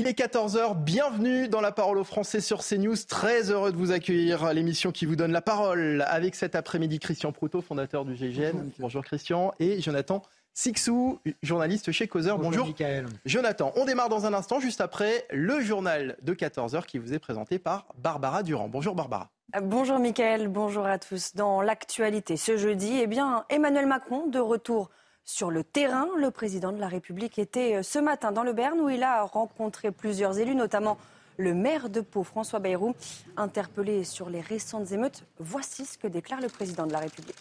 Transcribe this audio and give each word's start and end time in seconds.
Il 0.00 0.06
est 0.06 0.18
14h, 0.18 0.82
bienvenue 0.82 1.46
dans 1.46 1.60
la 1.60 1.72
parole 1.72 1.98
aux 1.98 2.04
Français 2.04 2.40
sur 2.40 2.64
CNews. 2.64 2.96
Très 3.06 3.50
heureux 3.50 3.70
de 3.70 3.76
vous 3.76 3.92
accueillir, 3.92 4.50
l'émission 4.54 4.92
qui 4.92 5.04
vous 5.04 5.14
donne 5.14 5.30
la 5.30 5.42
parole 5.42 6.06
avec 6.08 6.36
cet 6.36 6.54
après-midi 6.54 6.98
Christian 6.98 7.32
Proutot, 7.32 7.60
fondateur 7.60 8.06
du 8.06 8.16
GIGN. 8.16 8.52
Bonjour, 8.54 8.72
Bonjour 8.78 9.04
Christian 9.04 9.52
et 9.60 9.82
Jonathan 9.82 10.22
Sixou, 10.54 11.18
journaliste 11.42 11.92
chez 11.92 12.08
Causeur. 12.08 12.38
Bonjour, 12.38 12.72
Bonjour 12.78 13.10
Jonathan, 13.26 13.72
on 13.76 13.84
démarre 13.84 14.08
dans 14.08 14.24
un 14.24 14.32
instant, 14.32 14.58
juste 14.58 14.80
après 14.80 15.26
le 15.30 15.60
journal 15.60 16.16
de 16.22 16.32
14h 16.32 16.86
qui 16.86 16.96
vous 16.96 17.12
est 17.12 17.18
présenté 17.18 17.58
par 17.58 17.84
Barbara 17.98 18.42
Durand. 18.42 18.70
Bonjour 18.70 18.94
Barbara. 18.94 19.28
Bonjour 19.60 19.98
Mickaël, 19.98 20.48
bonjour 20.48 20.86
à 20.86 20.98
tous. 20.98 21.34
Dans 21.34 21.60
l'actualité 21.60 22.38
ce 22.38 22.56
jeudi, 22.56 23.00
eh 23.02 23.06
bien, 23.06 23.44
Emmanuel 23.50 23.84
Macron 23.84 24.28
de 24.28 24.38
retour 24.38 24.88
sur 25.24 25.50
le 25.50 25.64
terrain. 25.64 26.08
Le 26.16 26.30
président 26.30 26.72
de 26.72 26.80
la 26.80 26.88
République 26.88 27.38
était 27.38 27.76
euh, 27.76 27.82
ce 27.82 27.98
matin 27.98 28.32
dans 28.32 28.42
le 28.42 28.52
Berne 28.52 28.80
où 28.80 28.88
il 28.88 29.02
a 29.02 29.22
rencontré 29.22 29.90
plusieurs 29.90 30.38
élus, 30.38 30.54
notamment 30.54 30.98
le 31.36 31.54
maire 31.54 31.88
de 31.88 32.00
Pau, 32.00 32.24
François 32.24 32.58
Bayrou. 32.58 32.94
Interpellé 33.36 34.04
sur 34.04 34.28
les 34.30 34.40
récentes 34.40 34.92
émeutes, 34.92 35.24
voici 35.38 35.84
ce 35.86 35.96
que 35.96 36.06
déclare 36.06 36.40
le 36.40 36.48
président 36.48 36.86
de 36.86 36.92
la 36.92 37.00
République. 37.00 37.36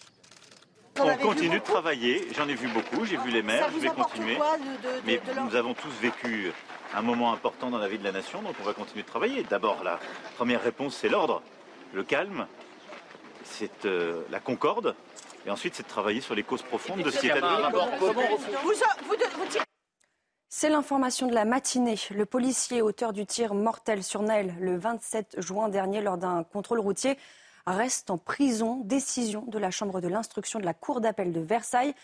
On 1.02 1.16
continue 1.18 1.60
de 1.60 1.64
travailler, 1.64 2.28
j'en 2.36 2.48
ai 2.48 2.56
vu 2.56 2.68
beaucoup, 2.68 3.06
j'ai 3.06 3.18
vu 3.18 3.32
les 3.32 3.42
maires, 3.42 3.70
je 3.74 3.80
vais 3.80 3.88
continuer. 3.90 4.38
Mais 5.06 5.22
nous 5.46 5.56
avons 5.56 5.74
tous 5.74 5.94
vécu 6.02 6.52
un 6.94 7.02
moment 7.02 7.32
important 7.32 7.70
dans 7.70 7.78
la 7.78 7.88
vie 7.88 7.98
de 7.98 8.04
la 8.04 8.12
nation, 8.12 8.42
donc 8.42 8.56
on 8.60 8.64
va 8.64 8.74
continuer 8.74 9.04
de 9.04 9.08
travailler. 9.08 9.44
D'abord, 9.44 9.84
la 9.84 10.00
première 10.36 10.62
réponse, 10.62 10.98
c'est 10.98 11.08
l'ordre, 11.08 11.42
le 11.94 12.04
calme, 12.04 12.48
c'est 13.44 13.86
euh, 13.86 14.24
la 14.30 14.40
concorde, 14.40 14.96
et 15.50 15.52
ensuite, 15.52 15.74
c'est 15.74 15.82
de 15.82 15.88
travailler 15.88 16.22
sur 16.22 16.36
les 16.36 16.44
causes 16.44 16.62
profondes 16.62 17.02
de 17.02 17.10
ce 17.10 17.22
qui 17.22 17.28
est 17.28 17.34
C'est 20.48 20.70
l'information 20.70 21.26
de 21.26 21.34
la 21.34 21.44
matinée. 21.44 21.96
Le 22.12 22.28
policier 22.28 22.84
auteur 22.84 23.14
du 23.14 23.26
tir 23.26 23.56
mortel 23.56 24.04
sur 24.04 24.22
Naël 24.22 24.54
le 24.60 24.78
27 24.78 25.42
juin 25.42 25.68
dernier 25.70 26.02
lors 26.02 26.20
d'un 26.20 26.44
contrôle 26.44 26.80
routier 26.80 27.18
reste 27.66 28.12
en 28.12 28.20
prison. 28.20 28.82
Décision 28.86 29.42
de 29.48 29.58
la 29.58 29.72
Chambre 29.72 30.02
de 30.02 30.08
l'instruction 30.08 30.60
de 30.60 30.66
la 30.66 30.76
Cour 30.76 31.02
d'appel 31.02 31.34
de 31.34 31.40
Versailles. 31.40 31.96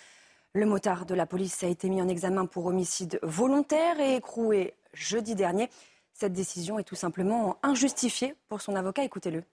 Le 0.53 0.65
motard 0.65 1.05
de 1.05 1.13
la 1.13 1.27
police 1.27 1.63
a 1.63 1.67
été 1.67 1.87
mis 1.87 2.01
en 2.01 2.07
examen 2.07 2.47
pour 2.47 2.65
homicide 2.65 3.19
volontaire 3.21 3.99
et 3.99 4.15
écroué 4.15 4.73
jeudi 4.93 5.35
dernier. 5.35 5.69
Cette 6.13 6.33
décision 6.33 6.79
est 6.79 6.83
tout 6.83 6.95
simplement 6.95 7.59
injustifiée 7.61 8.33
pour 8.49 8.61
son 8.61 8.75
avocat. 8.75 9.03
Écoutez-le. 9.03 9.43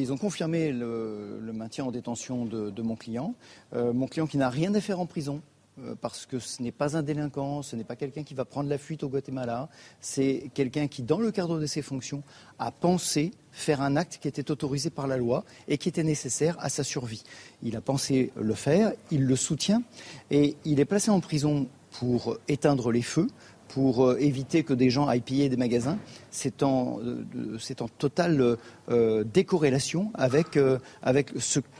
Ils 0.00 0.12
ont 0.12 0.18
confirmé 0.18 0.72
le, 0.72 1.52
maintien 1.54 1.84
en 1.84 1.92
détention 1.92 2.46
de, 2.46 2.82
mon 2.82 2.96
client. 2.96 3.36
Euh, 3.74 3.92
mon 3.92 4.08
client 4.08 4.26
qui 4.26 4.38
n'a 4.38 4.50
rien 4.50 4.74
à 4.74 4.80
faire 4.80 4.98
en 4.98 5.06
prison, 5.06 5.40
euh, 5.78 5.94
parce 6.00 6.26
que 6.26 6.40
ce 6.40 6.64
n'est 6.64 6.72
pas 6.72 6.96
un 6.96 7.04
délinquant, 7.04 7.62
ce 7.62 7.76
n'est 7.76 7.84
pas 7.84 7.94
quelqu'un 7.94 8.24
qui 8.24 8.34
va 8.34 8.44
prendre 8.44 8.68
la 8.68 8.76
fuite 8.76 9.04
au 9.04 9.08
Guatemala, 9.08 9.68
c'est 10.00 10.50
quelqu'un 10.52 10.88
qui, 10.88 11.02
dans 11.02 11.20
le 11.20 11.30
cadre 11.30 11.60
de 11.60 11.66
ses 11.66 11.80
fonctions, 11.80 12.24
a 12.58 12.72
pensé 12.72 13.30
faire 13.52 13.82
un 13.82 13.94
acte 13.94 14.18
qui 14.20 14.26
était 14.26 14.50
autorisé 14.50 14.90
par 14.90 15.06
la 15.06 15.16
loi 15.16 15.44
et 15.68 15.78
qui 15.78 15.90
était 15.90 16.02
nécessaire 16.02 16.56
à 16.58 16.70
sa 16.70 16.82
survie. 16.82 17.22
Il 17.62 17.76
a 17.76 17.80
pensé 17.80 18.32
le 18.34 18.54
faire, 18.54 18.94
il 19.12 19.24
le 19.24 19.36
soutient 19.36 19.84
et 20.32 20.56
il 20.64 20.80
est 20.80 20.86
placé 20.86 21.12
en 21.12 21.20
prison 21.20 21.68
pour 21.92 22.36
éteindre 22.48 22.90
les 22.90 23.02
feux, 23.02 23.28
pour 23.74 24.06
euh, 24.06 24.16
éviter 24.20 24.62
que 24.62 24.72
des 24.72 24.88
gens 24.88 25.08
aillent 25.08 25.20
piller 25.20 25.48
des 25.48 25.56
magasins, 25.56 25.98
c'est 26.30 26.62
en, 26.62 27.00
euh, 27.00 27.58
en, 27.80 27.88
totale 27.88 28.56
euh, 28.88 29.24
décorrélation 29.24 30.12
avec, 30.14 30.56
avec 31.02 31.32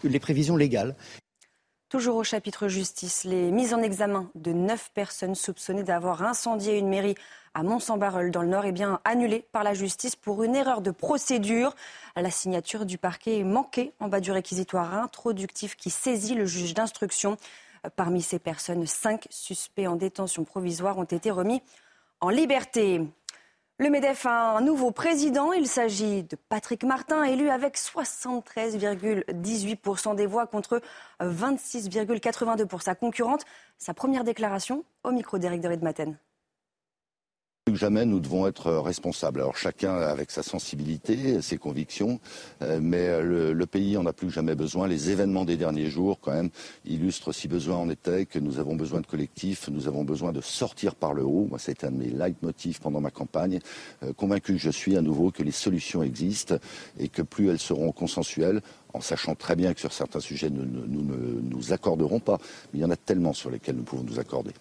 les 0.02 0.18
prévisions 0.18 0.56
légales. 0.56 0.96
Toujours 1.88 2.16
au 2.16 2.24
chapitre 2.24 2.66
justice, 2.66 3.22
les 3.22 3.52
mises 3.52 3.72
en 3.72 3.80
examen 3.80 4.28
de 4.34 4.52
neuf 4.52 4.90
personnes 4.92 5.36
soupçonnées 5.36 5.84
d'avoir 5.84 6.24
incendié 6.24 6.78
une 6.78 6.88
mairie 6.88 7.14
à 7.54 7.62
Mont-Saint-Barreul 7.62 8.32
dans 8.32 8.42
le 8.42 8.48
Nord 8.48 8.64
est 8.64 8.72
bien 8.72 8.98
annulée 9.04 9.46
par 9.52 9.62
la 9.62 9.74
justice 9.74 10.16
pour 10.16 10.42
une 10.42 10.56
erreur 10.56 10.80
de 10.80 10.90
procédure. 10.90 11.76
La 12.16 12.32
signature 12.32 12.86
du 12.86 12.98
parquet 12.98 13.38
est 13.38 13.44
manquée 13.44 13.92
en 14.00 14.08
bas 14.08 14.18
du 14.18 14.32
réquisitoire 14.32 14.94
introductif 14.94 15.76
qui 15.76 15.90
saisit 15.90 16.34
le 16.34 16.46
juge 16.46 16.74
d'instruction. 16.74 17.36
Parmi 17.94 18.22
ces 18.22 18.40
personnes, 18.40 18.86
cinq 18.86 19.28
suspects 19.30 19.86
en 19.86 19.94
détention 19.94 20.42
provisoire 20.42 20.98
ont 20.98 21.04
été 21.04 21.30
remis 21.30 21.62
en 22.24 22.30
liberté. 22.30 23.02
Le 23.78 23.90
MEDEF 23.90 24.24
a 24.24 24.56
un 24.56 24.62
nouveau 24.62 24.92
président. 24.92 25.52
Il 25.52 25.66
s'agit 25.66 26.22
de 26.22 26.36
Patrick 26.48 26.84
Martin, 26.84 27.22
élu 27.24 27.50
avec 27.50 27.76
73,18% 27.76 30.14
des 30.14 30.24
voix 30.24 30.46
contre 30.46 30.80
26,82% 31.20 32.66
pour 32.66 32.80
sa 32.80 32.94
concurrente. 32.94 33.44
Sa 33.76 33.92
première 33.92 34.24
déclaration 34.24 34.86
au 35.02 35.10
micro 35.10 35.36
d'Éric 35.36 35.60
de 35.60 35.68
Maten. 35.84 36.16
Jamais, 37.74 38.04
nous 38.06 38.20
devons 38.20 38.46
être 38.46 38.72
responsables. 38.72 39.40
Alors 39.40 39.56
chacun 39.56 39.96
avec 39.96 40.30
sa 40.30 40.42
sensibilité, 40.42 41.42
ses 41.42 41.58
convictions, 41.58 42.20
euh, 42.62 42.78
mais 42.80 43.22
le, 43.22 43.66
pays 43.66 43.96
en 43.96 44.06
a 44.06 44.12
plus 44.12 44.30
jamais 44.30 44.54
besoin. 44.54 44.86
Les 44.86 45.10
événements 45.10 45.44
des 45.44 45.56
derniers 45.56 45.88
jours, 45.88 46.20
quand 46.20 46.32
même, 46.32 46.50
illustrent, 46.84 47.32
si 47.32 47.48
besoin 47.48 47.76
en 47.76 47.90
était, 47.90 48.26
que 48.26 48.38
nous 48.38 48.58
avons 48.58 48.76
besoin 48.76 49.00
de 49.00 49.06
collectifs, 49.06 49.68
nous 49.68 49.88
avons 49.88 50.04
besoin 50.04 50.32
de 50.32 50.40
sortir 50.40 50.94
par 50.94 51.14
le 51.14 51.24
haut. 51.24 51.46
Moi, 51.48 51.58
été 51.66 51.86
un 51.86 51.90
de 51.90 51.96
mes 51.96 52.10
leitmotifs 52.10 52.80
pendant 52.80 53.00
ma 53.00 53.10
campagne. 53.10 53.58
Euh, 54.02 54.12
convaincu 54.12 54.52
que 54.52 54.58
je 54.58 54.70
suis 54.70 54.96
à 54.96 55.02
nouveau 55.02 55.30
que 55.30 55.42
les 55.42 55.50
solutions 55.50 56.02
existent 56.02 56.56
et 56.98 57.08
que 57.08 57.22
plus 57.22 57.48
elles 57.48 57.58
seront 57.58 57.92
consensuelles, 57.92 58.60
en 58.92 59.00
sachant 59.00 59.34
très 59.34 59.56
bien 59.56 59.74
que 59.74 59.80
sur 59.80 59.92
certains 59.92 60.20
sujets, 60.20 60.50
nous 60.50 60.64
ne 60.64 61.40
nous 61.40 61.72
accorderons 61.72 62.20
pas. 62.20 62.38
Mais 62.72 62.78
il 62.78 62.82
y 62.82 62.84
en 62.84 62.90
a 62.90 62.96
tellement 62.96 63.32
sur 63.32 63.50
lesquels 63.50 63.76
nous 63.76 63.82
pouvons 63.82 64.04
nous 64.04 64.20
accorder. 64.20 64.52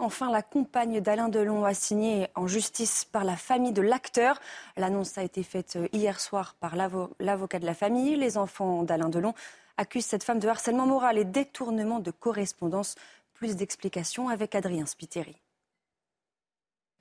Enfin, 0.00 0.30
la 0.30 0.42
compagne 0.42 1.00
d'Alain 1.00 1.28
Delon 1.28 1.64
a 1.64 1.74
signé 1.74 2.28
en 2.36 2.46
justice 2.46 3.04
par 3.04 3.24
la 3.24 3.36
famille 3.36 3.72
de 3.72 3.82
l'acteur. 3.82 4.38
L'annonce 4.76 5.18
a 5.18 5.24
été 5.24 5.42
faite 5.42 5.74
euh, 5.74 5.88
hier 5.92 6.20
soir 6.20 6.54
par 6.60 6.76
l'avocat 6.76 7.58
de 7.58 7.66
la 7.66 7.74
famille. 7.74 8.14
Les 8.14 8.38
enfants 8.38 8.84
d'Alain 8.84 9.08
Delon 9.08 9.34
accusent 9.76 10.06
cette 10.06 10.22
femme 10.22 10.38
de 10.38 10.46
harcèlement 10.46 10.86
moral 10.86 11.18
et 11.18 11.24
détournement 11.24 11.98
de 11.98 12.12
correspondance. 12.12 12.94
Plus 13.34 13.56
d'explications 13.56 14.28
avec 14.28 14.54
Adrien 14.54 14.86
Spiteri. 14.86 15.36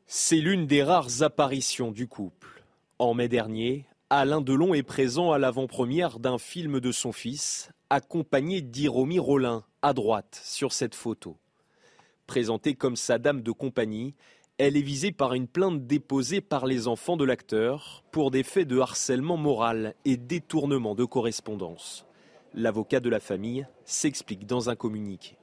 C'est 0.07 0.37
l'une 0.37 0.65
des 0.65 0.81
rares 0.81 1.21
apparitions 1.21 1.91
du 1.91 2.07
couple. 2.07 2.63
En 2.97 3.13
mai 3.13 3.27
dernier, 3.27 3.85
Alain 4.09 4.41
Delon 4.41 4.73
est 4.73 4.83
présent 4.83 5.31
à 5.31 5.37
l'avant-première 5.37 6.17
d'un 6.17 6.37
film 6.39 6.79
de 6.79 6.91
son 6.91 7.11
fils, 7.11 7.69
accompagné 7.91 8.61
d'Iromi 8.61 9.19
Rollin, 9.19 9.65
à 9.81 9.93
droite, 9.93 10.39
sur 10.43 10.73
cette 10.73 10.95
photo. 10.95 11.37
Présentée 12.27 12.75
comme 12.75 12.97
sa 12.97 13.17
dame 13.17 13.41
de 13.41 13.51
compagnie, 13.51 14.13
elle 14.57 14.75
est 14.75 14.81
visée 14.81 15.13
par 15.13 15.33
une 15.33 15.47
plainte 15.47 15.87
déposée 15.87 16.41
par 16.41 16.67
les 16.67 16.89
enfants 16.89 17.15
de 17.15 17.23
l'acteur 17.23 18.03
pour 18.11 18.31
des 18.31 18.43
faits 18.43 18.67
de 18.67 18.79
harcèlement 18.79 19.37
moral 19.37 19.95
et 20.03 20.17
détournement 20.17 20.93
de 20.93 21.05
correspondance. 21.05 22.05
L'avocat 22.53 22.99
de 22.99 23.09
la 23.09 23.21
famille 23.21 23.65
s'explique 23.85 24.45
dans 24.45 24.69
un 24.69 24.75
communiqué. 24.75 25.37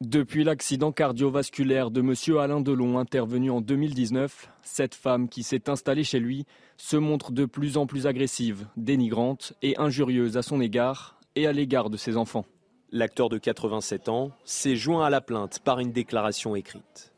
Depuis 0.00 0.44
l'accident 0.44 0.92
cardiovasculaire 0.92 1.90
de 1.90 2.00
M. 2.00 2.38
Alain 2.38 2.60
Delon 2.60 2.98
intervenu 2.98 3.50
en 3.50 3.60
2019, 3.60 4.48
cette 4.62 4.94
femme 4.94 5.28
qui 5.28 5.42
s'est 5.42 5.68
installée 5.68 6.04
chez 6.04 6.20
lui 6.20 6.46
se 6.76 6.96
montre 6.96 7.32
de 7.32 7.44
plus 7.44 7.76
en 7.76 7.86
plus 7.86 8.06
agressive, 8.06 8.66
dénigrante 8.76 9.52
et 9.62 9.78
injurieuse 9.78 10.36
à 10.36 10.42
son 10.42 10.60
égard 10.60 11.20
et 11.36 11.46
à 11.46 11.52
l'égard 11.52 11.90
de 11.90 11.96
ses 11.96 12.16
enfants. 12.16 12.46
L'acteur 12.96 13.28
de 13.28 13.38
87 13.38 14.08
ans 14.08 14.30
s'est 14.44 14.76
joint 14.76 15.04
à 15.04 15.10
la 15.10 15.20
plainte 15.20 15.58
par 15.58 15.80
une 15.80 15.90
déclaration 15.90 16.54
écrite. 16.54 17.12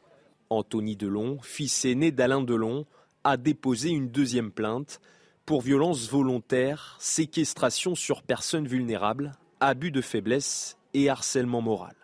Anthony 0.48 0.96
Delon, 0.96 1.38
fils 1.42 1.84
aîné 1.84 2.10
d'Alain 2.12 2.40
Delon, 2.40 2.86
a 3.24 3.36
déposé 3.36 3.90
une 3.90 4.08
deuxième 4.08 4.52
plainte 4.52 5.02
pour 5.44 5.60
violence 5.60 6.08
volontaire, 6.08 6.96
séquestration 6.98 7.94
sur 7.94 8.22
personnes 8.22 8.66
vulnérables, 8.66 9.32
abus 9.60 9.90
de 9.90 10.00
faiblesse 10.00 10.78
et 10.94 11.10
harcèlement 11.10 11.60
moral. 11.60 11.94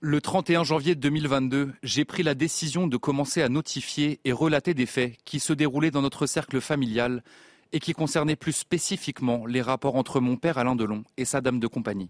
Le 0.00 0.22
31 0.22 0.64
janvier 0.64 0.94
2022, 0.94 1.74
j'ai 1.82 2.06
pris 2.06 2.22
la 2.22 2.34
décision 2.34 2.86
de 2.86 2.96
commencer 2.96 3.42
à 3.42 3.50
notifier 3.50 4.18
et 4.24 4.32
relater 4.32 4.72
des 4.72 4.86
faits 4.86 5.18
qui 5.26 5.40
se 5.40 5.52
déroulaient 5.52 5.90
dans 5.90 6.00
notre 6.00 6.24
cercle 6.24 6.62
familial 6.62 7.22
et 7.74 7.80
qui 7.80 7.92
concernaient 7.92 8.34
plus 8.34 8.52
spécifiquement 8.52 9.44
les 9.44 9.60
rapports 9.60 9.96
entre 9.96 10.20
mon 10.20 10.36
père 10.36 10.56
Alain 10.56 10.74
Delon 10.74 11.04
et 11.18 11.26
sa 11.26 11.42
dame 11.42 11.60
de 11.60 11.66
compagnie. 11.66 12.08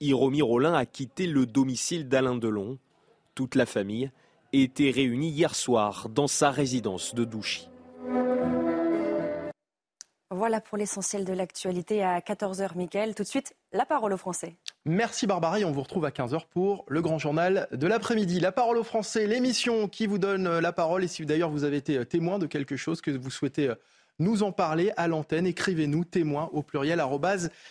Hiromi 0.00 0.42
Rollin 0.42 0.74
a 0.74 0.86
quitté 0.86 1.26
le 1.26 1.44
domicile 1.44 2.08
d'Alain 2.08 2.36
Delon. 2.36 2.78
Toute 3.34 3.56
la 3.56 3.66
famille 3.66 4.10
était 4.52 4.90
réunie 4.90 5.30
hier 5.30 5.54
soir 5.54 6.08
dans 6.08 6.28
sa 6.28 6.50
résidence 6.50 7.14
de 7.14 7.24
Douchy. 7.24 7.68
Voilà 10.30 10.60
pour 10.60 10.78
l'essentiel 10.78 11.24
de 11.24 11.32
l'actualité 11.32 12.04
à 12.04 12.20
14h, 12.20 12.76
Mickaël. 12.76 13.14
Tout 13.14 13.24
de 13.24 13.28
suite, 13.28 13.56
la 13.72 13.86
parole 13.86 14.12
aux 14.12 14.18
Français. 14.18 14.56
Merci 14.84 15.26
Barbara 15.26 15.58
et 15.58 15.64
on 15.64 15.72
vous 15.72 15.82
retrouve 15.82 16.04
à 16.04 16.10
15h 16.10 16.42
pour 16.50 16.84
le 16.86 17.02
grand 17.02 17.18
journal 17.18 17.66
de 17.72 17.86
l'après-midi. 17.86 18.38
La 18.38 18.52
parole 18.52 18.76
aux 18.76 18.84
Français, 18.84 19.26
l'émission 19.26 19.88
qui 19.88 20.06
vous 20.06 20.18
donne 20.18 20.60
la 20.60 20.72
parole. 20.72 21.02
Et 21.02 21.08
si 21.08 21.26
d'ailleurs 21.26 21.50
vous 21.50 21.64
avez 21.64 21.78
été 21.78 22.04
témoin 22.06 22.38
de 22.38 22.46
quelque 22.46 22.76
chose 22.76 23.00
que 23.00 23.10
vous 23.10 23.30
souhaitez 23.30 23.72
nous 24.18 24.42
en 24.42 24.52
parler 24.52 24.92
à 24.96 25.08
l'antenne, 25.08 25.46
écrivez-nous 25.46 26.04
témoin 26.04 26.50
au 26.52 26.62
pluriel 26.62 27.02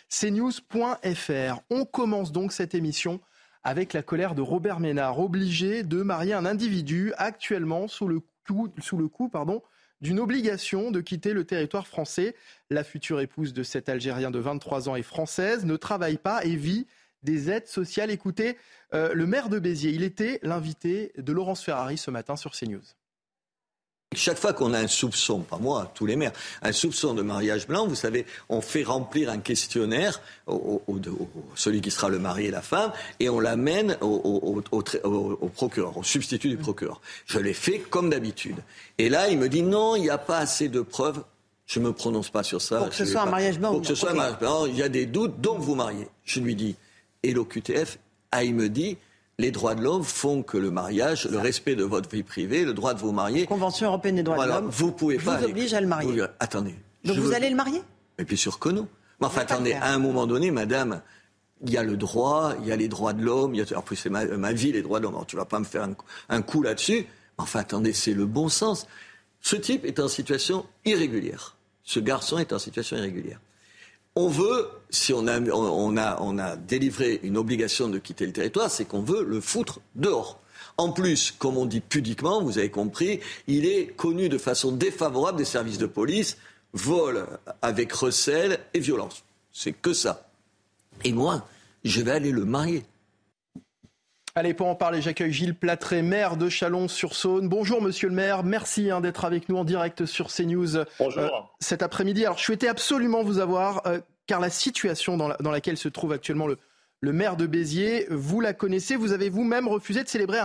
cnews.fr. 0.10 1.62
On 1.70 1.86
commence 1.86 2.32
donc 2.32 2.54
cette 2.54 2.76
émission 2.76 3.20
avec 3.64 3.94
la 3.94 4.02
colère 4.02 4.34
de 4.34 4.42
Robert 4.42 4.80
Ménard, 4.80 5.20
obligé 5.20 5.84
de 5.84 6.02
marier 6.02 6.34
un 6.34 6.46
individu 6.46 7.12
actuellement 7.18 7.88
sous 7.88 8.08
le 8.08 8.22
coup, 8.48 8.70
sous 8.80 8.98
le 8.98 9.10
coup 9.10 9.28
pardon, 9.28 9.62
d'une 10.00 10.20
obligation 10.20 10.92
de 10.92 11.02
quitter 11.02 11.34
le 11.34 11.44
territoire 11.44 11.88
français. 11.88 12.36
La 12.70 12.84
future 12.84 13.20
épouse 13.20 13.54
de 13.54 13.64
cet 13.64 13.90
Algérien 13.90 14.32
de 14.32 14.40
23 14.40 14.90
ans 14.90 14.96
est 14.96 15.04
française, 15.04 15.66
ne 15.66 15.76
travaille 15.76 16.18
pas 16.18 16.46
et 16.46 16.56
vit 16.56 16.88
des 17.24 17.50
aides 17.50 17.68
sociales. 17.68 18.12
Écoutez, 18.12 18.58
euh, 18.94 19.14
le 19.14 19.26
maire 19.26 19.50
de 19.50 19.60
Béziers, 19.60 19.92
il 19.92 20.04
était 20.04 20.40
l'invité 20.44 21.12
de 21.18 21.34
Laurence 21.34 21.64
Ferrari 21.64 21.98
ce 21.98 22.12
matin 22.12 22.36
sur 22.36 22.52
CNews. 22.52 22.97
Chaque 24.16 24.38
fois 24.38 24.54
qu'on 24.54 24.74
a 24.74 24.80
un 24.80 24.88
soupçon, 24.88 25.42
pas 25.42 25.58
moi, 25.58 25.92
tous 25.94 26.06
les 26.06 26.16
maires, 26.16 26.32
un 26.62 26.72
soupçon 26.72 27.14
de 27.14 27.22
mariage 27.22 27.68
blanc, 27.68 27.88
vous 27.88 27.96
savez, 27.96 28.26
on 28.48 28.62
fait 28.62 28.84
remplir 28.84 29.30
un 29.30 29.40
questionnaire 29.40 30.22
au, 30.48 30.82
celui 31.56 31.82
qui 31.82 31.92
sera 31.92 32.08
le 32.08 32.18
mari 32.18 32.46
et 32.46 32.52
la 32.52 32.62
femme, 32.62 32.94
et 33.20 33.30
on 33.30 33.42
l'amène 33.42 33.98
au, 34.00 34.62
au, 34.72 35.50
procureur, 35.50 35.98
au 35.98 36.04
substitut 36.04 36.48
du 36.48 36.56
procureur. 36.56 37.02
Je 37.26 37.38
l'ai 37.38 37.54
fait 37.54 37.80
comme 37.80 38.10
d'habitude. 38.10 38.56
Et 38.98 39.10
là, 39.10 39.30
il 39.30 39.38
me 39.38 39.50
dit 39.50 39.62
non, 39.62 39.98
il 39.98 40.04
n'y 40.04 40.10
a 40.10 40.18
pas 40.18 40.38
assez 40.38 40.70
de 40.70 40.80
preuves. 40.80 41.22
Je 41.66 41.80
ne 41.82 41.88
me 41.88 41.94
prononce 41.94 42.30
pas 42.30 42.44
sur 42.44 42.62
ça. 42.62 42.78
Pour 42.78 42.90
que 42.90 42.96
ce 42.96 43.06
soit 43.06 43.22
un 43.22 43.30
mariage 43.30 43.60
blanc. 43.60 43.72
Pour 43.72 43.82
que 43.82 43.88
ce 43.88 43.96
soit 43.96 44.12
un 44.12 44.16
mariage 44.16 44.40
blanc, 44.40 44.66
il 44.68 44.78
y 44.78 44.84
a 44.84 44.90
des 44.90 45.06
doutes, 45.06 45.42
donc 45.42 45.60
vous 45.60 45.76
mariez. 45.76 46.08
Je 46.24 46.40
lui 46.40 46.56
dis, 46.56 46.78
et 47.24 47.34
l'OQTF, 47.34 48.00
ah, 48.32 48.46
il 48.46 48.56
me 48.56 48.70
dit, 48.70 48.98
les 49.40 49.52
droits 49.52 49.76
de 49.76 49.84
l'homme 49.84 50.04
font 50.04 50.42
que 50.42 50.58
le 50.58 50.72
mariage, 50.72 51.28
le 51.30 51.38
respect 51.38 51.76
de 51.76 51.84
votre 51.84 52.10
vie 52.10 52.24
privée, 52.24 52.66
le 52.66 52.74
droit 52.74 52.94
de 52.94 53.00
vous 53.00 53.12
marier. 53.12 53.46
Convention 53.46 53.88
européenne 53.88 54.16
des 54.16 54.24
droits 54.24 54.46
de 54.46 54.52
l'homme. 54.52 54.70
Vous 54.70 54.92
pouvez 54.92 55.18
pas. 55.18 55.38
Vous 55.38 55.46
oblige 55.46 55.74
à 55.74 55.82
le 55.82 55.88
marier. 55.88 56.24
attendez. 56.40 56.76
Donc 57.04 57.18
vous 57.18 57.34
allez 57.34 57.50
le 57.50 57.56
marier? 57.56 57.82
Mais 58.18 58.26
bien 58.26 58.38
sûr 58.38 58.58
que 58.58 58.70
non. 58.70 58.88
Mais 59.20 59.28
enfin, 59.28 59.42
attendez, 59.42 59.74
à 59.74 59.94
un 59.94 60.00
moment 60.00 60.26
donné, 60.26 60.50
madame, 60.50 61.02
il 61.62 61.72
y 61.72 61.78
a 61.78 61.84
le 61.84 61.98
droit, 61.98 62.54
il 62.62 62.68
y 62.68 62.72
a 62.72 62.76
les 62.76 62.88
droits 62.88 63.14
de 63.14 63.24
l'homme, 63.24 63.54
il 63.54 63.60
y 63.60 63.74
a, 63.74 63.78
en 63.78 63.82
plus 63.82 63.96
c'est 63.96 64.10
ma, 64.10 64.54
vie, 64.54 64.72
les 64.72 64.82
droits 64.82 65.00
de 65.00 65.04
l'homme. 65.04 65.16
Alors 65.16 65.28
tu 65.28 65.36
vas 65.36 65.46
pas 65.46 65.60
me 65.60 65.66
faire 65.66 65.88
un, 66.30 66.42
coup 66.42 66.64
là-dessus. 66.64 67.06
Enfin, 67.38 67.60
attendez, 67.60 67.94
c'est 67.94 68.14
le 68.14 68.26
bon 68.26 68.50
sens. 68.50 68.88
Ce 69.42 69.56
type 69.56 69.86
est 69.86 70.00
en 70.00 70.08
situation 70.08 70.66
irrégulière. 70.86 71.56
Ce 71.84 72.00
garçon 72.00 72.40
est 72.40 72.54
en 72.54 72.60
situation 72.60 72.98
irrégulière 72.98 73.40
on 74.18 74.30
veut, 74.30 74.68
si 74.90 75.14
on 75.14 75.28
a, 75.28 76.56
délivré 76.56 77.20
une 77.22 77.38
obligation 77.38 77.88
de 77.88 78.00
quitter 78.00 78.26
le 78.26 78.34
territoire, 78.34 78.72
c'est 78.72 78.86
qu'on 78.86 79.04
veut 79.04 79.24
le 79.24 79.40
foutre 79.40 79.80
dehors. 79.94 80.40
En 80.78 80.92
plus, 80.92 81.32
comme 81.38 81.56
on 81.56 81.68
dit 81.68 81.82
pudiquement, 81.82 82.42
vous 82.42 82.58
avez 82.58 82.72
compris, 82.72 83.20
il 83.46 83.68
est 83.68 83.96
connu 83.96 84.28
de 84.28 84.40
façon 84.40 84.72
défavorable 84.72 85.38
des 85.38 85.46
services 85.46 85.78
de 85.78 85.86
police, 85.86 86.38
vol 86.74 87.28
avec 87.62 87.94
recel 87.94 88.58
et 88.74 88.80
violence. 88.80 89.24
C'est 89.54 89.74
que 89.74 89.94
ça. 89.94 90.28
Et 91.04 91.14
moi, 91.14 91.48
je 91.84 92.02
vais 92.02 92.12
aller 92.12 92.32
le 92.32 92.44
marier. 92.44 92.86
Allez, 94.38 94.54
pour 94.54 94.68
en 94.68 94.76
parler, 94.76 95.02
j'accueille 95.02 95.34
Gilles 95.34 95.56
Platré, 95.56 96.04
maire 96.04 96.38
de 96.38 96.48
Chalon-sur-Saône. 96.48 97.50
Bonjour, 97.50 97.82
monsieur 97.82 98.08
le 98.08 98.14
maire. 98.14 98.44
Merci 98.44 98.92
hein, 98.92 99.02
d'être 99.02 99.26
avec 99.26 99.50
nous 99.50 99.58
en 99.58 99.64
direct 99.64 100.06
sur 100.06 100.28
CNews 100.28 100.84
Bonjour. 101.00 101.24
Euh, 101.24 101.30
cet 101.60 101.82
après-midi. 101.82 102.24
Alors, 102.24 102.38
je 102.38 102.44
souhaitais 102.44 102.68
absolument 102.68 103.24
vous 103.24 103.40
avoir, 103.40 103.88
euh, 103.88 104.00
car 104.28 104.40
la 104.40 104.52
situation 104.52 105.18
dans, 105.18 105.52
laquelle 105.52 105.76
se 105.76 105.90
trouve 105.90 106.12
actuellement 106.12 106.46
le, 106.46 107.14
maire 107.14 107.36
de 107.36 107.48
Béziers, 107.48 108.06
vous 108.12 108.40
la 108.40 108.54
connaissez. 108.54 108.96
Vous 108.96 109.12
avez 109.12 109.32
vous-même 109.32 109.68
refusé 109.68 110.04
de 110.04 110.08
célébrer 110.08 110.38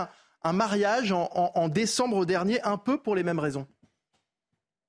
un, 0.43 0.53
mariage 0.53 1.11
en, 1.11 1.69
décembre 1.69 2.25
dernier, 2.25 2.59
un 2.63 2.79
peu 2.79 2.97
pour 2.97 3.13
les 3.13 3.21
mêmes 3.21 3.37
raisons. 3.37 3.67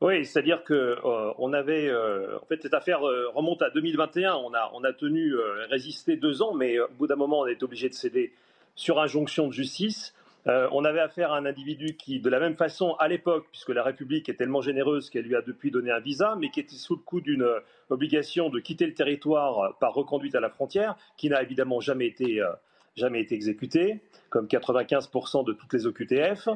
Oui, 0.01 0.25
c'est-à-dire 0.25 0.65
que 0.65 0.73
euh, 0.73 1.33
on 1.37 1.53
avait, 1.53 1.93
en 1.93 2.47
fait, 2.47 2.63
cette 2.63 2.73
affaire 2.73 3.01
remonte 3.01 3.61
à 3.61 3.69
2021. 3.69 4.33
On 4.37 4.55
a, 4.55 4.71
on 4.73 4.83
a 4.83 4.95
tenu 4.95 5.35
résister 5.69 6.17
deux 6.17 6.41
ans, 6.41 6.55
mais 6.55 6.81
au 6.81 6.89
bout 6.99 7.07
d'un 7.07 7.17
moment, 7.17 7.41
on 7.41 7.47
est 7.47 7.63
obligé 7.63 7.91
de 7.91 7.95
céder 7.95 8.33
sur 8.75 9.01
injonction 9.01 9.49
de 9.49 9.53
justice. 9.53 10.15
Euh, 10.47 10.69
on 10.73 10.85
avait 10.85 11.01
affaire 11.01 11.33
à 11.33 11.39
un 11.39 11.47
individu 11.47 11.97
qui, 11.97 12.21
de 12.21 12.29
la 12.29 12.39
même 12.39 12.57
façon, 12.57 12.95
à 12.99 13.09
l'époque, 13.09 13.47
puisque 13.51 13.71
la 13.71 13.83
République 13.83 14.29
est 14.29 14.35
tellement 14.35 14.61
généreuse 14.61 15.09
qu'elle 15.09 15.25
lui 15.25 15.37
a 15.37 15.43
depuis 15.43 15.71
donné 15.71 15.91
un 15.91 16.01
visa, 16.01 16.37
mais 16.39 16.51
qui 16.51 16.61
était 16.61 16.77
sous 16.77 16.97
le 16.97 17.03
coup 17.03 17.21
d'une 17.21 17.43
euh, 17.43 17.61
obligation 17.89 18.51
de 18.51 18.61
quitter 18.61 18.87
le 18.87 18.95
territoire 18.95 19.77
par 19.79 19.95
reconduite 19.95 20.35
à 20.35 20.41
la 20.41 20.51
frontière, 20.51 20.97
qui 21.17 21.31
n'a 21.31 21.43
évidemment 21.43 21.81
jamais 21.81 22.07
été, 22.07 22.43
euh, 22.43 22.51
jamais 22.95 23.21
été 23.21 23.35
exécutée, 23.35 24.03
comme 24.29 24.47
95% 24.47 25.45
de 25.45 25.55
toutes 25.55 25.73
les 25.73 25.87
OQTF. 25.87 26.49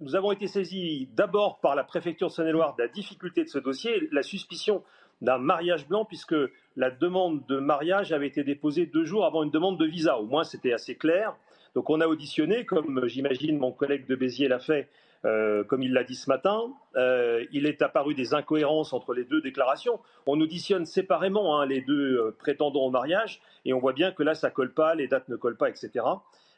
Nous 0.00 0.16
avons 0.16 0.32
été 0.32 0.46
saisis 0.46 1.08
d'abord 1.14 1.60
par 1.60 1.74
la 1.74 1.84
préfecture 1.84 2.28
de 2.28 2.32
Saône-et-Loire 2.32 2.74
de 2.76 2.82
la 2.82 2.88
difficulté 2.88 3.44
de 3.44 3.48
ce 3.48 3.58
dossier, 3.58 4.08
la 4.12 4.22
suspicion 4.22 4.82
d'un 5.22 5.38
mariage 5.38 5.88
blanc, 5.88 6.04
puisque 6.04 6.34
la 6.76 6.90
demande 6.90 7.46
de 7.46 7.58
mariage 7.58 8.12
avait 8.12 8.26
été 8.26 8.44
déposée 8.44 8.86
deux 8.86 9.04
jours 9.04 9.24
avant 9.24 9.42
une 9.42 9.50
demande 9.50 9.78
de 9.78 9.86
visa. 9.86 10.18
Au 10.18 10.26
moins, 10.26 10.44
c'était 10.44 10.72
assez 10.72 10.96
clair. 10.96 11.36
Donc, 11.74 11.90
on 11.90 12.00
a 12.00 12.06
auditionné, 12.06 12.64
comme 12.64 13.06
j'imagine 13.06 13.58
mon 13.58 13.72
collègue 13.72 14.06
de 14.06 14.14
Béziers 14.14 14.48
l'a 14.48 14.58
fait, 14.58 14.88
euh, 15.24 15.64
comme 15.64 15.82
il 15.82 15.92
l'a 15.92 16.04
dit 16.04 16.14
ce 16.14 16.28
matin. 16.28 16.72
Euh, 16.96 17.44
il 17.52 17.66
est 17.66 17.80
apparu 17.80 18.14
des 18.14 18.34
incohérences 18.34 18.92
entre 18.92 19.14
les 19.14 19.24
deux 19.24 19.40
déclarations. 19.40 19.98
On 20.26 20.40
auditionne 20.40 20.84
séparément 20.84 21.58
hein, 21.58 21.66
les 21.66 21.80
deux 21.80 22.18
euh, 22.18 22.36
prétendants 22.38 22.84
au 22.84 22.90
mariage, 22.90 23.40
et 23.64 23.72
on 23.72 23.78
voit 23.78 23.94
bien 23.94 24.12
que 24.12 24.22
là, 24.22 24.34
ça 24.34 24.50
colle 24.50 24.74
pas, 24.74 24.94
les 24.94 25.08
dates 25.08 25.28
ne 25.28 25.36
collent 25.36 25.56
pas, 25.56 25.70
etc. 25.70 26.04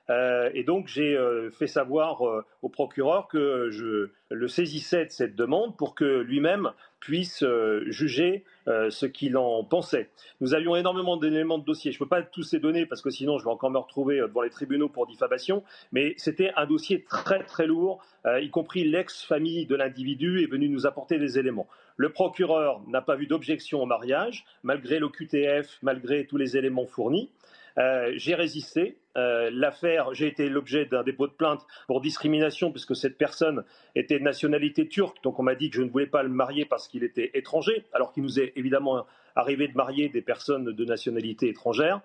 et 0.08 0.62
donc 0.64 0.86
j'ai 0.86 1.18
fait 1.52 1.66
savoir 1.66 2.22
au 2.62 2.68
procureur 2.68 3.28
que 3.28 3.70
je 3.70 4.10
le 4.30 4.48
saisissais 4.48 5.06
de 5.06 5.10
cette 5.10 5.36
demande 5.36 5.76
pour 5.76 5.94
que 5.94 6.04
lui-même 6.04 6.72
puisse 7.00 7.44
euh, 7.44 7.84
juger 7.86 8.44
euh, 8.66 8.90
ce 8.90 9.06
qu'il 9.06 9.36
en 9.36 9.62
pensait. 9.62 10.10
Nous 10.40 10.54
avions 10.54 10.74
énormément 10.74 11.16
d'éléments 11.16 11.58
de 11.58 11.64
dossier. 11.64 11.92
Je 11.92 11.96
ne 11.96 12.00
peux 12.00 12.08
pas 12.08 12.22
tous 12.22 12.52
les 12.52 12.58
donner 12.58 12.84
parce 12.84 13.00
que 13.00 13.10
sinon 13.10 13.38
je 13.38 13.44
vais 13.44 13.50
encore 13.50 13.70
me 13.70 13.78
retrouver 13.78 14.18
euh, 14.18 14.26
devant 14.26 14.42
les 14.42 14.50
tribunaux 14.50 14.88
pour 14.88 15.06
diffamation, 15.06 15.62
mais 15.92 16.14
c'était 16.16 16.50
un 16.56 16.66
dossier 16.66 17.04
très 17.04 17.44
très 17.44 17.66
lourd, 17.66 18.02
y 18.40 18.50
compris 18.50 18.82
l'ex-famille 18.82 19.66
de 19.66 19.76
l'individu 19.76 20.42
est 20.42 20.50
venu 20.50 20.68
nous 20.68 20.84
apporter 20.84 21.18
des 21.18 21.38
éléments. 21.38 21.68
Le 21.96 22.08
procureur 22.10 22.82
n'a 22.88 23.00
pas 23.00 23.14
vu 23.14 23.28
d'objection 23.28 23.80
au 23.80 23.86
mariage, 23.86 24.44
malgré 24.64 24.98
l'OQTF, 24.98 25.78
malgré 25.82 26.26
tous 26.26 26.36
les 26.36 26.56
éléments 26.56 26.86
fournis. 26.86 27.30
Euh, 27.78 28.12
j'ai 28.16 28.34
résisté. 28.34 28.98
Euh, 29.16 29.50
l'affaire, 29.52 30.14
j'ai 30.14 30.26
été 30.26 30.48
l'objet 30.48 30.86
d'un 30.86 31.02
dépôt 31.02 31.26
de 31.26 31.32
plainte 31.32 31.66
pour 31.86 32.00
discrimination 32.00 32.70
puisque 32.70 32.96
cette 32.96 33.18
personne 33.18 33.64
était 33.94 34.18
de 34.18 34.24
nationalité 34.24 34.88
turque. 34.88 35.22
Donc 35.22 35.38
on 35.38 35.42
m'a 35.42 35.54
dit 35.54 35.70
que 35.70 35.76
je 35.76 35.82
ne 35.82 35.90
voulais 35.90 36.06
pas 36.06 36.22
le 36.22 36.28
marier 36.28 36.64
parce 36.64 36.88
qu'il 36.88 37.04
était 37.04 37.30
étranger, 37.34 37.84
alors 37.92 38.12
qu'il 38.12 38.22
nous 38.22 38.40
est 38.40 38.52
évidemment 38.56 39.06
arrivé 39.34 39.68
de 39.68 39.74
marier 39.74 40.08
des 40.08 40.22
personnes 40.22 40.64
de 40.64 40.84
nationalité 40.84 41.48
étrangère. 41.48 42.00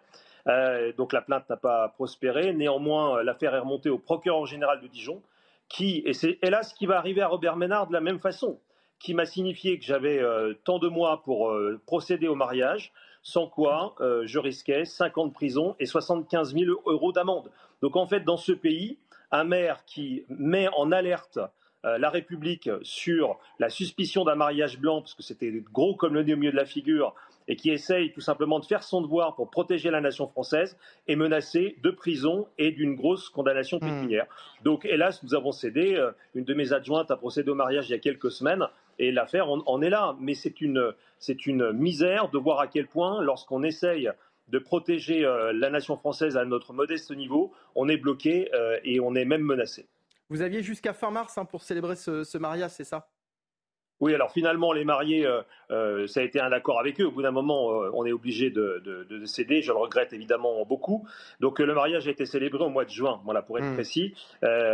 Euh, 0.48 0.92
donc 0.94 1.14
la 1.14 1.22
plainte 1.22 1.50
n'a 1.50 1.58
pas 1.58 1.90
prospéré. 1.90 2.54
Néanmoins, 2.54 3.24
l'affaire 3.24 3.56
est 3.56 3.60
remontée 3.60 3.90
au 3.90 3.98
procureur 3.98 4.46
général 4.46 4.82
de 4.82 4.88
Dijon, 4.88 5.22
qui, 5.70 6.02
et 6.06 6.14
c'est 6.14 6.38
hélas 6.42 6.72
ce 6.72 6.76
qui 6.76 6.86
va 6.86 6.98
arriver 6.98 7.22
à 7.22 7.28
Robert 7.28 7.56
Ménard 7.56 7.88
de 7.88 7.94
la 7.94 8.02
même 8.02 8.20
façon, 8.20 8.60
qui 9.00 9.14
m'a 9.14 9.26
signifié 9.26 9.80
que 9.80 9.86
j'avais 9.86 10.22
tant 10.64 10.80
de 10.80 10.88
mois 10.88 11.24
pour 11.24 11.56
procéder 11.86 12.28
au 12.28 12.36
mariage 12.36 12.92
sans 13.22 13.48
quoi 13.48 13.96
euh, 14.02 14.24
je 14.26 14.40
risquais 14.40 14.86
50 14.86 15.18
ans 15.18 15.28
de 15.28 15.34
prison 15.34 15.76
et 15.80 15.86
75 15.86 16.54
000 16.54 16.82
euros 16.86 17.12
d'amende. 17.12 17.52
Donc 17.82 17.96
en 17.96 18.08
fait, 18.08 18.22
dans 18.22 18.38
ce 18.38 18.52
pays, 18.52 18.98
un 19.32 19.44
maire 19.44 19.84
qui 19.86 20.24
met 20.30 20.68
en 20.76 20.92
alerte 20.92 21.40
euh, 21.84 21.98
la 21.98 22.10
République 22.10 22.70
sur 22.84 23.40
la 23.58 23.70
suspicion 23.70 24.24
d'un 24.24 24.36
mariage 24.36 24.80
blanc, 24.80 25.02
parce 25.02 25.16
que 25.16 25.24
c'était 25.24 25.52
gros 25.72 25.96
comme 25.96 26.14
le 26.14 26.24
nez 26.24 26.34
au 26.34 26.38
milieu 26.38 26.52
de 26.52 26.58
la 26.58 26.66
figure, 26.66 27.16
et 27.48 27.56
qui 27.56 27.72
essaye 27.72 28.12
tout 28.14 28.22
simplement 28.22 28.60
de 28.60 28.66
faire 28.66 28.84
son 28.84 29.02
devoir 29.02 29.36
pour 29.36 29.50
protéger 29.50 29.90
la 29.90 30.00
nation 30.00 30.28
française, 30.28 30.78
est 31.08 31.16
menacé 31.16 31.78
de 31.82 31.90
prison 31.90 32.48
et 32.58 32.72
d'une 32.72 32.96
grosse 32.96 33.30
condamnation 33.30 33.78
hmm. 33.78 33.82
pécuniaire. 33.82 34.28
Donc 34.64 34.86
hélas, 34.86 35.24
nous 35.24 35.34
avons 35.34 35.52
cédé. 35.52 35.96
Euh, 35.96 36.12
une 36.36 36.46
de 36.46 36.54
mes 36.54 36.72
adjointes 36.72 37.10
a 37.10 37.18
procédé 37.18 37.50
au 37.50 37.56
mariage 37.56 37.90
il 37.90 37.94
y 37.94 37.96
a 37.96 38.00
quelques 38.00 38.32
semaines. 38.32 38.64
Et 39.02 39.12
l'affaire 39.12 39.50
en, 39.50 39.82
est 39.82 39.90
là. 39.90 40.16
Mais 40.20 40.36
c'est 40.36 40.62
une, 40.62 40.94
une 41.46 41.72
misère 41.74 42.30
de 42.30 42.38
voir 42.38 42.60
à 42.60 42.68
quel 42.68 42.88
point, 42.88 43.22
lorsqu'on 43.22 43.64
essaye 43.64 44.10
de 44.48 44.60
protéger 44.60 45.26
euh, 45.26 45.54
la 45.54 45.70
nation 45.70 45.98
française 45.98 46.38
à 46.38 46.46
notre 46.46 46.74
modeste 46.74 47.12
niveau, 47.12 47.52
on 47.76 47.90
est 47.90 47.98
bloqué 47.98 48.54
euh, 48.54 48.78
et 48.84 49.00
on 49.00 49.16
est 49.16 49.26
même 49.26 49.42
menacé. 49.42 49.88
Vous 50.30 50.42
aviez 50.42 50.62
jusqu'à 50.62 50.94
fin 50.94 51.10
mars 51.10 51.38
hein, 51.38 51.46
pour 51.46 51.64
célébrer 51.64 51.96
ce, 51.96 52.38
mariage, 52.38 52.72
c'est 52.72 52.84
ça? 52.84 53.10
Oui, 54.02 54.16
alors 54.16 54.32
finalement, 54.32 54.74
les 54.74 54.84
mariés, 54.84 55.28
euh, 55.28 55.42
euh, 55.70 56.08
ça 56.08 56.22
a 56.22 56.24
été 56.24 56.42
un 56.42 56.52
accord 56.52 56.80
avec 56.80 57.00
eux. 57.00 57.06
Au 57.06 57.12
bout 57.12 57.22
d'un 57.22 57.32
moment, 57.32 57.72
euh, 57.72 57.92
on 57.94 58.04
est 58.04 58.12
obligé 58.12 58.50
de, 58.50 58.82
céder. 59.26 59.62
Je 59.62 59.72
le 59.72 59.78
regrette 59.78 60.12
évidemment 60.12 60.66
beaucoup. 60.66 61.08
Donc 61.40 61.60
le 61.60 61.74
mariage 61.74 62.08
a 62.08 62.12
été 62.12 62.26
célébré 62.26 62.64
au 62.64 62.70
mois 62.70 62.84
de 62.84 62.90
juin, 62.90 63.22
voilà, 63.24 63.44
pour 63.44 63.60
être 63.60 63.68
hmm. 63.68 63.76
précis. 63.76 64.14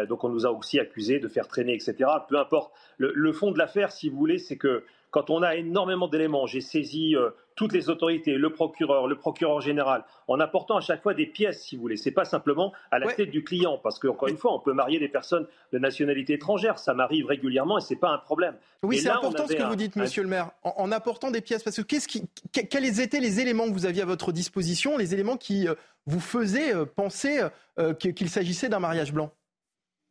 donc 0.08 0.24
on 0.24 0.30
nous 0.30 0.46
a 0.46 0.52
aussi 0.52 0.80
accusés 0.80 1.20
de 1.20 1.28
faire 1.28 1.48
traîner, 1.48 1.74
etc. 1.74 2.10
Peu 2.30 2.40
importe. 2.40 2.74
le 2.98 3.32
fond 3.34 3.52
de 3.52 3.58
l'affaire, 3.58 3.92
si 3.92 4.10
vous 4.10 4.18
voulez, 4.18 4.38
c'est 4.38 4.58
que 4.58 4.84
quand 5.12 5.30
on 5.30 5.42
a 5.42 5.56
énormément 5.56 6.08
d'éléments, 6.08 6.48
j'ai 6.48 6.62
saisi 6.62 7.16
euh, 7.16 7.30
toutes 7.56 7.74
les 7.74 7.90
autorités, 7.90 8.34
le 8.34 8.52
procureur, 8.52 9.08
le 9.08 9.16
procureur 9.16 9.62
général, 9.62 10.04
en 10.28 10.40
apportant 10.40 10.78
à 10.78 10.82
chaque 10.82 11.02
fois 11.02 11.14
des 11.14 11.26
pièces, 11.26 11.64
si 11.64 11.76
vous 11.76 11.82
voulez. 11.82 11.98
C'est 11.98 12.12
pas 12.12 12.26
simplement 12.26 12.74
à 12.92 13.00
la 13.00 13.14
tête 13.14 13.32
du 13.32 13.44
client, 13.44 13.80
parce 13.82 14.00
qu'encore 14.00 14.28
une 14.28 14.38
fois, 14.38 14.54
on 14.54 14.60
peut 14.60 14.74
marier 14.74 15.00
des 15.00 15.08
personnes 15.08 15.48
de 15.72 15.80
nationalité 15.80 16.34
étrangère, 16.34 16.78
ça 16.78 16.94
m'arrive 16.94 17.26
régulièrement 17.26 17.78
et 17.78 17.82
c'est 17.82 17.96
pas 17.96 18.12
un 18.12 18.18
problème. 18.18 18.56
Oui, 18.84 18.98
c'est 18.98 19.10
important 19.10 19.48
ce 19.48 19.56
que 19.56 19.64
vous 19.64 19.76
dites, 19.76 19.96
Monsieur 19.96 20.24
le 20.24 20.30
Maire, 20.30 20.52
en, 20.64 20.92
apportant 20.92 21.32
des 21.32 21.42
pièces, 21.42 21.64
parce 21.64 21.78
que 21.78 21.82
qu'est-ce 21.82 22.08
qui, 22.08 22.28
quels 22.52 23.00
étaient 23.00 23.20
les 23.20 23.40
éléments 23.40 23.68
que 23.68 23.74
vous 23.74 23.86
aviez 23.86 24.02
à 24.02 24.06
votre 24.06 24.32
disposition, 24.32 24.98
les 24.98 25.14
éléments 25.14 25.38
qui 25.38 25.68
euh, 25.68 25.76
vous 26.06 26.20
faisaient 26.20 26.76
euh, 26.76 26.86
penser 26.86 27.42
qu'il 28.00 28.30
s'agissait 28.30 28.70
d'un 28.70 28.80
mariage 28.80 29.14
blanc? 29.14 29.32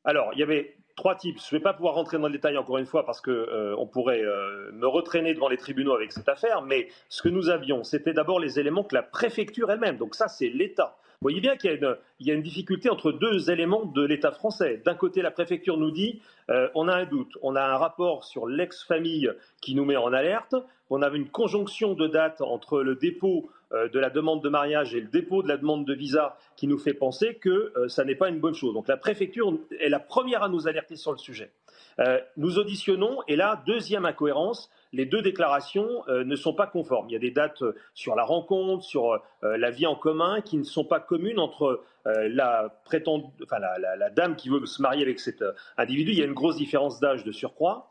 Alors, 0.05 0.31
il 0.35 0.39
y 0.39 0.43
avait 0.43 0.77
trois 0.97 1.15
types. 1.15 1.39
Je 1.39 1.55
ne 1.55 1.59
vais 1.59 1.63
pas 1.63 1.75
pouvoir 1.75 1.95
rentrer 1.95 2.19
dans 2.19 2.27
le 2.27 2.33
détail 2.33 2.57
encore 2.57 2.79
une 2.79 2.87
fois 2.87 3.05
parce 3.07 3.21
qu'on 3.21 3.31
euh, 3.31 3.87
pourrait 3.93 4.23
euh, 4.23 4.73
me 4.73 4.87
retraîner 4.87 5.35
devant 5.35 5.49
les 5.49 5.59
tribunaux 5.59 5.95
avec 5.95 6.11
cette 6.11 6.29
affaire, 6.29 6.63
mais 6.63 6.89
ce 7.09 7.23
que 7.23 7.29
nous 7.29 7.51
avions, 7.51 7.85
c'était 7.85 8.15
d'abord 8.15 8.41
les 8.41 8.59
éléments 8.59 8.83
que 8.83 8.95
la 8.95 9.03
préfecture 9.03 9.71
elle-même, 9.71 9.99
donc 9.99 10.15
ça 10.15 10.27
c'est 10.27 10.49
l'État. 10.49 10.97
Vous 11.21 11.31
voyez 11.31 11.41
bien 11.41 11.57
qu'il 11.57 11.97
y, 12.21 12.31
a 12.31 12.35
une 12.35 12.43
difficulté 12.43 12.91
entre 12.91 13.11
deux 13.11 13.51
éléments 13.51 13.87
de 13.87 14.05
l'État 14.05 14.33
français. 14.33 14.83
D'un 14.85 14.95
côté, 14.95 15.23
la 15.23 15.31
préfecture 15.31 15.79
nous 15.79 15.91
dit 15.91 16.21
euh, 16.51 16.69
on 16.75 16.89
a 16.89 16.95
un 16.95 17.07
doute, 17.07 17.39
on 17.41 17.57
a 17.57 17.63
un 17.63 17.79
rapport 17.79 18.25
sur 18.25 18.47
l'ex-famille 18.47 19.31
qui 19.63 19.75
nous 19.75 19.87
met 19.87 19.97
en 19.97 20.13
alerte, 20.13 20.55
on 20.91 21.01
a 21.01 21.09
une 21.09 21.29
conjonction 21.29 21.95
de 21.95 22.07
dates 22.07 22.43
entre 22.43 22.83
le 22.83 22.97
dépôt 22.97 23.49
de 23.73 23.99
la 23.99 24.11
demande 24.11 24.43
de 24.43 24.49
mariage 24.49 24.95
et 24.95 25.01
le 25.01 25.09
dépôt 25.09 25.43
de 25.43 25.49
la 25.49 25.57
demande 25.57 25.85
de 25.85 25.93
visa 25.93 26.37
qui 26.57 26.69
nous 26.69 26.79
fait 26.79 26.95
penser 26.95 27.35
que 27.35 27.73
euh, 27.77 27.89
ça 27.89 28.05
n'est 28.05 28.15
pas 28.15 28.29
une 28.29 28.39
bonne 28.39 28.55
chose. 28.55 28.75
Donc 28.75 28.89
la 28.89 28.97
préfecture 28.97 29.59
est 29.81 29.89
la 29.89 29.99
première 29.99 30.43
à 30.43 30.49
nous 30.49 30.69
alerter 30.69 30.97
sur 30.97 31.11
le 31.13 31.19
sujet. 31.19 31.51
Euh, 31.99 32.21
nous 32.37 32.59
auditionnons 32.59 33.23
et 33.27 33.37
là, 33.37 33.63
deuxième 33.67 34.05
incohérence, 34.05 34.71
les 34.93 35.05
deux 35.05 35.21
déclarations 35.21 36.05
ne 36.09 36.37
sont 36.37 36.55
pas 36.55 36.67
conformes. 36.67 37.09
Il 37.11 37.13
y 37.13 37.17
a 37.17 37.19
des 37.19 37.31
dates 37.31 37.63
sur 37.93 38.15
la 38.15 38.25
rencontre, 38.25 38.83
sur 38.83 39.21
la 39.43 39.71
vie 39.71 39.85
en 39.85 39.95
commun 39.95 40.41
qui 40.41 40.57
ne 40.57 40.63
sont 40.63 40.85
pas 40.85 41.01
communes 41.01 41.39
entre 41.39 41.83
la, 42.05 42.71
la, 42.89 44.11
dame 44.11 44.37
qui 44.37 44.49
veut 44.49 44.65
se 44.65 44.81
marier 44.81 45.03
avec 45.03 45.21
cet 45.21 45.45
individu. 45.77 46.13
Il 46.13 46.19
y 46.19 46.23
a 46.23 46.25
une 46.25 46.33
grosse 46.33 46.57
différence 46.57 46.99
d'âge 46.99 47.25
de 47.25 47.33
surcroît. 47.33 47.91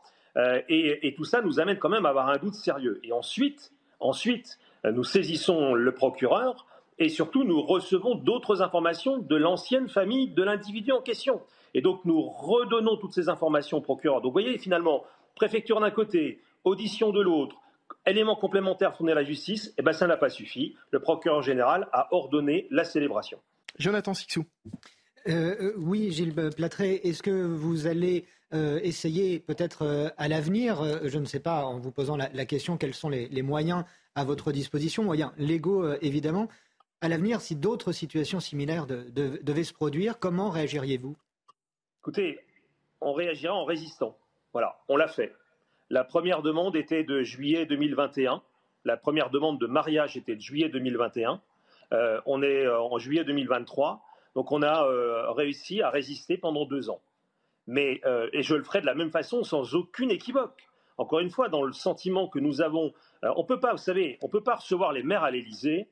Et, 0.68 1.06
et, 1.06 1.14
tout 1.14 1.24
ça 1.24 1.42
nous 1.42 1.60
amène 1.60 1.78
quand 1.78 1.90
même 1.90 2.06
à 2.06 2.08
avoir 2.08 2.28
un 2.28 2.38
doute 2.38 2.54
sérieux. 2.54 2.98
Et 3.04 3.12
ensuite, 3.12 3.72
ensuite 4.00 4.58
euh, 4.58 4.65
nous 4.92 5.04
saisissons 5.04 5.74
le 5.74 5.92
procureur 5.92 6.66
et 6.98 7.08
surtout 7.08 7.44
nous 7.44 7.62
recevons 7.62 8.14
d'autres 8.14 8.62
informations 8.62 9.18
de 9.18 9.36
l'ancienne 9.36 9.88
famille 9.88 10.28
de 10.28 10.42
l'individu 10.42 10.92
en 10.92 11.02
question. 11.02 11.40
Et 11.74 11.82
donc 11.82 12.04
nous 12.04 12.22
redonnons 12.22 12.96
toutes 12.96 13.12
ces 13.12 13.28
informations 13.28 13.78
au 13.78 13.80
procureur. 13.80 14.20
Donc 14.20 14.30
vous 14.30 14.40
voyez 14.40 14.58
finalement, 14.58 15.04
préfecture 15.34 15.80
d'un 15.80 15.90
côté, 15.90 16.40
audition 16.64 17.10
de 17.10 17.20
l'autre, 17.20 17.56
éléments 18.06 18.36
complémentaires 18.36 18.96
fournis 18.96 19.12
à 19.12 19.16
la 19.16 19.24
justice, 19.24 19.68
et 19.68 19.74
eh 19.78 19.82
ben 19.82 19.92
ça 19.92 20.06
n'a 20.06 20.16
pas 20.16 20.30
suffi. 20.30 20.74
Le 20.90 21.00
procureur 21.00 21.42
général 21.42 21.88
a 21.92 22.08
ordonné 22.12 22.66
la 22.70 22.84
célébration. 22.84 23.38
Jonathan 23.78 24.14
Sixou. 24.14 24.44
Euh, 25.28 25.56
euh, 25.60 25.72
oui, 25.76 26.12
Gilles 26.12 26.34
Platré, 26.56 27.00
est-ce 27.04 27.22
que 27.22 27.30
vous 27.30 27.86
allez 27.86 28.26
essayer 28.82 29.38
peut-être 29.38 30.14
à 30.16 30.28
l'avenir, 30.28 30.82
je 31.06 31.18
ne 31.18 31.26
sais 31.26 31.40
pas, 31.40 31.66
en 31.66 31.78
vous 31.78 31.90
posant 31.90 32.16
la, 32.16 32.46
question, 32.46 32.78
quels 32.78 32.94
sont 32.94 33.10
les 33.10 33.42
moyens 33.42 33.84
à 34.16 34.24
votre 34.24 34.50
disposition, 34.50 35.04
moyens 35.04 35.30
légaux 35.36 35.84
euh, 35.84 35.98
évidemment. 36.00 36.48
À 37.02 37.08
l'avenir, 37.08 37.42
si 37.42 37.54
d'autres 37.54 37.92
situations 37.92 38.40
similaires 38.40 38.86
devaient 38.86 39.64
se 39.64 39.74
produire, 39.74 40.18
comment 40.18 40.48
réagiriez-vous? 40.48 41.14
Écoutez, 42.00 42.40
on 43.02 43.12
réagira 43.12 43.54
en 43.54 43.66
résistant. 43.66 44.16
Voilà, 44.54 44.78
on 44.88 44.96
l'a 44.96 45.06
fait. 45.06 45.34
La 45.90 46.02
première 46.02 46.40
demande 46.40 46.74
était 46.74 47.04
de 47.04 47.22
juillet 47.22 47.66
2021. 47.66 48.42
La 48.86 48.96
première 48.96 49.28
demande 49.28 49.60
de 49.60 49.66
mariage 49.66 50.16
était 50.16 50.34
de 50.34 50.40
juillet 50.40 50.70
2021. 50.70 51.42
Euh, 51.92 52.20
on 52.24 52.42
est 52.42 52.64
euh, 52.64 52.80
en 52.80 52.98
juillet 52.98 53.24
2023. 53.24 54.02
Donc 54.34 54.50
on 54.50 54.62
a 54.62 54.86
réussi 55.32 55.82
à 55.82 55.90
résister 55.90 56.38
pendant 56.38 56.64
deux 56.64 56.90
ans. 56.90 57.00
Mais, 57.66 58.02
et 58.32 58.42
je 58.42 58.54
le 58.54 58.62
ferai 58.62 58.82
de 58.82 58.86
la 58.86 58.94
même 58.94 59.10
façon, 59.10 59.42
sans 59.44 59.74
aucune 59.74 60.10
équivoque. 60.10 60.68
Encore 60.98 61.20
une 61.20 61.30
fois, 61.30 61.48
dans 61.48 61.62
le 61.62 61.72
sentiment 61.72 62.28
que 62.28 62.38
nous 62.38 62.62
avons 62.62 62.92
euh, 63.24 63.32
on 63.36 63.44
peut 63.44 63.60
pas, 63.60 63.72
vous 63.72 63.78
savez, 63.78 64.18
on 64.22 64.28
peut 64.28 64.42
pas 64.42 64.56
recevoir 64.56 64.92
les 64.92 65.02
maires 65.02 65.24
à 65.24 65.30
l'Élysée 65.30 65.88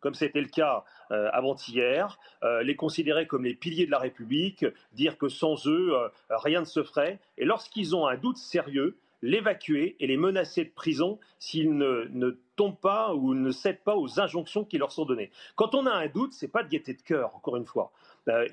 comme 0.00 0.14
c'était 0.14 0.40
le 0.40 0.48
cas 0.48 0.82
euh, 1.10 1.28
avant-hier, 1.34 2.18
euh, 2.42 2.62
les 2.62 2.74
considérer 2.74 3.26
comme 3.26 3.44
les 3.44 3.52
piliers 3.52 3.84
de 3.84 3.90
la 3.90 3.98
République, 3.98 4.64
dire 4.92 5.18
que 5.18 5.28
sans 5.28 5.66
eux, 5.66 5.92
rien 6.30 6.60
ne 6.60 6.64
se 6.64 6.82
ferait, 6.82 7.20
et 7.36 7.44
lorsqu'ils 7.44 7.94
ont 7.94 8.06
un 8.06 8.16
doute 8.16 8.38
sérieux, 8.38 8.96
l'évacuer 9.20 9.96
et 10.00 10.06
les 10.06 10.16
menacer 10.16 10.64
de 10.64 10.70
prison 10.70 11.18
s'ils 11.38 11.76
ne, 11.76 12.30
tombent 12.56 12.80
pas 12.80 13.14
ou 13.14 13.34
ne 13.34 13.50
cèdent 13.50 13.84
pas 13.84 13.94
aux 13.94 14.18
injonctions 14.20 14.64
qui 14.64 14.78
leur 14.78 14.90
sont 14.90 15.04
données. 15.04 15.30
Quand 15.54 15.74
on 15.74 15.84
a 15.84 15.92
un 15.92 16.06
doute, 16.06 16.32
c'est 16.32 16.48
pas 16.48 16.62
de 16.62 16.70
gaieté 16.70 16.94
de 16.94 17.02
cœur, 17.02 17.36
encore 17.36 17.58
une 17.58 17.66
fois. 17.66 17.92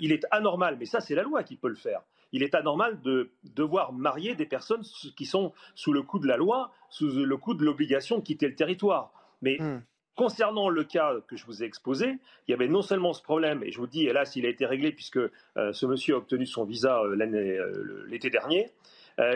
il 0.01 0.11
est 0.11 0.25
anormal, 0.31 0.75
mais 0.77 0.85
ça 0.85 0.99
c'est 0.99 1.15
la 1.15 1.23
loi 1.23 1.43
qui 1.43 1.55
peut 1.55 1.69
le 1.69 1.75
faire 1.75 2.01
il 2.31 2.43
est 2.43 2.55
anormal 2.55 3.01
de 3.01 3.31
devoir 3.55 3.93
marier 3.93 4.35
des 4.35 4.45
personnes 4.45 4.83
qui 5.15 5.25
sont 5.25 5.53
sous 5.75 5.93
le 5.93 6.01
coup 6.01 6.19
de 6.19 6.27
la 6.27 6.37
loi, 6.37 6.71
sous 6.89 7.07
le 7.07 7.37
coup 7.37 7.53
de 7.53 7.63
l'obligation 7.63 8.17
de 8.17 8.23
quitter 8.23 8.47
le 8.47 8.55
territoire. 8.55 9.11
Mais 9.41 9.57
hmm. 9.59 9.81
concernant 10.15 10.69
le 10.69 10.83
cas 10.83 11.15
que 11.27 11.37
je 11.37 11.45
vous 11.45 11.63
ai 11.63 11.65
exposé, 11.65 12.17
il 12.47 12.51
y 12.51 12.53
avait 12.53 12.67
non 12.67 12.81
seulement 12.81 13.13
ce 13.13 13.21
problème, 13.21 13.63
et 13.63 13.71
je 13.71 13.77
vous 13.77 13.87
dis, 13.87 14.05
hélas, 14.05 14.35
il 14.35 14.45
a 14.45 14.49
été 14.49 14.65
réglé 14.65 14.91
puisque 14.91 15.17
euh, 15.17 15.73
ce 15.73 15.85
monsieur 15.85 16.15
a 16.15 16.17
obtenu 16.17 16.45
son 16.45 16.65
visa 16.65 16.99
euh, 17.01 17.17
euh, 17.19 18.05
l'été 18.07 18.29
dernier, 18.29 18.71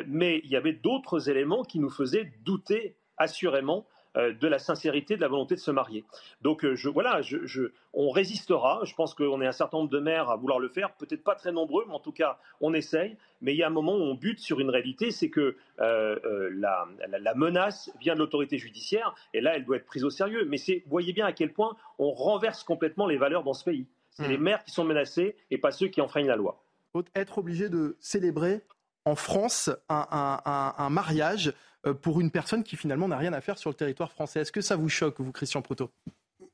mais 0.05 0.41
il 0.43 0.51
y 0.51 0.55
avait 0.55 0.73
d'autres 0.73 1.27
éléments 1.27 1.63
qui 1.63 1.79
nous 1.79 1.89
faisaient 1.89 2.31
douter 2.45 2.95
assurément 3.17 3.87
de 4.15 4.47
la 4.47 4.59
sincérité 4.59 5.15
de 5.15 5.21
la 5.21 5.27
volonté 5.27 5.55
de 5.55 5.59
se 5.59 5.71
marier. 5.71 6.03
Donc 6.41 6.65
euh, 6.65 6.75
je, 6.75 6.89
voilà, 6.89 7.21
on 7.93 8.09
résistera. 8.09 8.81
Je 8.83 8.93
pense 8.93 9.13
qu'on 9.13 9.41
est 9.41 9.47
un 9.47 9.51
certain 9.51 9.77
nombre 9.77 9.89
de 9.89 9.99
maires 9.99 10.29
à 10.29 10.35
vouloir 10.35 10.59
le 10.59 10.69
faire, 10.69 10.93
peut-être 10.95 11.23
pas 11.23 11.35
très 11.35 11.51
nombreux, 11.51 11.85
mais 11.87 11.93
en 11.93 11.99
tout 11.99 12.11
cas 12.11 12.37
on 12.59 12.73
essaye. 12.73 13.17
Mais 13.41 13.53
il 13.53 13.57
y 13.57 13.63
a 13.63 13.67
un 13.67 13.71
moment 13.71 13.95
où 13.95 14.01
on 14.01 14.15
bute 14.15 14.39
sur 14.39 14.59
une 14.59 14.69
réalité, 14.69 15.11
c'est 15.11 15.29
que 15.29 15.55
euh, 15.79 16.49
la, 16.53 16.87
menace 17.35 17.91
vient 17.99 18.13
de 18.13 18.19
l'autorité 18.19 18.57
judiciaire, 18.57 19.15
et 19.33 19.41
là 19.41 19.55
elle 19.55 19.65
doit 19.65 19.77
être 19.77 19.85
prise 19.85 20.03
au 20.03 20.09
sérieux. 20.09 20.45
Mais 20.45 20.57
vous 20.57 20.89
voyez 20.89 21.13
bien 21.13 21.25
à 21.25 21.33
quel 21.33 21.53
point 21.53 21.75
on 21.97 22.11
renverse 22.11 22.63
complètement 22.63 23.07
les 23.07 23.17
valeurs 23.17 23.43
dans 23.43 23.53
ce 23.53 23.63
pays. 23.63 23.87
C'est 24.11 24.27
les 24.27 24.37
hmm. 24.37 24.43
maires 24.43 24.63
qui 24.63 24.71
sont 24.71 24.83
menacés 24.83 25.37
et 25.51 25.57
pas 25.57 25.71
ceux 25.71 25.87
qui 25.87 26.01
enfreignent 26.01 26.27
la 26.27 26.35
loi. 26.35 26.61
Être 27.15 27.37
obligé 27.37 27.69
de 27.69 27.95
célébrer 28.01 28.61
en 29.05 29.15
France 29.15 29.69
un 29.87 30.89
mariage 30.89 31.47
euh, 31.47 31.53
pour 32.01 32.21
une 32.21 32.31
personne 32.31 32.63
qui 32.63 32.75
finalement 32.75 33.07
n'a 33.07 33.17
rien 33.17 33.33
à 33.33 33.41
faire 33.41 33.57
sur 33.57 33.69
le 33.69 33.75
territoire 33.75 34.11
français. 34.11 34.41
Est-ce 34.41 34.51
que 34.51 34.61
ça 34.61 34.75
vous 34.75 34.89
choque, 34.89 35.19
vous, 35.19 35.31
Christian 35.31 35.61
Proto? 35.61 35.89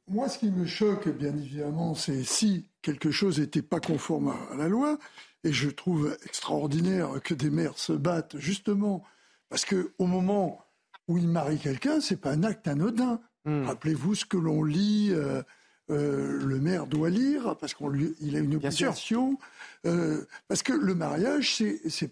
Moi, 0.10 0.30
ce 0.30 0.40
qui 0.40 0.50
me 0.50 0.66
choque, 0.66 1.10
bien 1.10 1.36
évidemment, 1.36 1.94
c'est 1.94 2.24
si 2.24 2.70
quelque 2.82 3.12
chose 3.12 3.40
n'était 3.40 3.62
pas 3.62 3.82
conforme 3.82 4.34
à 4.52 4.56
la 4.56 4.70
loi. 4.70 4.98
Et 5.44 5.52
je 5.52 5.70
trouve 5.70 6.18
extraordinaire 6.26 7.10
que 7.24 7.34
des 7.34 7.50
maires 7.50 7.78
se 7.78 7.94
battent 7.94 8.38
justement 8.38 9.04
parce 9.50 9.66
qu'au 9.66 10.06
moment 10.06 10.66
où 11.08 11.18
ils 11.18 11.28
marient 11.28 11.60
quelqu'un, 11.60 12.00
c'est 12.00 12.20
pas 12.20 12.32
un 12.32 12.44
acte 12.44 12.68
anodin. 12.68 13.20
Hmm. 13.46 13.66
Rappelez-vous 13.66 14.16
ce 14.16 14.26
que 14.26 14.38
l'on 14.38 14.64
lit. 14.64 15.10
Euh, 15.12 15.42
euh, 15.90 16.38
le 16.44 16.60
maire 16.60 16.86
doit 16.86 17.10
lire 17.10 17.56
parce 17.58 17.74
qu'il 17.74 18.36
a 18.36 18.40
une 18.40 18.56
obligation. 18.56 19.38
parce 19.84 20.64
que 20.64 20.74
le 20.74 20.96
mariage, 20.96 21.56
c'est 21.56 22.12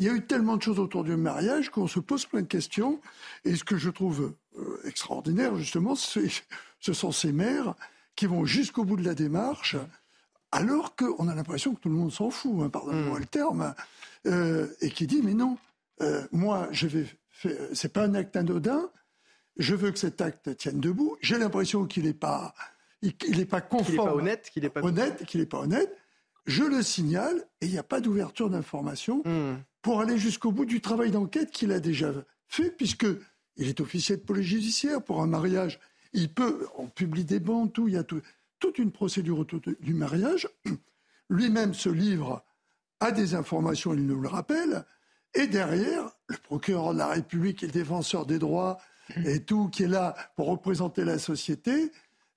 il 0.00 0.06
y 0.06 0.08
a 0.08 0.12
eu 0.14 0.26
tellement 0.26 0.56
de 0.56 0.62
choses 0.62 0.78
autour 0.78 1.04
du 1.04 1.14
mariage 1.14 1.68
qu'on 1.68 1.86
se 1.86 2.00
pose 2.00 2.24
plein 2.24 2.40
de 2.40 2.46
questions. 2.46 3.00
Et 3.44 3.54
ce 3.54 3.64
que 3.64 3.76
je 3.76 3.90
trouve 3.90 4.32
euh, 4.58 4.80
extraordinaire, 4.84 5.54
justement, 5.56 5.94
ce 5.94 6.92
sont 6.92 7.12
ces 7.12 7.32
mères 7.32 7.74
qui 8.16 8.24
vont 8.24 8.46
jusqu'au 8.46 8.84
bout 8.84 8.96
de 8.96 9.04
la 9.04 9.14
démarche, 9.14 9.76
alors 10.52 10.96
qu'on 10.96 11.28
a 11.28 11.34
l'impression 11.34 11.74
que 11.74 11.80
tout 11.80 11.90
le 11.90 11.94
monde 11.94 12.12
s'en 12.12 12.30
fout, 12.30 12.62
hein, 12.62 12.70
pardonnez-moi 12.70 13.18
mm. 13.18 13.20
le 13.20 13.26
terme, 13.26 13.74
euh, 14.26 14.68
et 14.80 14.90
qui 14.90 15.06
dit, 15.06 15.20
mais 15.22 15.34
non, 15.34 15.58
euh, 16.00 16.26
moi, 16.32 16.68
je 16.72 16.86
vais 16.86 17.06
c'est 17.72 17.92
pas 17.92 18.04
un 18.04 18.14
acte 18.14 18.36
anodin, 18.36 18.90
je 19.56 19.74
veux 19.74 19.90
que 19.90 19.98
cet 19.98 20.20
acte 20.20 20.56
tienne 20.56 20.80
debout. 20.80 21.16
J'ai 21.20 21.38
l'impression 21.38 21.86
qu'il 21.86 22.04
n'est 22.04 22.12
pas, 22.12 22.54
il, 23.02 23.14
pas 23.46 23.60
conforme, 23.60 23.86
qu'il 23.86 23.94
n'est 23.94 24.04
pas 24.04 24.14
honnête, 24.14 24.50
qu'il 24.50 24.62
n'est 24.62 24.70
pas 24.70 24.82
honnête, 24.82 25.24
qu'il 25.26 25.40
n'est 25.40 25.46
pas 25.46 25.58
honnête. 25.60 25.96
Je 26.46 26.64
le 26.64 26.82
signale 26.82 27.46
et 27.60 27.66
il 27.66 27.72
n'y 27.72 27.78
a 27.78 27.82
pas 27.82 28.00
d'ouverture 28.00 28.50
d'information. 28.50 29.22
Mm 29.24 29.56
pour 29.82 30.00
aller 30.00 30.18
jusqu'au 30.18 30.52
bout 30.52 30.64
du 30.64 30.80
travail 30.80 31.10
d'enquête 31.10 31.50
qu'il 31.50 31.72
a 31.72 31.80
déjà 31.80 32.12
fait, 32.48 32.70
puisqu'il 32.70 33.18
est 33.58 33.80
officier 33.80 34.16
de 34.16 34.22
police 34.22 34.46
judiciaire 34.46 35.02
pour 35.02 35.22
un 35.22 35.26
mariage. 35.26 35.80
Il 36.12 36.32
peut, 36.32 36.66
on 36.76 36.86
publie 36.86 37.24
des 37.24 37.40
bandes, 37.40 37.72
tout, 37.72 37.88
il 37.88 37.94
y 37.94 37.98
a 37.98 38.04
toute 38.04 38.78
une 38.78 38.92
procédure 38.92 39.38
autour 39.38 39.60
du 39.80 39.94
mariage. 39.94 40.48
Lui-même 41.30 41.74
se 41.74 41.88
livre 41.88 42.44
à 42.98 43.12
des 43.12 43.34
informations, 43.34 43.94
il 43.94 44.06
nous 44.06 44.20
le 44.20 44.28
rappelle, 44.28 44.84
et 45.34 45.46
derrière, 45.46 46.10
le 46.26 46.36
procureur 46.36 46.92
de 46.92 46.98
la 46.98 47.06
République 47.06 47.62
et 47.62 47.66
le 47.66 47.72
défenseur 47.72 48.26
des 48.26 48.38
droits 48.38 48.78
et 49.24 49.40
tout, 49.40 49.68
qui 49.68 49.84
est 49.84 49.88
là 49.88 50.14
pour 50.36 50.48
représenter 50.48 51.04
la 51.04 51.18
société, 51.18 51.92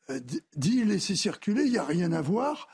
euh, 0.10 0.20
dit 0.56 0.84
laisser 0.84 1.16
circuler, 1.16 1.64
il 1.64 1.72
n'y 1.72 1.78
a 1.78 1.84
rien 1.84 2.12
à 2.12 2.22
voir. 2.22 2.68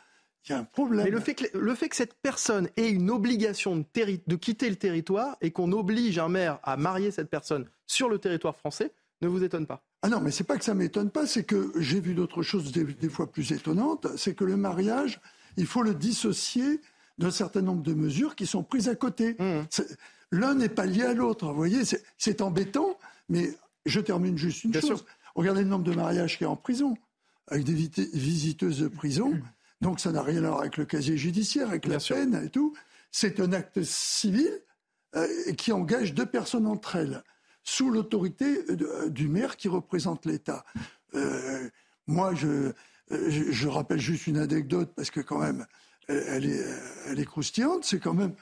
Il 0.45 0.51
y 0.51 0.55
a 0.55 0.59
un 0.59 0.63
problème. 0.63 1.05
Mais 1.05 1.11
le 1.11 1.19
fait 1.19 1.35
que, 1.35 1.57
le 1.57 1.75
fait 1.75 1.89
que 1.89 1.95
cette 1.95 2.15
personne 2.21 2.69
ait 2.77 2.89
une 2.89 3.09
obligation 3.11 3.75
de, 3.75 3.85
de 4.25 4.35
quitter 4.35 4.69
le 4.69 4.77
territoire 4.77 5.37
et 5.41 5.51
qu'on 5.51 5.71
oblige 5.71 6.17
un 6.17 6.29
maire 6.29 6.59
à 6.63 6.77
marier 6.77 7.11
cette 7.11 7.29
personne 7.29 7.65
sur 7.85 8.09
le 8.09 8.19
territoire 8.19 8.55
français 8.55 8.93
ne 9.21 9.27
vous 9.27 9.43
étonne 9.43 9.67
pas? 9.67 9.83
Ah 10.01 10.07
non, 10.07 10.21
mais 10.21 10.31
c'est 10.31 10.45
pas 10.45 10.57
que 10.57 10.63
ça 10.63 10.73
m'étonne 10.73 11.09
pas, 11.09 11.27
c'est 11.27 11.43
que 11.43 11.73
j'ai 11.77 11.99
vu 11.99 12.13
d'autres 12.13 12.41
choses 12.41 12.71
des, 12.71 13.09
fois 13.09 13.29
plus 13.29 13.51
étonnantes. 13.51 14.07
C'est 14.15 14.33
que 14.33 14.45
le 14.45 14.55
mariage, 14.55 15.19
il 15.57 15.65
faut 15.65 15.83
le 15.83 15.93
dissocier 15.93 16.79
d'un 17.17 17.31
certain 17.31 17.61
nombre 17.61 17.83
de 17.83 17.93
mesures 17.93 18.35
qui 18.35 18.45
sont 18.45 18.63
prises 18.63 18.87
à 18.87 18.95
côté. 18.95 19.35
Mmh. 19.39 19.61
L'un 20.31 20.55
n'est 20.55 20.69
pas 20.69 20.85
lié 20.85 21.03
à 21.03 21.13
l'autre. 21.13 21.47
Vous 21.47 21.55
voyez, 21.55 21.81
c'est 22.17 22.41
embêtant, 22.41 22.97
mais 23.27 23.49
je 23.85 23.99
termine 23.99 24.37
juste 24.37 24.63
une 24.63 24.73
chose. 24.73 25.03
Regardez 25.35 25.63
le 25.63 25.67
nombre 25.67 25.83
de 25.83 25.93
mariages 25.93 26.37
qu'il 26.37 26.45
y 26.45 26.47
a 26.47 26.51
en 26.51 26.55
prison, 26.55 26.95
avec 27.47 27.65
des 27.65 27.73
visiteuses 27.73 28.79
de 28.79 28.87
prison. 28.87 29.31
Mmh. 29.31 29.41
Donc 29.81 29.99
ça 29.99 30.11
n'a 30.11 30.21
rien 30.21 30.43
à 30.43 30.49
voir 30.49 30.61
avec 30.61 30.77
le 30.77 30.85
casier 30.85 31.17
judiciaire, 31.17 31.69
avec 31.69 31.87
la 31.87 31.99
peine 31.99 32.41
et 32.45 32.49
tout. 32.49 32.73
C'est 33.11 33.39
un 33.39 33.53
acte 33.53 33.81
civil 33.83 34.61
euh, 35.15 35.53
qui 35.53 35.71
engage 35.71 36.13
deux 36.13 36.25
personnes 36.25 36.67
entre 36.67 36.95
elles, 36.97 37.23
sous 37.63 37.89
l'autorité 37.89 38.63
euh, 38.69 39.09
du 39.09 39.27
maire 39.27 39.57
qui 39.57 39.67
représente 39.67 40.25
l'État. 40.25 40.65
Euh, 41.15 41.69
moi, 42.07 42.35
je, 42.35 42.73
je, 43.09 43.67
rappelle 43.67 43.99
juste 43.99 44.27
une 44.27 44.37
anecdote, 44.37 44.91
parce 44.95 45.09
que 45.09 45.19
quand 45.21 45.39
même, 45.39 45.65
elle, 46.07 46.45
est, 46.45 46.63
elle 47.07 47.19
est 47.19 47.25
croustillante. 47.25 47.85
C'est 47.85 47.99
quand 47.99 48.13
même 48.13 48.35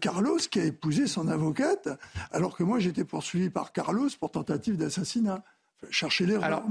Carlos 0.00 0.38
qui 0.50 0.58
a 0.58 0.64
épousé 0.64 1.06
son 1.06 1.28
avocate, 1.28 1.88
alors 2.30 2.56
que 2.56 2.62
moi 2.62 2.78
j'étais 2.78 3.04
poursuivi 3.04 3.50
par 3.50 3.72
Carlos 3.72 4.08
pour 4.18 4.30
tentative 4.30 4.76
d'assassinat. 4.76 5.44
Cherchez 5.88 6.26
l'erreur, 6.26 6.44
Alors, 6.44 6.64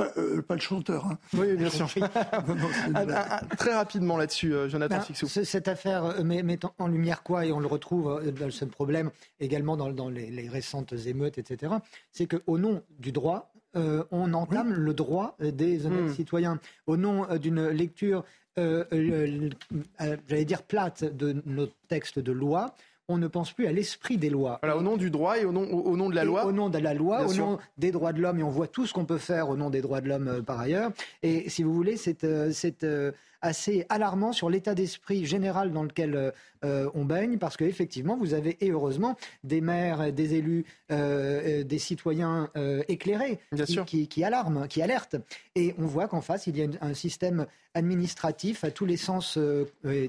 euh, 0.00 0.40
pas, 0.40 0.54
le 0.54 0.60
chanteur. 0.60 1.06
Hein. 1.06 1.18
Oui, 1.34 1.56
bien 1.56 1.68
sûr. 1.68 1.88
très 3.58 3.74
rapidement 3.74 4.16
là-dessus, 4.16 4.54
euh, 4.54 4.68
Jonathan 4.68 4.96
ben, 4.96 5.02
Fixou. 5.02 5.26
Cette 5.28 5.68
affaire 5.68 6.04
euh, 6.04 6.22
met, 6.24 6.58
en 6.78 6.86
lumière 6.86 7.22
quoi 7.22 7.44
Et 7.44 7.52
on 7.52 7.60
le 7.60 7.66
retrouve 7.66 8.22
dans 8.32 8.50
ce 8.50 8.64
problème 8.64 9.10
également 9.40 9.76
dans, 9.76 10.08
les, 10.08 10.48
récentes 10.48 10.94
émeutes, 11.06 11.36
etc. 11.36 11.74
C'est 12.12 12.26
qu'au 12.26 12.58
nom 12.58 12.82
du 12.98 13.12
droit, 13.12 13.52
on 13.74 14.32
entame 14.32 14.72
le 14.72 14.94
droit 14.94 15.36
des 15.38 15.84
honnêtes 15.84 16.12
hmm. 16.12 16.14
citoyens. 16.14 16.58
Au 16.86 16.96
nom 16.96 17.26
d'une 17.36 17.68
lecture, 17.68 18.24
j'allais 18.56 20.44
dire 20.46 20.62
plate, 20.62 21.04
de 21.04 21.42
nos 21.44 21.66
textes 21.88 22.18
de 22.18 22.32
loi, 22.32 22.74
on 23.08 23.18
ne 23.18 23.28
pense 23.28 23.52
plus 23.52 23.66
à 23.66 23.72
l'esprit 23.72 24.18
des 24.18 24.30
lois. 24.30 24.60
au 24.62 24.82
nom 24.82 24.96
du 24.96 25.10
droit 25.10 25.38
et 25.38 25.44
au 25.44 25.52
nom, 25.52 25.62
au, 25.62 25.96
nom 25.96 26.10
de 26.10 26.14
la 26.14 26.24
loi. 26.24 26.44
Au 26.44 26.52
nom 26.52 26.68
de 26.68 26.78
la 26.78 26.94
loi, 26.94 27.26
au 27.26 27.34
nom 27.34 27.58
des 27.78 27.92
droits 27.92 28.12
de 28.12 28.20
l'homme, 28.20 28.40
et 28.40 28.42
on 28.42 28.50
voit 28.50 28.66
tout 28.66 28.86
ce 28.86 28.92
qu'on 28.92 29.04
peut 29.04 29.18
faire 29.18 29.48
au 29.48 29.56
nom 29.56 29.70
des 29.70 29.80
droits 29.80 30.00
de 30.00 30.08
l'homme 30.08 30.28
euh, 30.28 30.42
par 30.42 30.60
ailleurs. 30.60 30.90
Et 31.22 31.48
si 31.48 31.62
vous 31.62 31.72
voulez, 31.72 31.96
c'est 31.96 32.24
euh, 32.24 32.52
euh, 32.82 33.12
assez 33.42 33.86
alarmant 33.88 34.32
sur 34.32 34.50
l'état 34.50 34.74
d'esprit 34.74 35.26
général 35.26 35.72
dans 35.72 35.82
lequel 35.82 36.32
on 36.62 37.04
baigne, 37.04 37.38
parce 37.38 37.56
qu'effectivement, 37.56 38.16
vous 38.16 38.34
avez, 38.34 38.56
et 38.60 38.70
heureusement, 38.70 39.16
des 39.44 39.60
maires, 39.60 40.12
des 40.12 40.34
élus, 40.34 40.64
des 40.90 41.78
citoyens 41.78 42.50
éclairés 42.88 43.38
qui, 43.86 44.08
qui, 44.08 44.24
alarment, 44.24 44.66
qui 44.66 44.82
alertent. 44.82 45.16
Et 45.54 45.74
on 45.78 45.86
voit 45.86 46.08
qu'en 46.08 46.20
face, 46.20 46.46
il 46.48 46.56
y 46.56 46.62
a 46.62 46.66
un 46.80 46.94
système 46.94 47.46
administratif 47.76 48.64
à 48.64 48.70
tous 48.70 48.86
les 48.86 48.96
sens, 48.96 49.36
euh, 49.36 49.66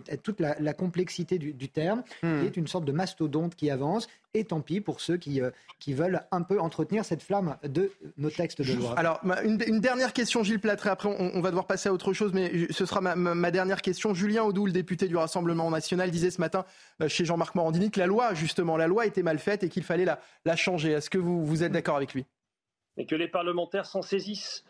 à 0.09 0.17
toute 0.17 0.39
la, 0.39 0.73
complexité 0.73 1.37
du, 1.37 1.69
terme, 1.69 2.01
hmm. 2.23 2.39
qui 2.39 2.45
est 2.45 2.57
une 2.57 2.67
sorte 2.67 2.85
de 2.85 2.91
mastodonte 2.91 3.55
qui 3.55 3.69
avance. 3.69 4.07
Et 4.33 4.43
tant 4.43 4.61
pis 4.61 4.81
pour 4.81 4.99
ceux 4.99 5.17
qui, 5.17 5.41
euh, 5.41 5.51
qui 5.79 5.93
veulent 5.93 6.21
un 6.31 6.43
peu 6.43 6.59
entretenir 6.59 7.05
cette 7.05 7.23
flamme 7.23 7.57
de 7.63 7.91
nos 8.17 8.29
textes 8.29 8.61
de 8.61 8.73
loi. 8.73 8.93
Alors, 8.97 9.19
une, 9.43 9.79
dernière 9.79 10.13
question, 10.13 10.43
Gilles 10.43 10.59
Platré. 10.59 10.89
Après, 10.89 11.09
on, 11.09 11.41
va 11.41 11.49
devoir 11.49 11.65
passer 11.65 11.89
à 11.89 11.93
autre 11.93 12.13
chose, 12.13 12.33
mais 12.33 12.67
ce 12.71 12.85
sera 12.85 13.01
ma, 13.01 13.51
dernière 13.51 13.81
question. 13.81 14.13
Julien 14.13 14.43
Audou, 14.43 14.65
le 14.65 14.71
député 14.71 15.07
du 15.07 15.15
Rassemblement 15.15 15.71
national, 15.71 16.11
disait 16.11 16.31
ce 16.31 16.41
matin 16.41 16.65
euh, 17.01 17.07
chez 17.07 17.25
Jean-Marc 17.25 17.55
Morandini 17.55 17.89
que 17.89 17.99
la 17.99 18.07
loi, 18.07 18.33
justement, 18.33 18.77
la 18.77 18.87
loi 18.87 19.05
était 19.05 19.23
mal 19.23 19.39
faite 19.39 19.63
et 19.63 19.69
qu'il 19.69 19.83
fallait 19.83 20.05
la, 20.05 20.19
la 20.45 20.55
changer. 20.55 20.91
Est-ce 20.91 21.09
que 21.09 21.17
vous, 21.17 21.45
vous 21.45 21.63
êtes 21.63 21.71
d'accord 21.71 21.95
avec 21.95 22.13
lui? 22.13 22.25
Et 22.97 23.05
que 23.05 23.15
les 23.15 23.27
parlementaires 23.27 23.85
s'en 23.85 24.01
saisissent 24.01 24.63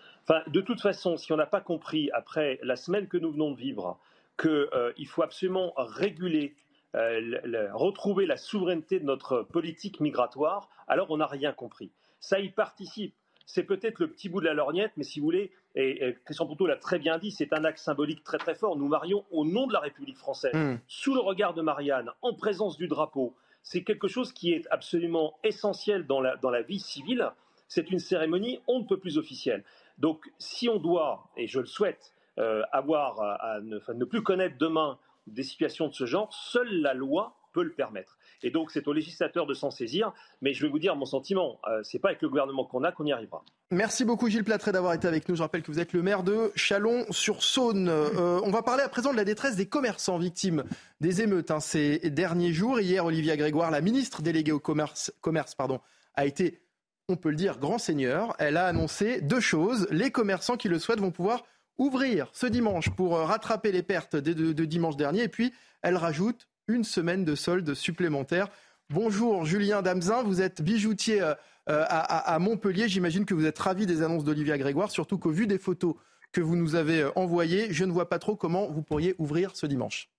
de 0.47 0.61
toute 0.61 0.81
façon, 0.81 1.17
si 1.17 1.31
on 1.31 1.37
n'a 1.37 1.45
pas 1.45 1.61
compris 1.61 2.09
après 2.11 2.59
la 2.63 2.75
semaine 2.75 3.07
que 3.07 3.17
nous 3.17 3.31
venons 3.31 3.51
de 3.51 3.57
vivre 3.57 3.99
qu'il 4.39 4.49
euh, 4.49 4.91
faut 5.07 5.23
absolument 5.23 5.73
réguler, 5.77 6.55
euh, 6.95 7.69
retrouver 7.73 8.25
la 8.25 8.37
souveraineté 8.37 8.99
de 8.99 9.05
notre 9.05 9.43
politique 9.43 9.99
migratoire, 9.99 10.69
alors 10.87 11.11
on 11.11 11.17
n'a 11.17 11.27
rien 11.27 11.53
compris. 11.53 11.91
Ça 12.19 12.39
y 12.39 12.49
participe. 12.49 13.15
C'est 13.45 13.63
peut-être 13.63 13.99
le 13.99 14.09
petit 14.09 14.27
bout 14.27 14.41
de 14.41 14.45
la 14.45 14.53
lorgnette, 14.53 14.91
mais 14.97 15.03
si 15.03 15.19
vous 15.19 15.25
voulez, 15.25 15.51
et, 15.75 16.15
Christian 16.25 16.45
Poutot 16.47 16.67
l'a 16.67 16.75
très 16.75 16.99
bien 16.99 17.17
dit, 17.17 17.31
c'est 17.31 17.53
un 17.53 17.63
acte 17.63 17.79
symbolique 17.79 18.23
très 18.23 18.37
très 18.37 18.55
fort. 18.55 18.75
Nous 18.75 18.87
marions 18.87 19.23
au 19.31 19.45
nom 19.45 19.67
de 19.67 19.73
la 19.73 19.79
République 19.79 20.17
française, 20.17 20.53
hmm. 20.53 20.79
sous 20.87 21.13
le 21.13 21.21
regard 21.21 21.53
de 21.53 21.61
Marianne, 21.61 22.09
en 22.21 22.33
présence 22.33 22.77
du 22.77 22.87
drapeau. 22.87 23.35
C'est 23.63 23.83
quelque 23.83 24.07
chose 24.07 24.33
qui 24.33 24.53
est 24.53 24.67
absolument 24.69 25.37
essentiel 25.43 26.07
dans 26.07 26.19
la, 26.19 26.35
dans 26.37 26.49
la 26.49 26.61
vie 26.61 26.79
civile. 26.79 27.31
C'est 27.67 27.89
une 27.91 27.99
cérémonie 27.99 28.59
on 28.67 28.79
ne 28.79 28.85
peut 28.85 28.99
plus 28.99 29.17
officielle. 29.17 29.63
Donc, 29.97 30.29
si 30.37 30.69
on 30.69 30.77
doit, 30.77 31.29
et 31.37 31.47
je 31.47 31.59
le 31.59 31.65
souhaite, 31.65 32.13
euh, 32.39 32.61
avoir 32.71 33.19
à, 33.19 33.59
ne, 33.61 34.05
plus 34.05 34.21
connaître 34.21 34.57
demain 34.59 34.99
des 35.27 35.43
situations 35.43 35.87
de 35.87 35.93
ce 35.93 36.05
genre, 36.05 36.33
seule 36.33 36.81
la 36.81 36.93
loi 36.93 37.37
peut 37.53 37.63
le 37.63 37.73
permettre. 37.73 38.17
Et 38.43 38.51
donc, 38.51 38.71
c'est 38.71 38.87
au 38.87 38.93
législateur 38.93 39.47
de 39.47 39.53
s'en 39.53 39.71
saisir. 39.71 40.13
Mais 40.41 40.53
je 40.53 40.63
vais 40.63 40.69
vous 40.69 40.79
dire 40.79 40.95
mon 40.95 41.05
sentiment. 41.05 41.59
Euh, 41.67 41.81
c'est 41.83 41.99
pas 41.99 42.09
avec 42.09 42.21
le 42.21 42.29
gouvernement 42.29 42.65
qu'on 42.65 42.83
a 42.83 42.91
qu'on 42.91 43.05
y 43.05 43.11
arrivera. 43.11 43.43
Merci 43.71 44.05
beaucoup 44.05 44.29
Gilles 44.29 44.43
Platré 44.43 44.71
d'avoir 44.71 44.93
été 44.93 45.07
avec 45.07 45.27
nous. 45.27 45.35
Je 45.35 45.41
rappelle 45.41 45.63
que 45.63 45.71
vous 45.71 45.79
êtes 45.79 45.93
le 45.93 46.03
maire 46.03 46.23
de 46.23 46.51
Chalon-sur-Saône. 46.55 47.89
Euh, 47.89 48.39
on 48.43 48.51
va 48.51 48.61
parler 48.61 48.83
à 48.83 48.89
présent 48.89 49.11
de 49.11 49.17
la 49.17 49.25
détresse 49.25 49.55
des 49.55 49.65
commerçants 49.65 50.19
victimes 50.19 50.63
des 51.01 51.21
émeutes 51.21 51.51
hein, 51.51 51.59
ces 51.59 51.97
derniers 52.11 52.53
jours. 52.53 52.79
Hier, 52.79 53.03
Olivia 53.03 53.35
Grégoire, 53.37 53.71
la 53.71 53.81
ministre 53.81 54.21
déléguée 54.21 54.51
au 54.51 54.59
commerce, 54.59 55.11
commerce 55.21 55.55
pardon, 55.55 55.79
a 56.13 56.25
été 56.25 56.61
on 57.09 57.15
peut 57.15 57.29
le 57.29 57.35
dire, 57.37 57.57
grand 57.57 57.77
seigneur. 57.77 58.35
Elle 58.37 58.57
a 58.57 58.65
annoncé 58.65 59.21
deux 59.21 59.39
choses. 59.39 59.87
Les 59.91 60.11
commerçants 60.11 60.57
qui 60.57 60.67
le 60.67 60.77
souhaitent 60.77 60.99
vont 60.99 61.11
pouvoir 61.11 61.43
ouvrir 61.77 62.29
ce 62.33 62.47
dimanche 62.47 62.89
pour 62.89 63.15
euh, 63.15 63.25
rattraper 63.25 63.71
les 63.71 63.83
pertes 63.83 64.15
de, 64.15 64.65
dimanche 64.65 64.97
dernier. 64.97 65.23
Et 65.23 65.27
puis, 65.27 65.53
elle 65.81 65.95
rajoute 65.95 66.47
une 66.67 66.83
semaine 66.83 67.23
de 67.23 67.35
soldes 67.35 67.73
supplémentaires. 67.73 68.49
Bonjour 68.89 69.45
Julien 69.45 69.81
Damzin, 69.81 70.23
vous 70.23 70.41
êtes 70.41 70.61
bijoutier 70.61 71.21
euh, 71.21 71.33
euh, 71.69 71.85
à, 71.87 72.39
Montpellier. 72.39 72.87
J'imagine 72.87 73.25
que 73.25 73.33
vous 73.33 73.45
êtes 73.45 73.59
ravi 73.59 73.85
des 73.85 74.01
annonces 74.01 74.23
d'Olivia 74.23 74.57
Grégoire, 74.57 74.91
surtout 74.91 75.17
qu'au 75.17 75.31
vu 75.31 75.47
des 75.47 75.57
photos 75.57 75.95
que 76.31 76.41
vous 76.41 76.55
nous 76.55 76.75
avez 76.75 77.05
envoyées, 77.15 77.73
je 77.73 77.85
ne 77.85 77.91
vois 77.91 78.09
pas 78.09 78.19
trop 78.19 78.35
comment 78.35 78.67
vous 78.67 78.81
pourriez 78.81 79.15
ouvrir 79.17 79.55
ce 79.55 79.65
dimanche. 79.65 80.09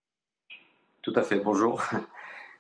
Tout 1.03 1.13
à 1.17 1.23
fait, 1.23 1.41
bonjour. 1.41 1.83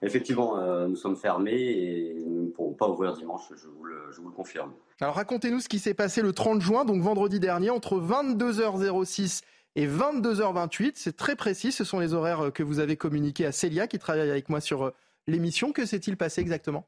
Effectivement, 0.00 0.58
euh, 0.58 0.86
nous 0.86 0.96
sommes 0.96 1.16
fermés 1.16 1.60
et 1.60 2.22
nous 2.24 2.44
ne 2.44 2.50
pourrons 2.50 2.72
pas 2.72 2.88
ouvrir 2.88 3.14
dimanche, 3.14 3.42
je 3.56 3.66
vous 3.66 3.84
le, 3.84 4.30
confirme. 4.34 4.72
Alors 5.00 5.14
racontez-nous 5.14 5.60
ce 5.60 5.68
qui 5.68 5.80
s'est 5.80 5.94
passé 5.94 6.22
le 6.22 6.32
30 6.32 6.60
juin, 6.60 6.84
donc 6.84 7.02
vendredi 7.02 7.40
dernier, 7.40 7.70
entre 7.70 8.00
22h06 8.00 9.42
et 9.74 9.88
22h28. 9.88 10.92
C'est 10.94 11.16
très 11.16 11.34
précis, 11.34 11.72
ce 11.72 11.82
sont 11.82 11.98
les 11.98 12.14
horaires 12.14 12.52
que 12.52 12.62
vous 12.62 12.78
avez 12.78 12.96
communiqués 12.96 13.46
à 13.46 13.52
Célia 13.52 13.88
qui 13.88 13.98
travaille 13.98 14.30
avec 14.30 14.48
moi 14.48 14.60
sur 14.60 14.84
euh, 14.84 14.90
l'émission. 15.26 15.72
Que 15.72 15.84
s'est-il 15.84 16.16
passé 16.16 16.40
exactement? 16.40 16.86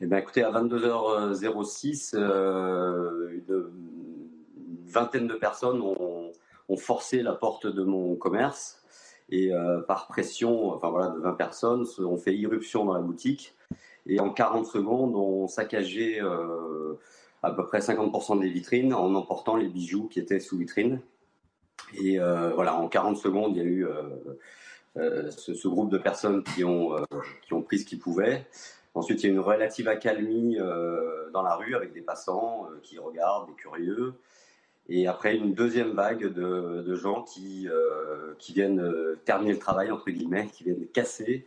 Eh 0.00 0.06
bien, 0.06 0.18
écoutez, 0.18 0.44
à 0.44 0.52
22h06, 0.52 2.14
euh, 2.14 3.40
une 3.48 4.86
vingtaine 4.86 5.26
de 5.26 5.34
personnes 5.34 5.80
ont, 5.80 6.30
ont, 6.68 6.76
forcé 6.76 7.22
la 7.22 7.32
porte 7.32 7.66
de 7.66 7.82
mon 7.82 8.14
commerce 8.14 8.85
et 9.28 9.52
euh, 9.52 9.80
par 9.80 10.06
pression, 10.06 10.70
enfin 10.70 10.90
voilà, 10.90 11.08
de 11.10 11.18
20 11.18 11.32
personnes, 11.32 11.84
on 11.98 12.16
fait 12.16 12.34
irruption 12.36 12.84
dans 12.84 12.94
la 12.94 13.00
boutique 13.00 13.54
et 14.06 14.20
en 14.20 14.30
40 14.30 14.66
secondes, 14.66 15.16
on 15.16 15.48
saccageait 15.48 16.20
euh, 16.22 16.94
à 17.42 17.50
peu 17.50 17.66
près 17.66 17.80
50% 17.80 18.40
des 18.40 18.48
vitrines 18.48 18.94
en 18.94 19.14
emportant 19.14 19.56
les 19.56 19.68
bijoux 19.68 20.06
qui 20.08 20.20
étaient 20.20 20.38
sous 20.38 20.58
vitrine. 20.58 21.00
Et 21.94 22.20
euh, 22.20 22.50
voilà, 22.54 22.76
en 22.76 22.88
40 22.88 23.16
secondes, 23.16 23.56
il 23.56 23.62
y 23.62 23.66
a 23.66 23.68
eu 23.68 23.86
ce, 24.96 25.68
groupe 25.68 25.90
de 25.90 25.98
personnes 25.98 26.42
qui 26.42 26.64
ont, 26.64 26.94
qui 27.42 27.52
ont 27.52 27.62
pris 27.62 27.80
ce 27.80 27.84
qu'ils 27.84 27.98
pouvaient. 27.98 28.46
Ensuite, 28.94 29.22
il 29.22 29.26
y 29.26 29.28
a 29.28 29.32
une 29.32 29.40
relative 29.40 29.88
accalmie 29.88 30.56
dans 31.32 31.42
la 31.42 31.54
rue 31.56 31.74
avec 31.74 31.92
des 31.92 32.00
passants 32.00 32.68
qui 32.82 32.98
regardent, 32.98 33.48
des 33.48 33.54
curieux. 33.54 34.14
Et 34.88 35.06
après, 35.06 35.36
une 35.36 35.52
deuxième 35.52 35.92
vague 35.92 36.32
de, 36.32 36.94
gens 36.94 37.22
qui, 37.22 37.68
euh, 37.68 38.34
qui 38.38 38.52
viennent 38.52 38.80
euh, 38.80 39.18
terminer 39.24 39.52
le 39.52 39.58
travail, 39.58 39.90
entre 39.90 40.10
guillemets, 40.10 40.48
qui 40.52 40.64
viennent 40.64 40.86
casser 40.86 41.46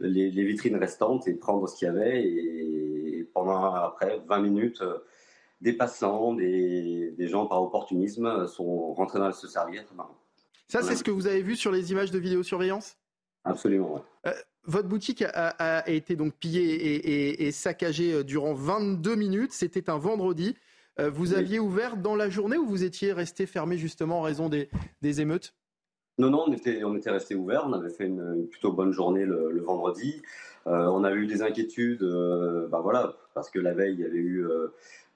les, 0.00 0.30
vitrines 0.30 0.76
restantes 0.76 1.28
et 1.28 1.34
prendre 1.34 1.68
ce 1.68 1.76
qu'il 1.76 1.86
y 1.86 1.90
avait. 1.90 2.22
Et, 2.24 3.28
pendant, 3.32 3.74
après 3.74 4.20
20 4.26 4.40
minutes, 4.40 4.82
euh, 4.82 4.98
des 5.60 5.72
passants, 5.72 6.34
des, 6.34 7.14
gens 7.28 7.46
par 7.46 7.62
opportunisme 7.62 8.48
sont 8.48 8.92
rentrés 8.92 9.20
dans 9.20 9.30
se 9.30 9.46
servir. 9.46 9.84
Ça, 10.66 10.82
c'est 10.82 10.96
ce 10.96 11.04
que 11.04 11.10
vous 11.10 11.26
avez 11.26 11.42
vu 11.42 11.54
sur 11.54 11.70
les 11.70 11.92
images 11.92 12.10
de 12.10 12.18
vidéosurveillance? 12.18 12.96
Absolument, 13.44 14.04
votre 14.64 14.88
boutique 14.88 15.22
a, 15.22 15.88
été 15.88 16.16
donc 16.16 16.34
pillée 16.34 17.46
et, 17.46 17.50
saccagée 17.50 18.24
durant 18.24 18.52
22 18.52 19.16
minutes. 19.16 19.52
C'était 19.52 19.88
un 19.88 19.96
vendredi. 19.96 20.54
Vous 21.08 21.34
aviez 21.34 21.58
ouvert 21.58 21.96
dans 21.96 22.14
la 22.14 22.28
journée 22.28 22.56
ou 22.56 22.66
vous 22.66 22.84
étiez 22.84 23.12
resté 23.12 23.46
fermé 23.46 23.78
justement 23.78 24.20
en 24.20 24.22
raison 24.22 24.48
des, 24.48 24.68
émeutes? 25.20 25.54
Non, 26.18 26.30
non, 26.30 26.44
on 26.48 26.52
était, 26.52 26.84
on 26.84 26.94
était 26.96 27.10
resté 27.10 27.34
ouvert. 27.34 27.64
On 27.66 27.72
avait 27.72 27.90
fait 27.90 28.06
une, 28.06 28.46
plutôt 28.48 28.72
bonne 28.72 28.92
journée 28.92 29.24
le, 29.24 29.60
vendredi. 29.62 30.20
on 30.66 31.04
a 31.04 31.12
eu 31.12 31.26
des 31.26 31.42
inquiétudes, 31.42 32.04
bah 32.70 32.80
voilà, 32.82 33.14
parce 33.34 33.50
que 33.50 33.58
la 33.58 33.72
veille, 33.72 33.94
il 33.94 34.00
y 34.00 34.04
avait 34.04 34.18
eu 34.18 34.46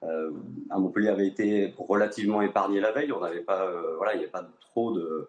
euh, 0.07 0.31
à 0.69 0.77
Montpellier 0.79 1.09
avait 1.09 1.27
été 1.27 1.73
relativement 1.77 2.41
épargné 2.41 2.79
la 2.79 2.91
veille. 2.91 3.11
On 3.11 3.21
n'avait 3.21 3.41
pas, 3.41 3.65
euh, 3.65 3.95
voilà, 3.97 4.13
il 4.13 4.17
n'y 4.17 4.23
avait 4.23 4.31
pas 4.31 4.47
trop 4.59 4.91
de, 4.91 5.27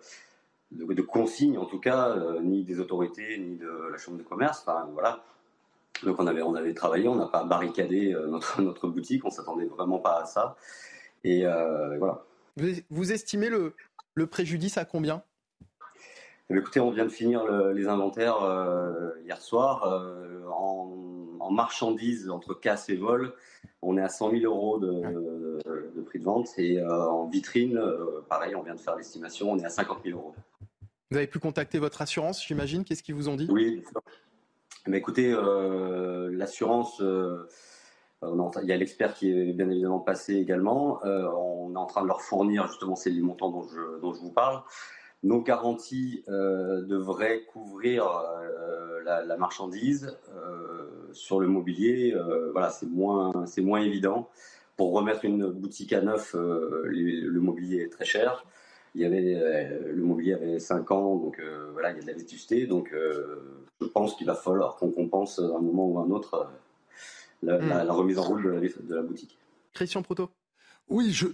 de, 0.72 1.02
consignes, 1.02 1.58
en 1.58 1.66
tout 1.66 1.80
cas, 1.80 2.10
euh, 2.10 2.40
ni 2.40 2.64
des 2.64 2.80
autorités, 2.80 3.38
ni 3.38 3.56
de 3.56 3.88
la 3.90 3.98
chambre 3.98 4.18
de 4.18 4.22
commerce. 4.22 4.64
Enfin, 4.66 4.88
voilà. 4.92 5.24
Donc 6.02 6.20
on 6.20 6.26
avait, 6.26 6.42
on 6.42 6.54
avait 6.54 6.74
travaillé, 6.74 7.08
on 7.08 7.16
n'a 7.16 7.26
pas 7.26 7.44
barricadé 7.44 8.14
notre, 8.28 8.60
notre 8.62 8.88
boutique, 8.88 9.24
on 9.24 9.30
s'attendait 9.30 9.66
vraiment 9.66 9.98
pas 9.98 10.22
à 10.22 10.24
ça. 10.26 10.56
Et 11.24 11.44
voilà. 11.44 12.24
Vous, 12.90 13.12
estimez 13.12 13.48
le, 13.48 13.74
le 14.14 14.26
préjudice 14.26 14.78
à 14.78 14.84
combien? 14.84 15.22
Eh 16.48 16.56
écoutez, 16.56 16.80
on 16.80 16.90
vient 16.90 17.04
de 17.04 17.10
finir 17.10 17.44
les 17.72 17.88
inventaires 17.88 18.38
hier 19.24 19.40
soir. 19.40 19.84
en, 20.48 20.92
en, 21.40 21.50
marchandises 21.50 22.30
entre 22.30 22.54
casse 22.54 22.88
et 22.88 22.96
vol, 22.96 23.34
on 23.82 23.96
est 23.98 24.02
à 24.02 24.08
100 24.08 24.32
000 24.32 24.44
euros 24.44 24.78
de, 24.78 26.02
prix 26.02 26.18
de 26.18 26.24
vente. 26.24 26.48
Et 26.58 26.78
euh, 26.78 27.08
en 27.08 27.28
vitrine, 27.28 27.76
euh, 27.76 28.20
pareil, 28.28 28.54
on 28.54 28.62
vient 28.62 28.74
de 28.74 28.80
faire 28.80 28.96
l'estimation, 28.96 29.52
on 29.52 29.58
est 29.58 29.64
à 29.64 29.70
50 29.70 30.00
000 30.04 30.18
euros. 30.18 30.34
Vous 31.10 31.16
avez 31.16 31.28
pu 31.28 31.38
contacter 31.38 31.78
votre 31.78 32.02
assurance, 32.02 32.44
j'imagine? 32.44 32.84
Qu'est-ce 32.84 33.02
qu'ils 33.02 33.14
vous 33.14 33.28
ont 33.28 33.36
dit? 33.36 33.46
Oui, 33.50 33.84
mais 34.86 34.98
écoutez, 34.98 35.32
euh, 35.32 36.30
l'assurance, 36.32 37.00
il 37.00 38.68
y 38.68 38.72
a 38.72 38.76
l'expert 38.76 39.14
qui 39.14 39.30
est 39.30 39.52
bien 39.52 39.68
évidemment 39.68 40.00
passé 40.00 40.34
également. 40.34 41.00
on 41.04 41.72
est 41.74 41.78
en 41.78 41.86
train 41.86 42.02
de 42.02 42.08
leur 42.08 42.22
fournir 42.22 42.66
justement 42.68 42.96
ces 42.96 43.10
montants 43.20 43.50
dont 43.50 43.62
je, 43.62 44.00
dont 44.00 44.12
je 44.12 44.20
vous 44.20 44.32
parle. 44.32 44.62
Nos 45.22 45.42
garanties 45.42 46.24
devraient 46.28 47.44
couvrir 47.44 48.06
la, 49.04 49.36
marchandise 49.36 50.16
sur 51.16 51.40
le 51.40 51.48
mobilier, 51.48 52.14
euh, 52.14 52.50
voilà, 52.52 52.70
c'est 52.70 52.86
moins, 52.86 53.46
c'est 53.46 53.62
moins 53.62 53.80
évident. 53.80 54.28
Pour 54.76 54.92
remettre 54.92 55.24
une 55.24 55.50
boutique 55.50 55.92
à 55.92 56.02
neuf, 56.02 56.34
euh, 56.34 56.82
le 56.84 57.40
mobilier 57.40 57.82
est 57.82 57.92
très 57.92 58.04
cher. 58.04 58.44
Il 58.96 59.02
y 59.02 59.04
avait, 59.04 59.34
euh, 59.36 59.92
le 59.92 60.02
mobilier 60.02 60.32
avait 60.32 60.58
5 60.58 60.90
ans, 60.90 61.16
donc 61.16 61.38
voilà, 61.72 61.90
il 61.90 61.96
y 61.96 61.98
a 61.98 62.02
de 62.02 62.06
la 62.06 62.14
vétusté. 62.14 62.66
Donc 62.66 62.92
je 63.80 63.86
pense 63.86 64.16
qu'il 64.16 64.26
va 64.26 64.34
falloir 64.34 64.76
qu'on 64.76 64.90
compense 64.90 65.38
à 65.38 65.42
un 65.42 65.60
moment 65.60 65.86
ou 65.86 65.98
à 65.98 66.02
un 66.02 66.10
autre 66.10 66.48
la, 67.42 67.58
hmm. 67.58 67.90
remise 67.90 68.18
en 68.18 68.22
route 68.22 68.42
de 68.42 68.94
la, 68.94 69.02
boutique. 69.02 69.38
Christian 69.74 70.02
Proto. 70.02 70.30
Oui, 70.88 71.12
je, 71.12 71.26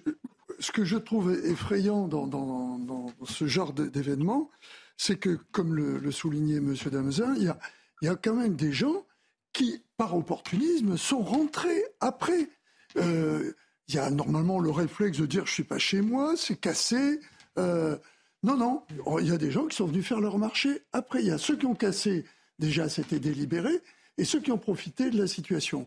ce 0.59 0.73
que 0.73 0.85
je 0.85 0.97
trouve 0.97 1.33
effrayant 1.45 2.09
dans, 2.09 2.27
dans, 2.27 3.07
ce 3.25 3.47
genre 3.47 3.73
d'événement, 3.73 4.51
c'est 4.97 5.17
que, 5.17 5.39
comme 5.53 5.75
le, 5.75 6.11
soulignait 6.11 6.57
M. 6.57 6.75
Damezin, 6.91 7.35
il 7.37 7.45
y, 7.45 7.49
a, 7.49 7.59
il 8.01 8.07
y 8.07 8.09
a 8.09 8.17
quand 8.17 8.35
même 8.35 8.57
des 8.57 8.73
gens 8.73 9.07
qui, 9.53 9.83
par 9.97 10.17
opportunisme, 10.17 10.97
sont 10.97 11.23
rentrés 11.23 11.85
après. 12.01 12.49
Euh, 12.97 13.53
il 13.89 13.95
y 13.95 13.99
a 13.99 14.11
normalement 14.11 14.59
le 14.59 14.71
réflexe 14.71 15.19
de 15.19 15.27
dire 15.27 15.47
je 15.47 15.53
suis 15.53 15.65
pas 15.65 15.79
chez 15.79 16.01
moi, 16.01 16.35
c'est 16.37 16.57
cassé. 16.57 17.21
Euh, 17.59 17.97
non, 18.43 18.57
non, 18.57 18.83
il 19.21 19.29
y 19.29 19.33
a 19.33 19.39
des 19.39 19.51
gens 19.51 19.67
qui 19.67 19.77
sont 19.77 19.87
venus 19.87 20.07
faire 20.07 20.21
leur 20.21 20.39
marché 20.39 20.83
après. 20.93 21.21
Il 21.21 21.29
y 21.29 21.31
a 21.31 21.39
ceux 21.39 21.57
qui 21.57 21.67
ont 21.67 21.75
cassé, 21.75 22.25
déjà 22.59 22.89
c'était 22.89 23.21
délibéré, 23.21 23.81
et 24.19 24.25
ceux 24.25 24.41
qui 24.41 24.51
ont 24.51 24.59
profité 24.59 25.11
de 25.11 25.19
la 25.19 25.27
situation. 25.27 25.87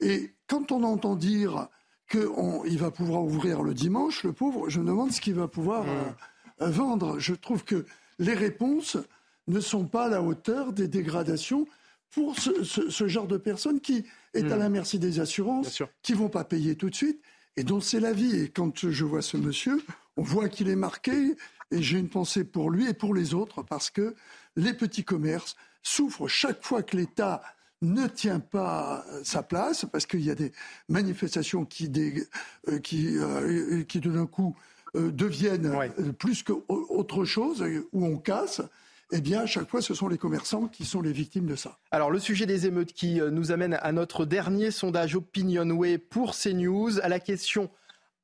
Et 0.00 0.32
quand 0.48 0.72
on 0.72 0.82
entend 0.82 1.14
dire 1.14 1.68
qu'il 2.10 2.78
va 2.78 2.90
pouvoir 2.90 3.22
ouvrir 3.22 3.62
le 3.62 3.72
dimanche, 3.72 4.24
le 4.24 4.32
pauvre, 4.32 4.68
je 4.68 4.80
me 4.80 4.86
demande 4.86 5.12
ce 5.12 5.20
qu'il 5.20 5.34
va 5.34 5.48
pouvoir 5.48 5.84
mmh. 5.84 5.88
euh, 6.62 6.70
vendre. 6.70 7.18
Je 7.18 7.34
trouve 7.34 7.64
que 7.64 7.86
les 8.18 8.34
réponses 8.34 8.96
ne 9.46 9.60
sont 9.60 9.86
pas 9.86 10.06
à 10.06 10.08
la 10.08 10.22
hauteur 10.22 10.72
des 10.72 10.88
dégradations 10.88 11.66
pour 12.10 12.36
ce, 12.38 13.08
genre 13.08 13.26
de 13.26 13.38
personnes 13.38 13.80
qui 13.80 14.04
est 14.34 14.52
à 14.52 14.56
hmm. 14.56 14.58
la 14.58 14.68
merci 14.68 14.98
des 14.98 15.18
assurances, 15.18 15.82
qui 16.02 16.12
vont 16.12 16.28
pas 16.28 16.44
payer 16.44 16.76
tout 16.76 16.90
de 16.90 16.94
suite 16.94 17.22
et 17.56 17.64
dont 17.64 17.80
c'est 17.80 18.00
la 18.00 18.12
vie. 18.12 18.36
Et 18.36 18.48
quand 18.48 18.90
je 18.90 19.04
vois 19.04 19.22
ce 19.22 19.38
monsieur, 19.38 19.82
on 20.16 20.22
voit 20.22 20.48
qu'il 20.48 20.68
est 20.68 20.76
marqué 20.76 21.36
et 21.70 21.82
j'ai 21.82 21.98
une 21.98 22.08
pensée 22.08 22.44
pour 22.44 22.70
lui 22.70 22.88
et 22.88 22.94
pour 22.94 23.14
les 23.14 23.34
autres 23.34 23.62
parce 23.62 23.90
que 23.90 24.14
les 24.56 24.74
petits 24.74 25.04
commerces 25.04 25.56
souffrent 25.82 26.28
chaque 26.28 26.64
fois 26.64 26.82
que 26.82 26.96
l'État 26.96 27.42
ne 27.80 28.06
tient 28.06 28.40
pas 28.40 29.04
sa 29.24 29.42
place 29.42 29.84
parce 29.90 30.06
qu'il 30.06 30.20
y 30.20 30.30
a 30.30 30.34
des 30.34 30.52
manifestations 30.88 31.64
qui, 31.64 31.90
euh, 32.68 32.78
qui, 32.78 33.16
euh, 33.16 33.82
qui 33.82 34.00
d'un 34.00 34.26
coup 34.26 34.54
euh, 34.94 35.10
deviennent 35.10 36.12
plus 36.18 36.42
qu'autre 36.42 37.24
chose 37.24 37.64
où 37.92 38.06
on 38.06 38.18
casse 38.18 38.62
eh 39.14 39.20
bien, 39.20 39.40
à 39.40 39.46
chaque 39.46 39.68
fois, 39.68 39.82
ce 39.82 39.92
sont 39.92 40.08
les 40.08 40.16
commerçants 40.16 40.68
qui 40.68 40.86
sont 40.86 41.02
les 41.02 41.12
victimes 41.12 41.44
de 41.44 41.54
ça. 41.54 41.78
Alors, 41.90 42.10
le 42.10 42.18
sujet 42.18 42.46
des 42.46 42.66
émeutes 42.66 42.94
qui 42.94 43.20
euh, 43.20 43.30
nous 43.30 43.52
amène 43.52 43.74
à 43.74 43.92
notre 43.92 44.24
dernier 44.24 44.70
sondage 44.70 45.14
Opinionway 45.14 45.98
pour 45.98 46.34
CNews, 46.34 46.98
à 47.02 47.08
la 47.08 47.20
question 47.20 47.70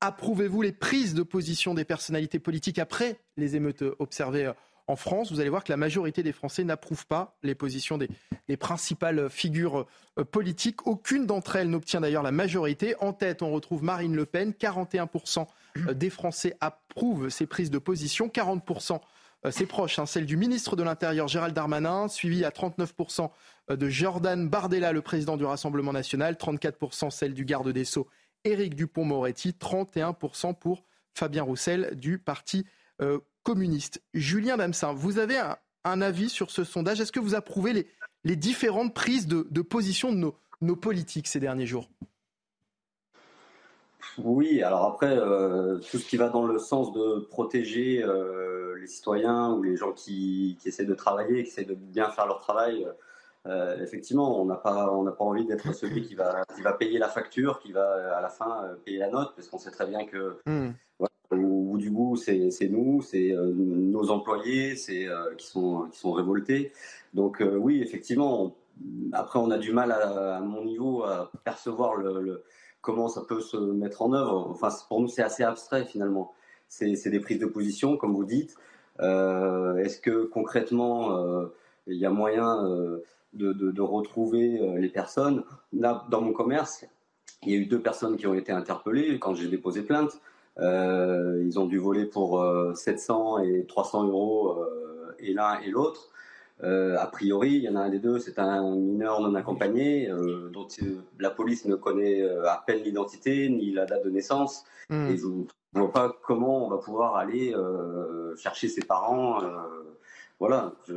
approuvez-vous 0.00 0.62
les 0.62 0.72
prises 0.72 1.14
de 1.14 1.22
position 1.22 1.74
des 1.74 1.84
personnalités 1.84 2.38
politiques 2.38 2.78
après 2.78 3.20
les 3.37 3.56
émeutes 3.56 3.84
observées 3.98 4.46
euh, 4.46 4.52
en 4.87 4.96
France? 4.96 5.30
Vous 5.30 5.40
allez 5.40 5.50
voir 5.50 5.64
que 5.64 5.72
la 5.72 5.76
majorité 5.76 6.22
des 6.22 6.32
Français 6.32 6.64
n'approuvent 6.64 7.06
pas 7.06 7.37
les 7.42 7.54
positions 7.54 7.98
des, 7.98 8.08
principales 8.56 9.28
figures 9.30 9.87
euh, 10.18 10.24
politiques. 10.24 10.87
Aucune 10.87 11.26
d'entre 11.26 11.56
elles 11.56 11.70
n'obtient 11.70 12.00
d'ailleurs 12.00 12.22
la 12.22 12.32
majorité. 12.32 12.94
En 13.00 13.12
tête, 13.12 13.42
on 13.42 13.50
retrouve 13.50 13.82
Marine 13.82 14.14
Le 14.14 14.26
Pen. 14.26 14.52
41% 14.52 15.46
des 15.92 16.11
Français 16.11 16.56
approuvent 16.61 17.28
ces 17.28 17.46
prises 17.46 17.70
de 17.70 17.78
position. 17.78 18.28
40% 18.28 19.00
euh, 19.44 19.50
c'est 19.50 19.66
proche, 19.66 19.98
hein, 19.98 20.06
celle 20.06 20.26
du 20.26 20.37
ministre 20.37 20.74
de 20.74 20.82
l'Intérieur 20.82 21.28
Gérald 21.28 21.54
Darmanin, 21.54 22.08
suivi 22.08 22.44
à 22.44 22.50
39% 22.50 23.30
euh, 23.70 23.76
de 23.76 23.88
Jordan 23.88 24.48
Bardella, 24.48 24.92
le 24.92 25.02
président 25.02 25.37
du 25.37 25.44
Rassemblement 25.44 25.92
national, 25.92 26.34
34% 26.34 27.11
celle 27.11 27.34
du 27.34 27.44
garde 27.44 27.68
des 27.68 27.84
Sceaux 27.84 28.08
Éric 28.44 28.74
Dupont-Moretti, 28.74 29.51
31% 29.51 30.55
pour 30.55 30.85
Fabien 31.14 31.42
Roussel 31.42 31.90
du 31.94 32.18
Parti 32.18 32.64
euh, 33.01 33.18
communiste. 33.42 34.03
Julien 34.14 34.57
Damsin, 34.57 34.92
vous 34.92 35.18
avez 35.18 35.38
un, 35.85 36.03
avis 36.03 36.29
sur 36.29 36.51
ce 36.51 36.64
sondage? 36.64 37.01
Est-ce 37.01 37.12
que 37.12 37.20
vous 37.20 37.35
approuvez 37.35 37.87
les, 38.24 38.37
différentes 38.37 38.94
prises 38.94 39.27
de, 39.27 39.62
position 39.62 40.12
de 40.12 40.33
nos, 40.61 40.77
politiques 40.77 41.29
ces 41.29 41.40
derniers 41.40 41.66
jours? 41.66 41.88
Oui, 44.18 44.62
alors 44.62 44.85
après, 44.85 45.16
tout 45.90 45.98
ce 45.98 46.07
qui 46.07 46.16
va 46.16 46.29
dans 46.29 46.44
le 46.44 46.59
sens 46.59 46.92
de 46.92 47.20
protéger 47.31 48.05
les 48.79 48.87
citoyens 48.87 49.53
ou 49.53 49.62
les 49.62 49.77
gens 49.77 49.92
qui, 49.92 50.59
essaient 50.64 50.85
de 50.85 50.94
travailler, 50.94 51.44
qui 51.44 51.51
essaient 51.51 51.64
de 51.64 51.74
bien 51.74 52.11
faire 52.11 52.27
leur 52.27 52.40
travail, 52.40 52.85
euh, 52.85 52.92
effectivement, 53.80 54.40
on 54.40 54.44
n'a 54.44 54.56
pas, 54.56 54.92
on 54.92 55.02
n'a 55.02 55.12
pas 55.12 55.24
envie 55.24 55.46
d'être 55.46 55.72
celui 55.74 56.02
qui 56.02 56.14
va, 56.14 56.44
qui 56.54 56.62
va 56.62 56.72
payer 56.72 56.98
la 56.98 57.08
facture, 57.08 57.61
qui 57.61 57.72
va 57.72 58.16
à 58.16 58.20
la 58.20 58.28
fin 58.28 58.64
euh, 58.64 58.74
payer 58.84 58.98
la 58.98 59.11
note, 59.11 59.32
parce 59.34 59.48
qu'on 59.48 59.58
sait 59.58 59.70
très 59.70 59.87
bien 59.87 60.04
que 60.04 60.37
hmm. 60.46 60.70
au 61.30 61.37
bout 61.37 61.78
du 61.78 61.90
bout, 61.90 62.16
c'est, 62.16 62.50
nous, 62.68 63.02
c'est 63.02 63.32
euh, 63.32 63.52
nos 63.54 64.11
employés, 64.11 64.76
c'est 64.76 65.06
qui 65.37 65.46
sont, 65.46 65.88
qui 65.90 65.98
sont 65.98 66.12
révoltés. 66.12 66.72
Donc 67.14 67.42
oui, 67.42 67.82
effectivement. 67.82 68.56
après, 69.12 69.38
on 69.38 69.50
a 69.50 69.58
du 69.58 69.72
mal 69.72 69.92
à, 69.92 70.40
mon 70.40 70.64
niveau 70.64 71.04
à 71.04 71.30
percevoir 71.44 71.96
le, 71.96 72.44
comment 72.80 73.08
ça 73.08 73.22
peut 73.22 73.40
se 73.40 73.56
mettre 73.56 74.02
en 74.02 74.12
œuvre. 74.12 74.48
Enfin, 74.50 74.68
pour 74.88 75.00
nous, 75.00 75.08
c'est 75.08 75.22
assez 75.22 75.42
abstrait 75.42 75.84
finalement. 75.84 76.32
C'est, 76.68 76.96
c'est 76.96 77.11
des 77.11 77.20
prises 77.20 77.38
de 77.38 77.46
position, 77.46 77.96
comme 77.96 78.14
vous 78.14 78.24
dites. 78.24 78.54
Euh, 79.00 79.76
est-ce 79.76 80.00
que 80.00 80.24
concrètement, 80.24 81.16
euh, 81.16 81.46
il 81.87 81.96
y 81.96 82.06
a 82.06 82.11
moyen 82.11 82.66
euh, 83.40 83.72
de, 83.72 83.81
retrouver 83.81 84.61
les 84.79 84.88
personnes 84.88 85.44
Là, 85.72 86.05
dans 86.11 86.20
mon 86.20 86.33
commerce, 86.33 86.85
il 87.42 87.53
y 87.53 87.55
a 87.55 87.59
eu 87.59 87.66
deux 87.66 87.81
personnes 87.81 88.16
qui 88.16 88.27
ont 88.27 88.35
été 88.35 88.53
interpellées 88.53 89.18
quand 89.18 89.35
j'ai 89.35 89.48
déposé 89.48 89.83
plainte. 89.83 90.20
ils 90.59 91.59
ont 91.59 91.66
dû 91.66 91.79
voler 91.79 92.07
pour 92.07 92.44
700 92.74 93.38
et 93.40 93.64
300 93.66 94.09
euros 94.09 94.64
et 95.18 95.33
l'un 95.33 95.61
et 95.61 95.70
l'autre. 95.70 96.11
a 96.62 97.07
priori, 97.07 97.51
il 97.55 97.62
y 97.62 97.68
en 97.68 97.77
a 97.77 97.81
un 97.81 97.90
des 97.90 98.01
deux, 98.01 98.18
c'est 98.18 98.38
un 98.38 98.74
mineur 98.74 99.20
non 99.20 99.35
accompagné 99.35 100.11
dont 100.53 100.66
la 101.20 101.31
police 101.31 101.64
ne 101.66 101.77
connaît 101.77 102.22
à 102.44 102.62
peine 102.66 102.83
l'identité 102.83 103.48
ni 103.48 103.70
la 103.72 103.87
date 103.87 104.05
de 104.05 104.11
naissance. 104.11 104.64
Hmm. 104.90 105.07
Et 105.11 105.16
je, 105.16 105.27
ne 105.27 105.81
vois 105.81 105.92
pas 105.92 106.16
comment 106.22 106.66
on 106.66 106.70
va 106.70 106.79
pouvoir 106.79 107.16
aller 107.16 107.55
euh, 107.55 108.35
chercher 108.37 108.68
ses 108.68 108.83
parents. 108.83 109.42
Euh, 109.42 109.48
voilà. 110.38 110.72
Je, 110.87 110.94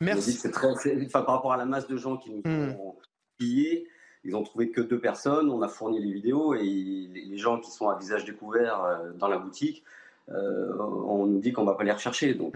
Merci. 0.00 0.32
c'est 0.32 0.50
très, 0.50 0.68
enfin, 0.68 1.22
par 1.22 1.34
rapport 1.34 1.52
à 1.52 1.56
la 1.56 1.66
masse 1.66 1.86
de 1.86 1.96
gens 1.96 2.16
qui 2.16 2.30
nous 2.30 2.42
hmm. 2.44 2.76
ont 2.80 2.96
pillés, 3.38 3.86
ils 4.24 4.34
ont 4.34 4.42
trouvé 4.42 4.70
que 4.70 4.80
deux 4.80 5.00
personnes. 5.00 5.50
On 5.50 5.62
a 5.62 5.68
fourni 5.68 6.00
les 6.00 6.12
vidéos 6.12 6.54
et 6.54 6.62
les 6.62 7.38
gens 7.38 7.58
qui 7.60 7.70
sont 7.70 7.88
à 7.88 7.98
visage 7.98 8.24
découvert 8.24 8.82
euh, 8.82 9.10
dans 9.14 9.28
la 9.28 9.38
boutique, 9.38 9.84
on 10.28 11.26
nous 11.26 11.40
dit 11.40 11.52
qu'on 11.52 11.64
va 11.64 11.74
pas 11.74 11.82
les 11.82 11.92
rechercher. 11.92 12.34
Donc, 12.34 12.54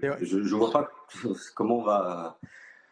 je, 0.00 0.36
ne 0.38 0.54
vois 0.54 0.70
pas 0.70 0.90
comment 1.54 1.78
on 1.78 1.82
va 1.82 2.38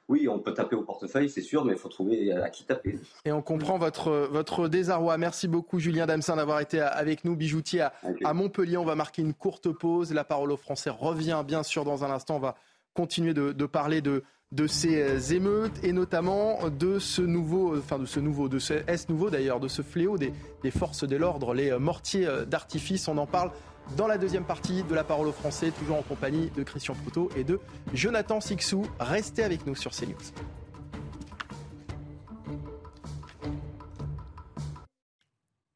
oui, 0.09 0.29
on 0.29 0.39
peut 0.39 0.53
taper 0.53 0.77
au 0.77 0.83
portefeuille, 0.83 1.31
c'est 1.31 1.41
sûr, 1.41 1.65
mais 1.65 1.73
il 1.73 1.79
faut 1.79 1.89
trouver 1.89 2.31
à 2.31 2.51
qui 2.51 2.65
taper. 2.65 2.99
Et 3.25 3.33
on 3.33 3.41
comprend 3.41 3.79
votre, 3.79 4.11
votre 4.31 4.69
désarroi. 4.69 5.17
Merci 5.17 5.49
beaucoup, 5.49 5.79
Julien 5.79 6.05
Damsin, 6.05 6.37
d'avoir 6.37 6.61
été 6.61 6.79
avec 6.79 7.25
nous, 7.25 7.37
bijoutier 7.37 7.81
à, 7.81 7.95
à, 8.23 8.35
Montpellier. 8.35 8.77
On 8.77 8.85
va 8.85 8.97
marquer 8.97 9.23
une 9.23 9.33
courte 9.33 9.73
pause. 9.73 10.13
La 10.13 10.25
parole 10.25 10.53
aux 10.53 10.59
Français 10.59 10.91
revient, 10.91 11.43
bien 11.47 11.63
sûr, 11.63 11.87
dans 11.87 12.05
un 12.05 12.11
instant. 12.11 12.37
On 12.37 12.41
va 12.41 12.55
continuer 12.95 13.35
de, 13.35 13.67
parler 13.67 14.01
de, 14.01 14.23
de 14.53 14.67
ces 14.67 15.35
émeutes 15.35 15.83
et 15.83 15.93
notamment 15.93 16.71
de 16.71 16.99
ce 16.99 17.23
nouveau, 17.23 17.77
enfin 17.77 17.99
de 17.99 18.07
ce 18.07 18.21
nouveau, 18.21 18.49
de 18.49 18.59
ce 18.59 18.83
S 18.87 19.09
nouveau 19.09 19.31
d'ailleurs, 19.31 19.61
de 19.61 19.69
ce 19.69 19.83
fléau 19.83 20.17
des, 20.17 20.33
des 20.63 20.71
forces 20.71 21.07
de 21.07 21.17
l'ordre, 21.17 21.55
les 21.55 21.77
mortiers 21.79 22.27
d'artifice. 22.47 23.09
On 23.09 23.19
en 23.19 23.27
parle 23.27 23.51
dans 23.97 24.07
la 24.07 24.19
deuxième 24.19 24.45
partie 24.45 24.83
de 24.83 24.95
la 24.95 25.05
parole 25.05 25.29
aux 25.29 25.33
Français, 25.33 25.71
toujours 25.71 25.99
en 25.99 26.03
compagnie 26.03 26.51
de 26.57 26.63
Christian 26.63 26.95
Proutot 26.95 27.31
et 27.37 27.45
de 27.45 27.61
Jonathan 27.93 28.41
Sixou. 28.41 28.87
Restez 28.99 29.45
avec 29.45 29.67
nous 29.67 29.75
sur 29.75 29.93
CNews. 29.93 30.17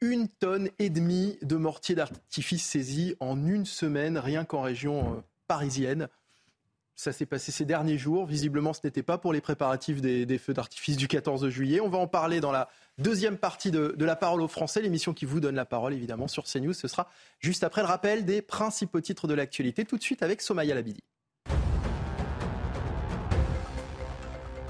Une 0.00 0.28
tonne 0.28 0.70
et 0.78 0.90
demie 0.90 1.38
de 1.42 1.56
mortiers 1.56 1.94
d'artifice 1.94 2.64
saisis 2.64 3.14
en 3.20 3.46
une 3.46 3.66
semaine, 3.66 4.16
rien 4.16 4.44
qu'en 4.44 4.62
région 4.62 5.00
euh, 5.00 5.20
parisienne. 5.48 6.08
Ça 6.98 7.12
s'est 7.12 7.26
passé 7.26 7.52
ces 7.52 7.64
derniers 7.64 7.96
jours. 7.96 8.26
Visiblement, 8.26 8.72
ce 8.72 8.80
n'était 8.82 9.04
pas 9.04 9.18
pour 9.18 9.32
les 9.32 9.40
préparatifs 9.40 10.00
des, 10.00 10.38
feux 10.38 10.52
d'artifice 10.52 10.96
du 10.96 11.06
14 11.06 11.48
juillet. 11.48 11.80
On 11.80 11.88
va 11.88 11.98
en 11.98 12.08
parler 12.08 12.40
dans 12.40 12.50
la 12.50 12.68
deuxième 12.98 13.38
partie 13.38 13.70
de, 13.70 13.94
la 14.00 14.16
parole 14.16 14.40
aux 14.40 14.48
Français, 14.48 14.82
l'émission 14.82 15.14
qui 15.14 15.24
vous 15.24 15.38
donne 15.38 15.54
la 15.54 15.64
parole, 15.64 15.94
évidemment, 15.94 16.26
sur 16.26 16.42
CNews. 16.42 16.72
Ce 16.72 16.88
sera 16.88 17.08
juste 17.38 17.62
après 17.62 17.82
le 17.82 17.86
rappel 17.86 18.24
des 18.24 18.42
principaux 18.42 19.00
titres 19.00 19.28
de 19.28 19.34
l'actualité, 19.34 19.84
tout 19.84 19.96
de 19.96 20.02
suite 20.02 20.24
avec 20.24 20.42
Somaya 20.42 20.74
Labidi. 20.74 21.04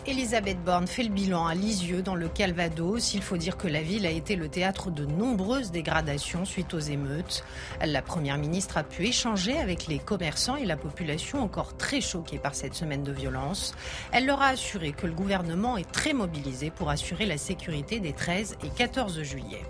Elisabeth 0.08 0.64
Borne 0.64 0.86
fait 0.86 1.02
le 1.02 1.10
bilan 1.10 1.46
à 1.46 1.54
Lisieux 1.54 2.00
dans 2.00 2.14
le 2.14 2.30
Calvados. 2.30 3.12
Il 3.12 3.20
faut 3.20 3.36
dire 3.36 3.58
que 3.58 3.68
la 3.68 3.82
ville 3.82 4.06
a 4.06 4.10
été 4.10 4.36
le 4.36 4.48
théâtre 4.48 4.90
de 4.90 5.04
nombreuses 5.04 5.70
dégradations 5.70 6.46
suite 6.46 6.72
aux 6.72 6.78
émeutes. 6.78 7.44
La 7.84 8.00
première 8.00 8.38
ministre 8.38 8.78
a 8.78 8.84
pu 8.84 9.06
échanger 9.06 9.58
avec 9.58 9.86
les 9.86 9.98
commerçants 9.98 10.56
et 10.56 10.64
la 10.64 10.78
population 10.78 11.42
encore 11.42 11.76
très 11.76 12.00
choquée 12.00 12.38
par 12.38 12.54
cette 12.54 12.72
semaine 12.72 13.02
de 13.02 13.12
violence. 13.12 13.74
Elle 14.10 14.24
leur 14.24 14.40
a 14.40 14.46
assuré 14.46 14.92
que 14.92 15.06
le 15.06 15.12
gouvernement 15.12 15.76
est 15.76 15.92
très 15.92 16.14
mobilisé 16.14 16.70
pour 16.70 16.88
assurer 16.88 17.26
la 17.26 17.36
sécurité 17.36 18.00
des 18.00 18.14
13 18.14 18.56
et 18.64 18.70
14 18.70 19.22
juillet. 19.22 19.60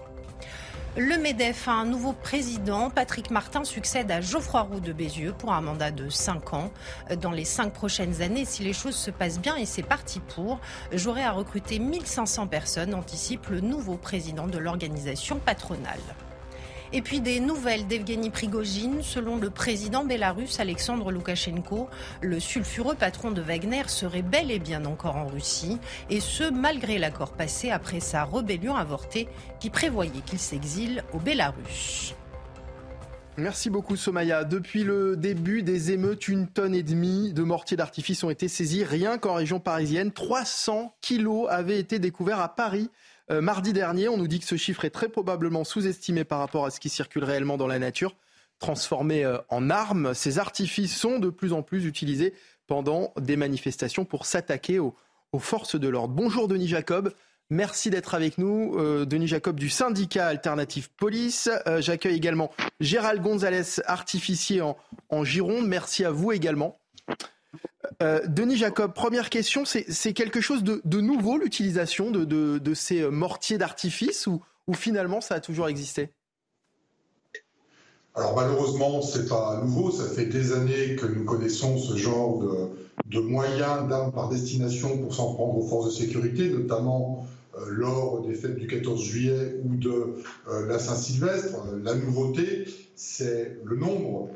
Le 0.97 1.17
MEDEF 1.17 1.69
a 1.69 1.73
un 1.73 1.85
nouveau 1.85 2.13
président. 2.13 2.91
Patrick 2.91 3.31
Martin 3.31 3.63
succède 3.65 4.11
à 4.11 4.21
Geoffroy 4.21 4.63
Roux 4.63 4.81
de 4.81 4.93
Bézieux 4.93 5.33
pour 5.37 5.53
un 5.53 5.61
mandat 5.61 5.91
de 5.91 6.09
5 6.09 6.55
ans. 6.55 6.73
Dans 7.21 7.31
les 7.31 7.45
5 7.45 7.73
prochaines 7.73 8.21
années, 8.23 8.45
si 8.45 8.65
les 8.65 8.73
choses 8.73 8.97
se 8.97 9.11
passent 9.11 9.39
bien 9.39 9.57
et 9.57 9.67
c'est 9.67 9.83
parti 9.83 10.21
pour, 10.21 10.59
j'aurai 10.93 11.23
à 11.23 11.31
recruter 11.31 11.79
1500 11.79 12.49
personnes, 12.49 12.95
anticipe 12.95 13.49
le 13.49 13.61
nouveau 13.61 13.97
président 13.97 14.47
de 14.47 14.59
l'organisation 14.59 15.39
patronale. 15.39 16.01
Et 16.93 17.03
puis 17.03 17.21
des 17.21 17.41
nouvelles 17.41 17.87
d'Evgeny 17.87 18.31
Prigogine. 18.31 19.03
Selon 19.03 19.37
le 19.37 19.51
président 19.51 20.05
bélarusse 20.05 20.61
Alexandre 20.61 21.13
Loukachenko, 21.13 21.89
le 22.23 22.41
sulfureux 22.41 22.95
patron 22.95 23.31
de 23.31 23.43
Wagner 23.43 23.83
serait 23.89 24.23
bel 24.23 24.51
et 24.51 24.59
bien 24.59 24.85
encore 24.85 25.17
en 25.17 25.27
Russie, 25.27 25.79
et 26.11 26.21
ce 26.21 26.51
malgré 26.51 26.99
l'accord 26.99 27.33
passé 27.33 27.71
après 27.71 28.01
sa 28.01 28.25
rébellion 28.25 28.75
avortée 28.75 29.29
qui 29.61 29.71
prévoyait 29.71 30.23
qu'il 30.25 30.39
s'exile 30.39 31.05
au 31.13 31.19
Bélarus. 31.19 32.15
Merci 33.37 33.71
beaucoup 33.71 33.95
Somaya. 33.95 34.43
Depuis 34.43 34.83
le 34.83 35.17
début 35.17 35.63
des 35.63 35.93
émeutes, 35.93 36.27
une 36.27 36.49
tonne 36.49 36.75
et 36.75 36.83
demie 36.83 37.33
de 37.33 37.45
mortiers 37.45 37.77
d'artifice 37.77 38.25
ont 38.25 38.31
été 38.31 38.49
saisis 38.49 38.83
rien 38.83 39.17
qu'en 39.17 39.35
région 39.35 39.61
parisienne. 39.61 40.11
300 40.11 40.97
kilos 41.01 41.47
avaient 41.49 41.79
été 41.79 42.01
découverts 42.01 42.41
à 42.41 42.57
Paris 42.57 42.91
euh, 43.31 43.41
mardi 43.41 43.73
dernier, 43.73 44.09
on 44.09 44.17
nous 44.17 44.29
dit 44.29 44.41
que 44.41 44.47
ce 44.47 44.57
chiffre 44.57 44.85
est 44.85 44.91
très 44.91 45.09
probablement 45.09 45.65
sous-estimé 45.65 46.25
par 46.25 46.39
rapport 46.39 46.65
à 46.65 46.71
ce 46.71 46.81
qui 46.81 46.89
circule 46.89 47.25
réellement 47.25 47.57
dans 47.57 47.67
la 47.67 47.79
nature. 47.79 48.15
Transformés 48.59 49.25
euh, 49.25 49.39
en 49.49 49.71
armes, 49.71 50.15
ces 50.15 50.39
artifices 50.39 50.97
sont 50.97 51.19
de 51.19 51.31
plus 51.31 51.53
en 51.53 51.63
plus 51.63 51.85
utilisés 51.85 52.35
pendant 52.67 53.13
des 53.19 53.37
manifestations 53.37 54.05
pour 54.05 54.27
s'attaquer 54.27 54.79
aux, 54.79 54.95
forces 55.39 55.79
de 55.79 55.89
l'ordre. 55.89 56.15
Bonjour 56.15 56.49
Denis 56.49 56.69
Jacob. 56.69 57.13
Merci 57.51 57.91
d'être 57.91 58.15
avec 58.15 58.39
nous. 58.39 58.77
Euh, 58.79 59.05
Denis 59.05 59.29
Jacob 59.29 59.59
du 59.59 59.69
syndicat 59.69 60.27
Alternative 60.27 60.91
Police. 60.97 61.49
J'accueille 61.79 62.17
également 62.17 62.51
Gérald 62.81 63.23
Gonzalez, 63.23 63.81
artificier 63.85 64.63
en, 64.63 64.77
en 65.11 65.25
Gironde. 65.25 65.67
Merci 65.67 66.05
à 66.05 66.11
vous 66.11 66.33
également. 66.33 66.79
Euh, 68.03 68.21
Denis 68.27 68.57
Jacob, 68.57 68.93
première 68.93 69.31
question, 69.31 69.65
c'est 69.65 70.13
quelque 70.13 70.41
chose 70.41 70.63
de, 70.63 71.01
nouveau 71.01 71.39
l'utilisation 71.39 72.11
de, 72.11 72.75
ces 72.75 73.09
mortiers 73.09 73.59
d'artifice 73.59 74.27
ou, 74.27 74.41
finalement 74.75 75.21
ça 75.21 75.37
a 75.37 75.41
toujours 75.41 75.69
existé? 75.69 76.11
Alors 78.15 78.35
malheureusement, 78.35 79.01
c'est 79.01 79.29
pas 79.29 79.61
nouveau. 79.63 79.91
Ça 79.91 80.05
fait 80.09 80.27
des 80.27 80.53
années 80.53 80.97
que 80.97 81.07
nous 81.07 81.25
connaissons 81.25 81.79
ce 81.79 81.97
genre 81.97 82.43
de, 83.07 83.21
moyens 83.21 83.89
d'armes 83.89 84.13
par 84.13 84.29
destination 84.29 84.99
pour 84.99 85.15
s'en 85.15 85.35
prendre 85.35 85.57
aux 85.57 85.67
forces 85.67 85.87
de 85.87 85.91
sécurité, 85.93 86.51
notamment 86.51 87.27
euh, 87.57 87.65
lors 87.69 88.23
des 88.23 88.35
fêtes 88.35 88.57
du 88.57 88.67
14 88.67 89.03
juillet 89.03 89.61
ou 89.65 89.77
de 89.77 90.17
euh, 90.49 90.67
la 90.67 90.79
Saint-Sylvestre. 90.79 91.59
La 91.83 91.95
nouveauté, 91.95 92.67
c'est 92.97 93.59
le 93.65 93.77
nombre 93.77 94.31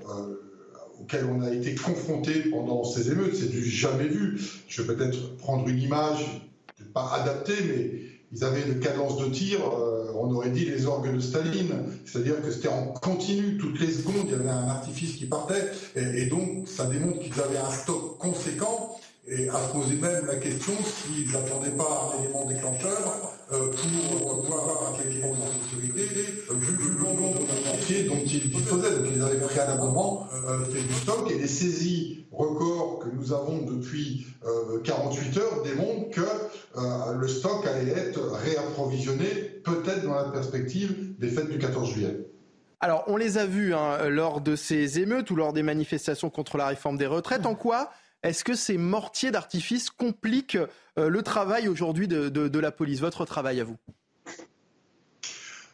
auquel 1.01 1.27
on 1.27 1.43
a 1.43 1.51
été 1.53 1.75
confronté 1.75 2.33
pendant 2.51 2.85
ces 2.85 3.11
émeutes. 3.11 3.35
C'est 3.35 3.51
du 3.51 3.65
jamais 3.69 4.09
vu. 4.09 4.41
Je 4.69 4.83
vais 4.83 4.95
peut-être 4.95 5.37
prendre 5.37 5.69
une 5.69 5.79
image, 5.79 6.49
pas 6.93 7.11
adaptée, 7.15 7.55
mais 7.67 8.13
ils 8.33 8.45
avaient 8.45 8.63
une 8.63 8.81
cadence 8.81 9.19
de 9.19 9.27
tir, 9.27 9.61
euh, 9.61 10.11
on 10.15 10.33
aurait 10.35 10.51
dit 10.51 10.65
les 10.65 10.87
orgues 10.87 11.15
de 11.15 11.21
Staline, 11.21 11.75
c'est-à-dire 12.07 12.41
que 12.41 12.51
c'était 12.51 12.69
en 12.69 12.87
continu, 12.87 13.59
toutes 13.59 13.79
les 13.79 13.91
secondes, 13.91 14.25
il 14.25 14.31
y 14.31 14.35
avait 14.35 14.49
un 14.49 14.69
artifice 14.69 15.17
qui 15.17 15.27
partait, 15.27 15.71
et, 15.97 16.27
donc 16.27 16.67
ça 16.67 16.87
démontre 16.87 17.21
qu'ils 17.21 17.39
avaient 17.41 17.59
un 17.59 17.71
stock 17.71 18.19
conséquent, 18.19 18.97
et 19.29 19.49
à 19.49 19.69
se 19.69 19.73
poser 19.73 19.97
même 19.97 20.27
la 20.27 20.37
question 20.37 20.73
s'ils 20.83 21.31
n'attendaient 21.31 21.77
pas 21.77 22.11
un 22.13 22.25
élément 22.25 22.45
déclencheur 22.45 23.37
euh, 23.53 23.71
pour 23.71 24.43
pouvoir 24.43 24.95
un 24.95 25.09
élément 25.09 25.33
de 25.33 25.81
sécurité, 25.81 26.09
euh, 26.51 26.55
vu, 26.55 26.77
le 26.89 27.05
nombre 27.05 27.39
de 27.39 28.09
dont 28.09 28.25
ils 28.25 28.51
disposaient. 28.51 28.97
Donc 28.97 29.07
ils 29.15 29.23
avaient 29.23 29.37
euh, 29.37 29.49
fait 29.49 29.61
du 30.71 30.95
stock 30.95 31.31
et 31.31 31.39
les 31.39 31.47
saisies 31.47 32.27
records 32.33 33.01
que 33.01 33.09
nous 33.15 33.33
avons 33.33 33.63
depuis 33.63 34.27
48 34.85 35.37
heures 35.39 35.63
démontrent 35.63 36.11
que 36.11 37.17
le 37.19 37.29
stock 37.29 37.67
allait 37.67 37.93
être 37.93 38.21
réapprovisionné, 38.33 39.27
peut-être 39.65 40.05
dans 40.05 40.15
la 40.15 40.25
perspective 40.25 41.15
des 41.19 41.29
fêtes 41.29 41.51
du 41.51 41.59
14 41.59 41.91
juillet. 41.91 42.27
Alors, 42.81 43.05
on 43.07 43.17
les 43.17 43.39
a 43.39 43.47
vus 43.47 43.75
hein, 43.75 44.09
lors 44.09 44.41
de 44.41 44.57
ces 44.57 44.99
émeutes 44.99 45.31
ou 45.31 45.37
lors 45.37 45.53
des 45.53 45.63
manifestations 45.63 46.31
contre 46.31 46.57
la 46.57 46.67
réforme 46.67 46.97
des 46.97 47.07
retraites. 47.07 47.47
En 47.47 47.55
quoi 47.55 47.93
est-ce 48.23 48.45
que 48.45 48.55
ces 48.55 48.79
mortiers 48.79 49.31
d'artifice 49.31 49.91
compliquent 49.91 50.59
euh, 50.99 51.09
le 51.09 51.23
travail 51.23 51.69
aujourd'hui 51.69 52.07
de, 52.07 52.59
la 52.59 52.71
police, 52.71 53.01
votre 53.01 53.25
travail 53.25 53.61
à 53.61 53.65
vous? 53.65 53.77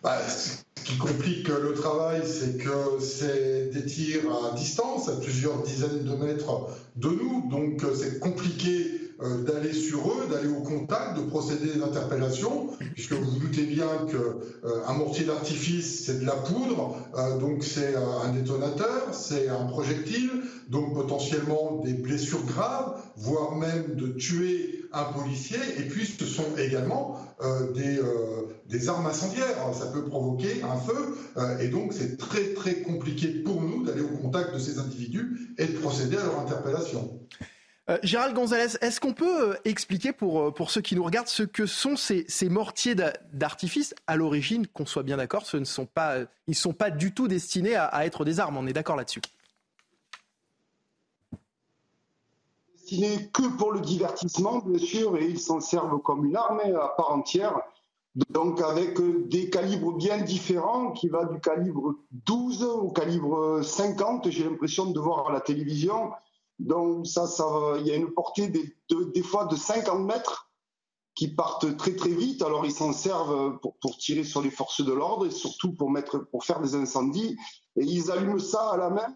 Bah, 0.02 0.18
Ce 0.26 0.62
qui 0.84 0.96
complique 0.98 1.48
le 1.48 1.74
travail, 1.74 2.22
c'est 2.24 2.56
que 2.56 3.00
c'est 3.00 3.70
des 3.72 3.84
tirs 3.84 4.22
à 4.44 4.56
distance, 4.56 5.08
à 5.08 5.16
plusieurs 5.16 5.62
dizaines 5.62 6.04
de 6.04 6.14
mètres 6.14 6.68
de 6.96 7.08
nous. 7.08 7.48
Donc 7.50 7.84
euh, 7.84 7.94
c'est 7.94 8.18
compliqué 8.18 9.12
euh, 9.20 9.42
d'aller 9.42 9.72
sur 9.72 9.98
eux, 9.98 10.28
d'aller 10.30 10.48
au 10.48 10.62
contact, 10.62 11.18
de 11.18 11.22
procéder 11.22 11.72
à 11.72 11.78
l'interpellation, 11.78 12.70
puisque 12.94 13.12
vous 13.12 13.30
vous 13.32 13.38
doutez 13.40 13.64
bien 13.64 13.88
qu'un 14.10 14.68
euh, 14.68 14.92
mortier 14.96 15.26
d'artifice, 15.26 16.04
c'est 16.06 16.20
de 16.20 16.24
la 16.24 16.36
poudre, 16.36 16.96
donc 17.40 17.64
c'est 17.64 17.94
un 17.96 18.32
détonateur, 18.32 19.08
c'est 19.12 19.48
un 19.48 19.64
projectile, 19.64 20.30
donc 20.68 20.94
potentiellement 20.94 21.82
des 21.84 21.94
blessures 21.94 22.44
graves, 22.44 23.02
voire 23.16 23.56
même 23.56 23.96
de 23.96 24.08
tuer 24.08 24.84
un 24.92 25.04
policier, 25.04 25.58
et 25.78 25.82
puis 25.82 26.06
ce 26.06 26.24
sont 26.24 26.56
également 26.56 27.18
des, 27.74 28.00
des, 28.66 28.88
armes 28.88 29.06
incendiaires. 29.06 29.56
Ça 29.72 29.86
peut 29.86 30.04
provoquer 30.04 30.62
un 30.62 30.76
feu, 30.76 31.16
et 31.60 31.68
donc 31.68 31.92
c'est 31.92 32.16
très 32.16 32.52
très 32.54 32.76
compliqué 32.82 33.28
pour 33.28 33.62
nous 33.62 33.84
d'aller 33.84 34.02
au 34.02 34.16
contact 34.18 34.54
de 34.54 34.58
ces 34.58 34.78
individus 34.78 35.54
et 35.58 35.66
de 35.66 35.78
procéder 35.78 36.16
à 36.16 36.24
leur 36.24 36.40
interpellation. 36.40 37.18
Euh, 37.90 37.96
Gérald 38.02 38.34
Gonzalez, 38.34 38.76
est-ce 38.82 39.00
qu'on 39.00 39.14
peut 39.14 39.50
euh, 39.50 39.54
expliquer 39.64 40.12
pour, 40.12 40.42
euh, 40.42 40.50
pour 40.50 40.70
ceux 40.70 40.82
qui 40.82 40.94
nous 40.94 41.04
regardent 41.04 41.28
ce 41.28 41.42
que 41.42 41.64
sont 41.64 41.96
ces, 41.96 42.26
ces 42.28 42.50
mortiers 42.50 42.94
d'artifice? 43.32 43.94
À 44.06 44.16
l'origine, 44.16 44.66
qu'on 44.66 44.84
soit 44.84 45.02
bien 45.02 45.16
d'accord, 45.16 45.46
ce 45.46 45.56
ne 45.56 45.64
sont 45.64 45.86
pas, 45.86 46.18
ils 46.46 46.50
ne 46.50 46.54
sont 46.54 46.74
pas 46.74 46.90
du 46.90 47.12
tout 47.12 47.28
destinés 47.28 47.76
à, 47.76 48.04
être 48.04 48.24
des 48.26 48.40
armes. 48.40 48.58
On 48.58 48.66
est 48.66 48.74
d'accord 48.74 48.96
là-dessus. 48.96 49.22
Que 52.88 53.56
pour 53.58 53.72
le 53.72 53.80
divertissement, 53.80 54.58
bien 54.58 54.78
sûr, 54.78 55.16
et 55.18 55.26
ils 55.26 55.40
s'en 55.40 55.60
servent 55.60 56.00
comme 56.00 56.24
une 56.24 56.36
arme 56.36 56.60
à 56.60 56.88
part 56.96 57.12
entière. 57.12 57.60
Donc 58.30 58.62
avec 58.62 58.98
des 59.28 59.50
calibres 59.50 59.92
bien 59.92 60.18
différents, 60.22 60.92
qui 60.92 61.08
va 61.08 61.26
du 61.26 61.38
calibre 61.38 61.96
12 62.26 62.64
au 62.64 62.90
calibre 62.90 63.62
50, 63.62 64.30
j'ai 64.30 64.44
l'impression 64.44 64.90
de 64.90 64.98
voir 64.98 65.28
à 65.28 65.32
la 65.32 65.40
télévision 65.40 66.10
Donc 66.58 67.06
ça, 67.06 67.26
ça, 67.26 67.44
il 67.78 67.86
y 67.86 67.90
a 67.90 67.96
une 67.96 68.10
portée 68.10 68.48
des, 68.48 69.22
fois 69.22 69.44
de 69.44 69.54
50 69.54 70.00
mètres 70.06 70.50
qui 71.14 71.28
partent 71.28 71.76
très 71.76 71.94
très 71.94 72.10
vite. 72.10 72.40
Alors 72.40 72.64
ils 72.64 72.72
s'en 72.72 72.94
servent 72.94 73.58
pour, 73.60 73.98
tirer 73.98 74.24
sur 74.24 74.40
les 74.40 74.50
forces 74.50 74.80
de 74.80 74.92
l'ordre 74.92 75.26
et 75.26 75.30
surtout 75.30 75.74
pour 75.74 76.44
faire 76.44 76.60
des 76.60 76.74
incendies. 76.74 77.36
Et 77.76 77.84
ils 77.84 78.10
allument 78.10 78.38
ça 78.38 78.70
à 78.70 78.78
la 78.78 78.88
main. 78.88 79.14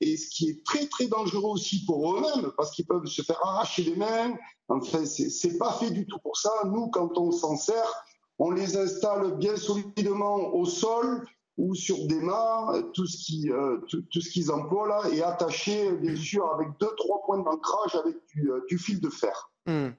Et 0.00 0.16
ce 0.16 0.28
qui 0.28 0.50
est 0.50 0.64
très 0.64 0.86
très 0.86 1.06
dangereux 1.06 1.50
aussi 1.50 1.84
pour 1.84 2.14
eux-mêmes, 2.14 2.50
parce 2.56 2.72
qu'ils 2.72 2.86
peuvent 2.86 3.06
se 3.06 3.22
faire 3.22 3.40
arracher 3.44 3.82
les 3.82 3.96
mains. 3.96 4.34
Enfin, 4.68 5.04
c'est 5.04 5.58
pas 5.58 5.72
fait 5.74 5.90
du 5.90 6.06
tout 6.06 6.18
pour 6.18 6.36
ça. 6.36 6.50
Nous, 6.66 6.88
quand 6.88 7.16
on 7.18 7.30
s'en 7.30 7.56
sert, 7.56 8.04
on 8.38 8.50
les 8.50 8.76
installe 8.76 9.36
bien 9.36 9.56
solidement 9.56 10.54
au 10.54 10.64
sol 10.64 11.26
ou 11.56 11.74
sur 11.74 12.06
des 12.06 12.20
mâts, 12.20 12.82
tout 12.94 13.06
ce 13.06 13.16
qui, 13.16 13.50
euh, 13.50 13.78
tout, 13.88 14.20
ce 14.20 14.28
qu'ils 14.28 14.50
emploient 14.50 14.88
là 14.88 15.10
est 15.12 15.22
attaché 15.22 15.92
bien 15.92 16.16
sûr 16.16 16.52
avec 16.52 16.68
deux 16.80 16.90
trois 16.96 17.22
points 17.24 17.38
d'ancrage 17.38 17.94
avec 17.94 18.16
du, 18.34 18.50
euh, 18.50 18.76
fil 18.76 19.00
de 19.00 19.08
fer. 19.08 19.52
Hmm. 19.66 19.90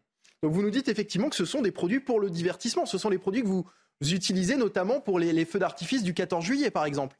Donc 0.43 0.51
vous 0.51 0.61
nous 0.61 0.69
dites 0.69 0.89
effectivement 0.89 1.29
que 1.29 1.35
ce 1.35 1.45
sont 1.45 1.61
des 1.61 1.71
produits 1.71 2.01
pour 2.01 2.19
le 2.19 2.29
divertissement, 2.29 2.85
ce 2.85 2.97
sont 2.97 3.09
les 3.09 3.17
produits 3.17 3.41
que 3.41 3.47
vous 3.47 3.65
utilisez 4.01 4.57
notamment 4.57 4.99
pour 4.99 5.17
les 5.17 5.45
feux 5.45 5.59
d'artifice 5.59 6.03
du 6.03 6.13
14 6.13 6.43
juillet 6.43 6.71
par 6.71 6.85
exemple. 6.85 7.17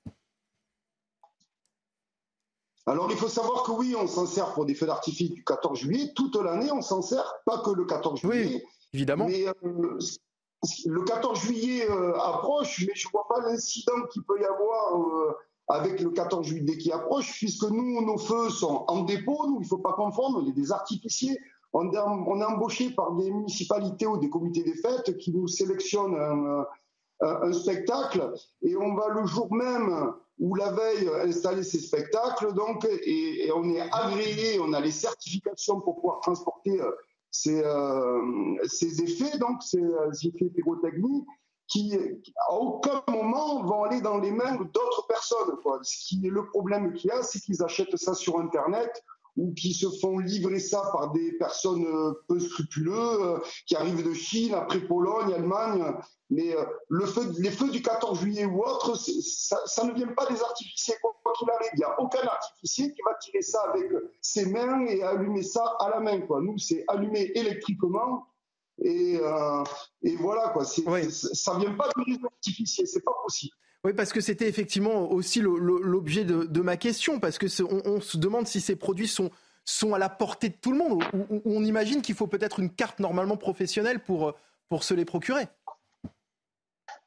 Alors 2.88 3.08
il 3.10 3.18
faut 3.18 3.28
savoir 3.28 3.64
que 3.64 3.72
oui, 3.72 3.96
on 4.00 4.08
s'en 4.08 4.26
sert 4.26 4.54
pour 4.54 4.66
des 4.66 4.76
feux 4.76 4.86
d'artifice 4.86 5.32
du 5.32 5.44
14 5.44 5.80
juillet. 5.80 6.12
Toute 6.16 6.36
l'année, 6.36 6.72
on 6.72 6.82
s'en 6.82 7.02
sert, 7.02 7.42
pas 7.46 7.60
que 7.60 7.72
le 7.72 7.86
14 7.86 8.20
juillet. 8.20 8.46
Oui, 8.46 8.64
évidemment. 8.94 9.26
Mais 9.28 9.48
euh, 9.48 9.98
le 10.86 11.04
14 11.04 11.40
juillet 11.40 11.90
euh, 11.90 12.14
approche, 12.20 12.86
mais 12.88 12.94
je 12.94 13.08
ne 13.08 13.12
vois 13.12 13.28
pas 13.28 13.42
l'incident 13.42 14.06
qu'il 14.12 14.24
peut 14.24 14.40
y 14.40 14.46
avoir 14.46 15.00
euh, 15.00 15.36
avec 15.68 16.00
le 16.00 16.12
14 16.12 16.46
juillet 16.46 16.78
qui 16.78 16.92
approche, 16.92 17.32
puisque 17.34 17.64
nous, 17.64 18.06
nos 18.06 18.20
feux 18.20 18.50
sont 18.52 18.86
en 18.88 19.02
dépôt. 19.02 19.48
Nous, 19.48 19.58
il 19.62 19.64
ne 19.64 19.68
faut 19.68 19.80
pas 19.80 19.94
confondre, 19.94 20.44
on 20.44 20.48
est 20.48 20.54
des 20.54 20.72
artificiers. 20.72 21.40
On 21.74 21.92
est, 21.92 21.98
on 21.98 22.40
est 22.40 22.46
embauché 22.46 22.92
par 22.92 23.14
des 23.16 23.30
municipalités 23.30 24.08
ou 24.08 24.18
des 24.18 24.30
comités 24.30 24.64
des 24.64 24.76
fêtes 24.76 25.18
qui 25.18 25.34
nous 25.34 25.48
sélectionnent 25.50 26.16
un, 26.16 26.66
un 27.20 27.52
spectacle 27.52 28.34
et 28.62 28.78
on 28.78 28.96
va 28.96 29.10
le 29.10 29.26
jour 29.26 29.54
même 29.54 30.14
ou 30.40 30.56
la 30.56 30.72
veille 30.72 31.10
installer 31.22 31.64
ces 31.64 31.80
spectacles 31.80 32.54
donc 32.54 32.86
et, 32.86 33.50
on 33.54 33.70
est 33.70 33.82
agréé, 33.92 34.60
on 34.60 34.74
a 34.74 34.80
les 34.80 34.92
certifications 34.92 35.80
pour 35.82 35.96
pouvoir 35.96 36.20
transporter 36.20 36.82
euh, 36.82 36.92
ces, 37.32 37.64
euh, 37.64 38.58
ces 38.68 39.02
effets 39.02 39.38
donc 39.38 39.64
ces, 39.64 39.82
euh, 39.82 40.12
effets 40.12 40.50
pyrotechniques 40.50 41.28
qui 41.68 41.98
à 42.48 42.54
aucun 42.54 43.02
moment 43.10 43.64
vont 43.64 43.84
aller 43.84 44.00
dans 44.02 44.20
les 44.20 44.32
mains 44.32 44.56
d'autres 44.56 45.08
personnes. 45.08 45.56
Ce 45.82 46.06
qui 46.08 46.28
est 46.28 46.30
le 46.30 46.46
problème 46.46 46.94
qu'il 46.94 47.10
y 47.10 47.12
a, 47.12 47.24
c'est 47.24 47.40
qu'ils 47.40 47.64
achètent 47.64 47.98
ça 47.98 48.14
sur 48.14 48.40
Internet 48.40 49.04
ou 49.38 49.54
qui 49.54 49.74
se 49.74 49.90
font 50.02 50.18
livrer 50.20 50.60
ça 50.60 50.84
par 50.92 51.12
des 51.12 51.34
personnes 51.34 51.86
euh, 51.86 52.14
peu 52.28 52.40
scrupuleuses, 52.40 53.22
euh, 53.22 53.40
qui 53.66 53.76
arrivent 53.76 54.08
de 54.08 54.14
Chine, 54.14 54.54
après 54.54 54.80
Pologne, 54.80 55.34
Allemagne. 55.34 55.94
Mais 56.30 56.56
euh, 56.56 56.64
le 56.90 57.06
feu, 57.06 57.32
les 57.40 57.52
feux 57.52 57.70
du 57.70 57.82
14 57.82 58.20
juillet 58.20 58.46
ou 58.46 58.62
autre, 58.62 58.96
ça, 58.96 59.62
ça, 59.66 59.84
ne 59.84 59.94
vient 59.94 60.14
pas 60.14 60.26
des 60.26 60.42
artificiers, 60.42 60.96
quoi 61.02 61.14
qu'il 61.38 61.50
arrive. 61.50 61.70
Il 61.74 61.78
n'y 61.78 61.84
a 61.84 62.00
aucun 62.00 62.22
artificier 62.22 62.92
qui 62.94 63.02
va 63.06 63.14
tirer 63.16 63.42
ça 63.42 63.62
avec 63.74 63.92
ses 64.22 64.46
mains 64.48 64.86
et 64.86 65.04
allumer 65.04 65.44
ça 65.44 65.64
à 65.80 65.90
la 65.90 66.00
main. 66.00 66.22
Quoi. 66.22 66.42
Nous, 66.42 66.58
c'est 66.58 66.84
allumé 66.88 67.32
électriquement. 67.36 68.28
Et, 68.82 69.18
euh, 69.22 69.64
et 70.02 70.16
voilà, 70.18 70.50
quoi. 70.50 70.64
Oui. 70.88 71.12
Ça 71.12 71.58
vient 71.58 71.74
pas 71.74 71.90
des 72.06 72.18
artificiers, 72.24 72.86
c'est 72.86 73.04
pas 73.04 73.16
possible. 73.24 73.56
Oui, 73.86 73.94
parce 73.94 74.12
que 74.12 74.20
c'était 74.20 74.50
effectivement 74.50 75.12
aussi 75.12 75.42
l'objet 75.42 76.26
de, 76.26 76.62
ma 76.62 76.76
question, 76.76 77.20
parce 77.20 77.38
que 77.38 77.46
on, 77.88 78.02
se 78.02 78.18
demande 78.18 78.48
si 78.48 78.60
ces 78.60 78.76
produits 78.76 79.08
sont, 79.08 79.30
à 79.94 80.00
la 80.00 80.10
portée 80.10 80.50
de 80.50 80.56
tout 80.60 80.72
le 80.72 80.80
monde. 80.80 81.04
Ou, 81.14 81.42
on 81.46 81.64
imagine 81.64 82.02
qu'il 82.02 82.16
faut 82.16 82.26
peut-être 82.26 82.60
une 82.60 82.72
carte 82.72 82.98
normalement 83.00 83.38
professionnelle 83.38 84.04
pour, 84.04 84.34
se 84.82 84.96
les 84.96 85.06
procurer. 85.06 85.46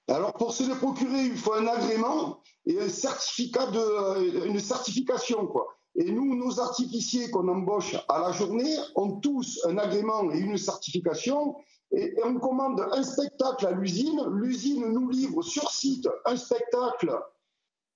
Alors 0.06 0.34
pour 0.34 0.52
se 0.52 0.62
les 0.62 0.76
procurer, 0.76 1.24
il 1.24 1.36
faut 1.36 1.52
un 1.52 1.66
agrément 1.66 2.38
et 2.64 2.80
un 2.80 2.88
certificat 2.88 3.66
de, 3.72 4.46
une 4.46 4.60
certification. 4.60 5.52
Et 5.96 6.12
nous, 6.12 6.36
nos 6.36 6.60
artificiers 6.60 7.28
qu'on 7.32 7.48
embauche 7.48 7.96
à 8.08 8.20
la 8.20 8.30
journée 8.30 8.76
ont 8.94 9.16
tous 9.18 9.58
un 9.64 9.78
agrément 9.78 10.30
et 10.30 10.38
une 10.38 10.56
certification 10.56 11.56
et, 11.92 12.14
on 12.24 12.34
commande 12.38 12.86
un 12.92 13.02
spectacle 13.02 13.66
à 13.66 13.72
l'usine. 13.72 14.22
L'usine 14.32 14.92
nous 14.92 15.08
livre 15.08 15.42
sur 15.42 15.70
site 15.70 16.08
un 16.24 16.36
spectacle. 16.36 17.18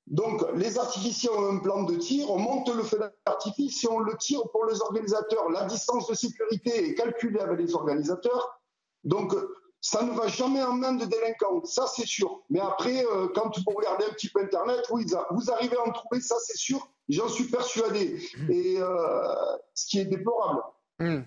Donc, 0.07 0.45
les 0.57 0.79
artificiers 0.79 1.31
ont 1.31 1.57
un 1.57 1.59
plan 1.59 1.85
de 1.85 1.95
tir, 1.95 2.29
on 2.31 2.39
monte 2.39 2.75
le 2.75 2.83
feu 2.83 2.99
d'artifice, 3.25 3.79
si 3.79 3.87
on 3.87 4.01
le 4.01 4.17
tire 4.17 4.43
pour 4.51 4.67
les 4.67 4.81
organisateurs, 4.81 5.49
la 5.51 5.65
distance 5.65 6.09
de 6.09 6.15
sécurité 6.15 6.89
est 6.89 6.95
calculée 6.95 7.39
avec 7.39 7.61
les 7.61 7.75
organisateurs. 7.75 8.61
Donc, 9.05 9.33
ça 9.81 10.03
ne 10.03 10.13
va 10.13 10.29
jamais 10.29 10.63
en 10.63 10.75
main 10.75 10.93
de 10.95 11.05
délinquants, 11.05 11.65
ça 11.65 11.87
c'est 11.87 12.07
sûr. 12.07 12.43
Mais 12.51 12.61
après, 12.61 13.05
euh, 13.05 13.29
quand 13.35 13.57
vous 13.59 13.77
regardez 13.77 14.05
un 14.05 14.13
petit 14.13 14.29
peu 14.29 14.41
Internet, 14.41 14.85
oui, 14.91 15.07
vous 15.31 15.51
arrivez 15.51 15.77
à 15.77 15.89
en 15.89 15.93
trouver, 15.93 16.21
ça 16.21 16.37
c'est 16.41 16.57
sûr, 16.57 16.89
j'en 17.09 17.29
suis 17.29 17.49
persuadé. 17.49 18.21
Et 18.49 18.77
euh, 18.79 19.35
ce 19.75 19.87
qui 19.87 20.01
est 20.01 20.05
déplorable. 20.05 20.63
Mmh. 21.01 21.23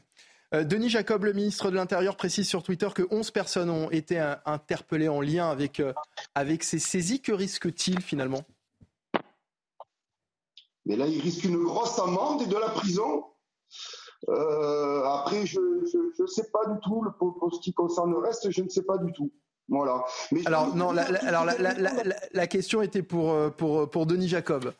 Euh, 0.55 0.63
Denis 0.63 0.89
Jacob, 0.89 1.23
le 1.25 1.33
ministre 1.33 1.69
de 1.69 1.75
l'Intérieur, 1.75 2.15
précise 2.15 2.47
sur 2.47 2.63
Twitter 2.63 2.87
que 2.93 3.03
11 3.11 3.31
personnes 3.31 3.69
ont 3.69 3.91
été 3.91 4.19
euh, 4.19 4.35
interpellées 4.45 5.09
en 5.09 5.21
lien 5.21 5.49
avec, 5.49 5.79
euh, 5.79 5.93
avec 6.33 6.63
ces 6.63 6.79
saisies. 6.79 7.21
Que 7.21 7.33
risque-t-il 7.33 8.01
finalement? 8.01 8.43
Mais 10.85 10.95
là, 10.95 11.07
il 11.07 11.19
risque 11.19 11.43
une 11.43 11.61
grosse 11.63 11.97
amende 11.99 12.43
et 12.43 12.45
de 12.45 12.55
la 12.55 12.69
prison. 12.69 13.25
après, 14.27 15.45
je 15.45 15.59
ne 15.59 16.27
sais 16.27 16.49
pas 16.51 16.65
du 16.71 16.79
tout. 16.81 17.03
Pour, 17.19 17.53
ce 17.53 17.59
qui 17.59 17.73
concerne 17.73 18.11
le 18.11 18.19
reste, 18.19 18.49
je 18.51 18.61
ne 18.61 18.69
sais 18.69 18.83
pas 18.83 18.97
du 18.97 19.11
tout. 19.11 19.31
Voilà. 19.67 20.05
Mais 20.31 20.45
alors, 20.45 20.75
non, 20.75 20.91
la, 20.91 21.05
alors 21.25 21.45
la, 21.45 22.47
question 22.47 22.83
était 22.83 23.01
pour, 23.01 23.35
pour, 23.53 23.89
pour 23.89 24.05
Denis 24.05 24.27
Jacob, 24.27 24.71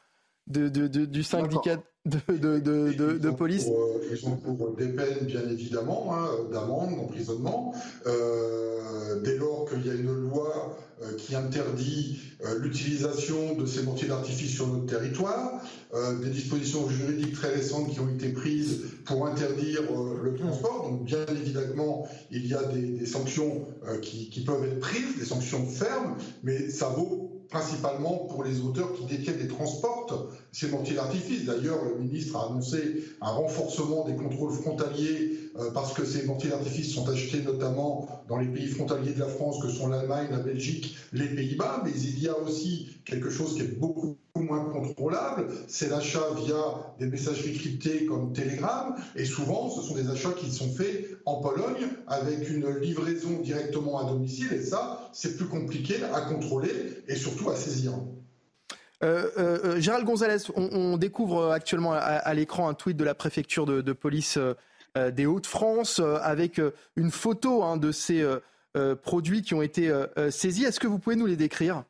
de, 0.48 0.88
du 0.88 1.24
syndicat 1.24 1.78
de, 2.06 3.30
police 3.32 3.68
euh, 3.68 4.10
Ils 4.12 4.28
ont 4.28 4.36
pour 4.36 4.76
des 4.76 4.88
peines, 4.90 5.26
bien 5.26 5.42
évidemment, 5.50 6.14
hein, 6.14 6.28
d'amende, 6.52 6.96
d'emprisonnement. 6.96 7.74
Euh, 8.06 9.22
dès 9.24 9.38
lors 9.38 9.68
qu'il 9.68 9.86
y 9.86 9.90
a 9.90 9.94
une 9.94 10.14
loi 10.14 10.78
euh, 11.02 11.16
qui 11.18 11.36
interdit 11.36 12.20
l'utilisation 12.60 13.56
de 13.56 13.66
ces 13.66 13.82
mortiers 13.82 14.08
d'artifice 14.08 14.54
sur 14.54 14.68
notre 14.68 14.86
territoire, 14.86 15.62
des 16.22 16.30
dispositions 16.30 16.88
juridiques 16.90 17.34
très 17.34 17.56
récentes 17.56 17.90
qui 17.92 18.00
ont 18.00 18.10
été 18.10 18.30
prises 18.30 18.84
pour 19.06 19.26
interdire 19.26 19.82
le 20.22 20.36
transport. 20.36 20.90
Donc, 20.92 21.06
bien 21.06 21.26
évidemment, 21.32 22.08
il 22.30 22.46
y 22.46 22.54
a 22.54 22.62
des, 22.64 22.82
des 22.82 23.06
sanctions 23.08 23.66
qui, 24.02 24.30
qui 24.30 24.42
peuvent 24.42 24.64
être 24.64 24.80
prises, 24.80 25.18
des 25.18 25.26
sanctions 25.26 25.66
fermes, 25.66 26.18
mais 26.44 26.70
ça 26.70 26.90
vaut 26.90 27.35
principalement 27.50 28.28
pour 28.30 28.44
les 28.44 28.62
auteurs 28.62 28.94
qui 28.94 29.06
détiennent 29.06 29.42
et 29.42 29.48
transportent 29.48 30.14
ces 30.52 30.70
mortiers 30.70 30.96
d'artifice. 30.96 31.46
D'ailleurs, 31.46 31.80
le 31.86 32.04
ministre 32.04 32.38
a 32.38 32.48
annoncé 32.48 33.04
un 33.22 33.32
renforcement 33.32 34.06
des 34.06 34.16
contrôles 34.16 34.52
frontaliers 34.52 35.52
euh, 35.58 35.72
parce 35.72 35.94
que 35.94 36.06
ces 36.06 36.26
mortiers 36.26 36.50
d'artifice 36.50 36.94
sont 36.94 37.08
achetés 37.10 37.42
notamment 37.42 38.08
dans 38.28 38.38
les 38.38 38.48
pays 38.48 38.68
frontaliers 38.68 39.14
de 39.14 39.20
la 39.20 39.28
France 39.28 39.60
que 39.62 39.70
sont 39.70 39.88
l'Allemagne, 39.88 40.28
la 40.32 40.40
Belgique, 40.40 40.98
les 41.14 41.28
Pays-Bas, 41.28 41.82
mais 41.86 41.92
il 41.92 42.20
y 42.20 42.28
a 42.28 42.38
aussi 42.38 42.90
quelque 43.06 43.30
chose 43.30 43.56
qui 43.56 43.62
est 43.62 43.80
beaucoup 43.80 44.18
moins 44.36 44.66
contrôlable, 44.66 45.48
c'est 45.68 45.90
l'achat 45.90 46.28
via 46.46 46.56
des 47.00 47.08
messageries 47.08 47.58
cryptées 47.58 48.06
comme 48.06 48.34
Telegram, 48.34 48.96
et 49.16 49.26
souvent 49.26 49.70
ce 49.70 49.82
sont 49.82 49.96
des 49.96 50.10
achats 50.10 50.34
qui 50.34 50.52
sont 50.52 50.70
faits 50.72 51.15
en 51.26 51.42
Pologne 51.42 51.88
avec 52.08 52.50
une 52.50 52.78
livraison 52.78 53.40
directement 53.42 54.00
à 54.00 54.06
domicile, 54.06 54.54
et 54.54 54.62
ça 54.62 55.10
c'est 55.12 55.38
plus 55.38 55.48
compliqué 55.48 56.04
à 56.04 56.22
contrôler 56.22 57.04
et 57.08 57.16
surtout 57.16 57.50
à 57.50 57.56
saisir. 57.56 57.94
Euh, 59.04 59.30
euh, 59.38 59.60
euh 59.64 59.80
Gérald 59.80 60.06
Gonzalez, 60.06 60.38
on, 60.56 60.98
découvre 60.98 61.52
actuellement 61.52 61.94
à, 61.94 62.34
l'écran 62.34 62.70
un 62.70 62.74
tweet 62.74 62.96
de 62.96 63.04
la 63.04 63.16
préfecture 63.16 63.66
de, 63.66 63.94
police 63.94 64.38
euh, 64.38 65.12
des 65.12 65.26
Hauts-de-France 65.26 66.00
avec 66.22 66.62
une 66.96 67.12
photo 67.12 67.64
hein, 67.64 67.78
de 67.78 67.92
ces 67.92 68.26
produits 69.02 69.42
qui 69.42 69.54
ont 69.54 69.62
été 69.62 69.92
saisis. 70.30 70.64
Est-ce 70.64 70.80
que 70.80 70.88
vous 70.88 71.00
pouvez 71.00 71.18
nous 71.18 71.26
les 71.26 71.36
décrire? 71.36 71.84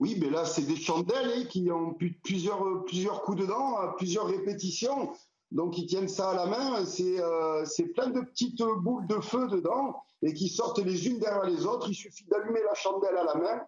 Oui, 0.00 0.18
mais 0.20 0.28
là, 0.28 0.44
c'est 0.44 0.66
des 0.66 0.76
chandelles 0.76 1.30
hein, 1.34 1.44
qui 1.48 1.70
ont 1.70 1.96
plusieurs, 2.22 2.84
plusieurs 2.84 3.22
coups 3.22 3.38
dedans, 3.38 3.76
plusieurs 3.96 4.26
répétitions. 4.26 5.12
Donc, 5.54 5.78
ils 5.78 5.86
tiennent 5.86 6.08
ça 6.08 6.30
à 6.30 6.34
la 6.34 6.46
main. 6.46 6.84
C'est 6.84 7.84
plein 7.94 8.08
de 8.08 8.20
petites 8.20 8.62
boules 8.62 9.06
de 9.06 9.20
feu 9.20 9.48
dedans 9.48 10.02
et 10.22 10.34
qui 10.34 10.48
sortent 10.48 10.80
les 10.80 11.06
unes 11.08 11.18
derrière 11.18 11.44
les 11.44 11.64
autres. 11.64 11.88
Il 11.88 11.94
suffit 11.94 12.26
d'allumer 12.26 12.60
la 12.66 12.74
chandelle 12.74 13.16
à 13.16 13.24
la 13.24 13.34
main 13.36 13.62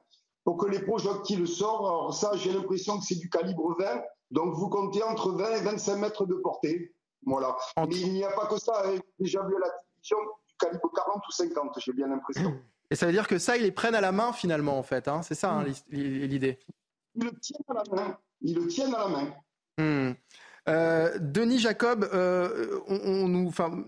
pour 0.45 0.57
que 0.57 0.66
les 0.66 0.80
projectiles 0.80 1.47
sortent. 1.47 1.87
Alors 1.87 2.14
ça, 2.14 2.32
j'ai 2.37 2.53
l'impression 2.53 2.99
que 2.99 3.05
c'est 3.05 3.18
du 3.18 3.30
calibre 3.30 3.76
20. 3.78 4.03
Donc 4.32 4.55
vous 4.55 4.68
comptez 4.68 5.03
entre 5.03 5.30
20 5.30 5.57
et 5.57 5.61
25 5.61 5.97
mètres 5.97 6.26
de 6.26 6.34
portée. 6.34 6.93
Voilà. 7.24 7.57
Mais 7.76 7.97
il 7.97 8.12
n'y 8.12 8.24
a 8.24 8.32
pas 8.32 8.47
que 8.47 8.59
ça. 8.59 8.82
J'ai 8.93 9.01
déjà 9.18 9.43
vu 9.45 9.55
la 9.61 9.68
télévision 9.68 10.16
du 10.49 10.55
calibre 10.59 10.91
40 10.95 11.22
ou 11.26 11.32
50, 11.32 11.78
j'ai 11.78 11.93
bien 11.93 12.09
l'impression. 12.09 12.55
Et 12.91 12.95
ça 12.95 13.07
veut 13.07 13.12
dire 13.12 13.26
que 13.26 13.39
ça, 13.39 13.57
ils 13.57 13.64
les 13.64 13.72
prennent 13.72 13.97
à 13.97 14.01
la 14.01 14.12
main 14.12 14.32
finalement, 14.32 14.78
en 14.78 14.84
fait. 14.84 15.09
Hein 15.09 15.22
c'est 15.22 15.34
ça 15.34 15.53
hein, 15.53 15.64
l'idée. 15.91 16.61
Ils 17.16 17.24
le 17.24 17.32
tiennent 17.41 17.64
à 17.68 17.74
la 17.74 17.82
main. 17.91 18.18
Ils 18.43 18.55
le 18.55 18.66
tiennent 18.68 18.95
à 18.95 18.99
la 18.99 19.09
main. 19.09 19.34
Hmm. 19.78 20.12
Denis 20.67 21.59
Jacob, 21.59 22.09
on, 22.89 23.29
nous, 23.29 23.47
enfin, 23.49 23.85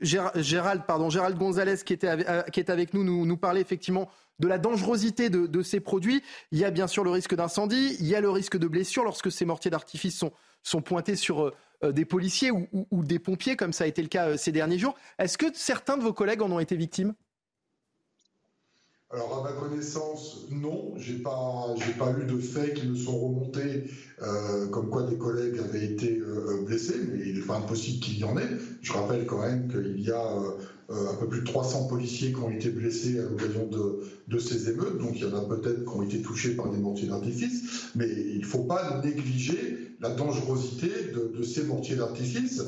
Gérald, 0.00 0.82
pardon, 0.86 1.10
Gérald 1.10 1.36
Gonzalez 1.36 1.78
qui 1.84 1.92
était 1.92 2.08
avec, 2.08 2.50
qui 2.52 2.60
est 2.60 2.70
avec 2.70 2.94
nous, 2.94 3.04
nous, 3.04 3.36
parlait 3.36 3.60
effectivement 3.60 4.08
de 4.38 4.48
la 4.48 4.58
dangerosité 4.58 5.30
de, 5.30 5.62
ces 5.62 5.80
produits. 5.80 6.22
Il 6.52 6.58
y 6.58 6.64
a 6.64 6.70
bien 6.70 6.86
sûr 6.86 7.02
le 7.04 7.10
risque 7.10 7.34
d'incendie, 7.34 7.96
il 7.98 8.06
y 8.06 8.14
a 8.14 8.20
le 8.20 8.30
risque 8.30 8.56
de 8.56 8.68
blessure 8.68 9.04
lorsque 9.04 9.32
ces 9.32 9.44
mortiers 9.44 9.70
d'artifice 9.70 10.16
sont, 10.16 10.32
sont 10.62 10.80
pointés 10.80 11.16
sur 11.16 11.52
des 11.82 12.04
policiers 12.04 12.50
ou, 12.50 13.04
des 13.04 13.18
pompiers, 13.18 13.56
comme 13.56 13.72
ça 13.72 13.84
a 13.84 13.86
été 13.86 14.02
le 14.02 14.08
cas 14.08 14.36
ces 14.36 14.52
derniers 14.52 14.78
jours. 14.78 14.94
Est-ce 15.18 15.38
que 15.38 15.46
certains 15.54 15.96
de 15.96 16.02
vos 16.02 16.12
collègues 16.12 16.42
en 16.42 16.50
ont 16.50 16.60
été 16.60 16.76
victimes? 16.76 17.14
Alors 19.12 19.44
à 19.44 19.50
ma 19.50 19.58
connaissance, 19.58 20.46
non, 20.50 20.92
j'ai 20.96 21.14
pas, 21.14 21.74
j'ai 21.84 21.92
pas 21.92 22.14
eu 22.16 22.26
de 22.26 22.38
faits 22.38 22.74
qui 22.74 22.86
me 22.86 22.94
sont 22.94 23.18
remontés 23.18 23.90
euh, 24.22 24.68
comme 24.68 24.88
quoi 24.88 25.02
des 25.02 25.18
collègues 25.18 25.58
avaient 25.58 25.84
été 25.84 26.18
euh, 26.18 26.62
blessés, 26.64 27.00
mais 27.10 27.18
il 27.26 27.40
n'est 27.40 27.46
pas 27.46 27.56
impossible 27.56 27.98
qu'il 27.98 28.18
y 28.18 28.24
en 28.24 28.38
ait. 28.38 28.48
Je 28.80 28.92
rappelle 28.92 29.26
quand 29.26 29.40
même 29.40 29.66
qu'il 29.66 30.00
y 30.00 30.12
a 30.12 30.36
euh, 30.36 30.52
un 30.90 31.14
peu 31.14 31.26
plus 31.28 31.40
de 31.40 31.46
300 31.46 31.86
policiers 31.86 32.32
qui 32.32 32.38
ont 32.40 32.50
été 32.50 32.70
blessés 32.70 33.20
à 33.20 33.22
l'occasion 33.22 33.66
de, 33.66 34.00
de, 34.26 34.38
ces 34.38 34.70
émeutes, 34.70 34.98
donc 34.98 35.12
il 35.14 35.22
y 35.22 35.24
en 35.24 35.36
a 35.36 35.42
peut-être 35.42 35.84
qui 35.84 35.96
ont 35.96 36.02
été 36.02 36.20
touchés 36.20 36.56
par 36.56 36.68
des 36.70 36.78
mortiers 36.78 37.08
d'artifice, 37.08 37.90
mais 37.94 38.08
il 38.08 38.40
ne 38.40 38.44
faut 38.44 38.64
pas 38.64 39.00
négliger 39.04 39.94
la 40.00 40.10
dangerosité 40.10 40.88
de, 41.14 41.36
de 41.36 41.42
ces 41.42 41.64
mortiers 41.64 41.96
d'artifice. 41.96 42.62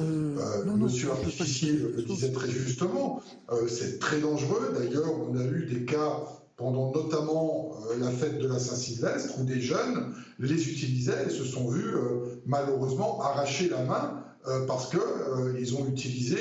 Monsieur 0.77 1.11
Artificier 1.11 1.73
le 1.73 2.03
disait 2.03 2.33
très 2.33 2.51
justement, 2.51 3.23
c'est 3.69 3.99
très 3.99 4.21
dangereux. 4.21 4.73
D'ailleurs, 4.79 5.11
on 5.29 5.37
a 5.37 5.45
eu 5.45 5.67
des 5.67 5.85
cas 5.85 6.23
pendant 6.57 6.93
notamment 6.93 7.73
euh, 7.91 7.99
la 7.99 8.11
fête 8.11 8.39
de 8.39 8.47
la 8.47 8.59
Saint-Sylvestre, 8.59 9.41
où 9.41 9.45
des 9.45 9.61
jeunes 9.61 10.15
les 10.39 10.71
utilisaient 10.71 11.27
et 11.27 11.31
se 11.31 11.45
sont 11.45 11.69
vus 11.69 11.95
euh, 11.95 12.41
malheureusement 12.47 13.21
arracher 13.21 13.69
la 13.69 13.83
main 13.85 14.22
euh, 14.49 14.67
parce 14.67 14.91
qu'ils 14.91 15.77
ont 15.77 15.87
utilisé 15.87 16.37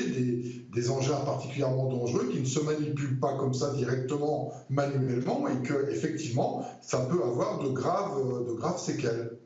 des, 0.71 0.89
engins 0.89 1.19
particulièrement 1.23 1.87
dangereux 1.87 2.29
qui 2.31 2.39
ne 2.39 2.45
se 2.45 2.59
manipulent 2.59 3.19
pas 3.19 3.37
comme 3.37 3.53
ça 3.53 3.73
directement 3.73 4.51
manuellement 4.69 5.47
et 5.47 5.61
que 5.61 5.89
effectivement 5.91 6.65
ça 6.81 7.05
peut 7.05 7.21
avoir 7.23 7.59
de 7.59 7.69
graves, 7.69 8.47
de 8.47 8.53
graves 8.53 8.79
séquelles. 8.79 9.37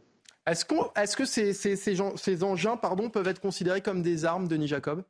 Est-ce, 0.47 0.66
est 0.95 1.16
que 1.16 1.26
ces, 1.26 1.53
ces, 1.53 1.76
ces, 1.76 2.43
engins 2.43 2.78
pardon, 2.78 3.10
peuvent 3.10 3.28
être 3.28 3.41
considérés 3.41 3.82
comme 3.82 4.01
des 4.01 4.26
armes, 4.26 4.47
Denis 4.47 4.68
Jacob? 4.68 5.03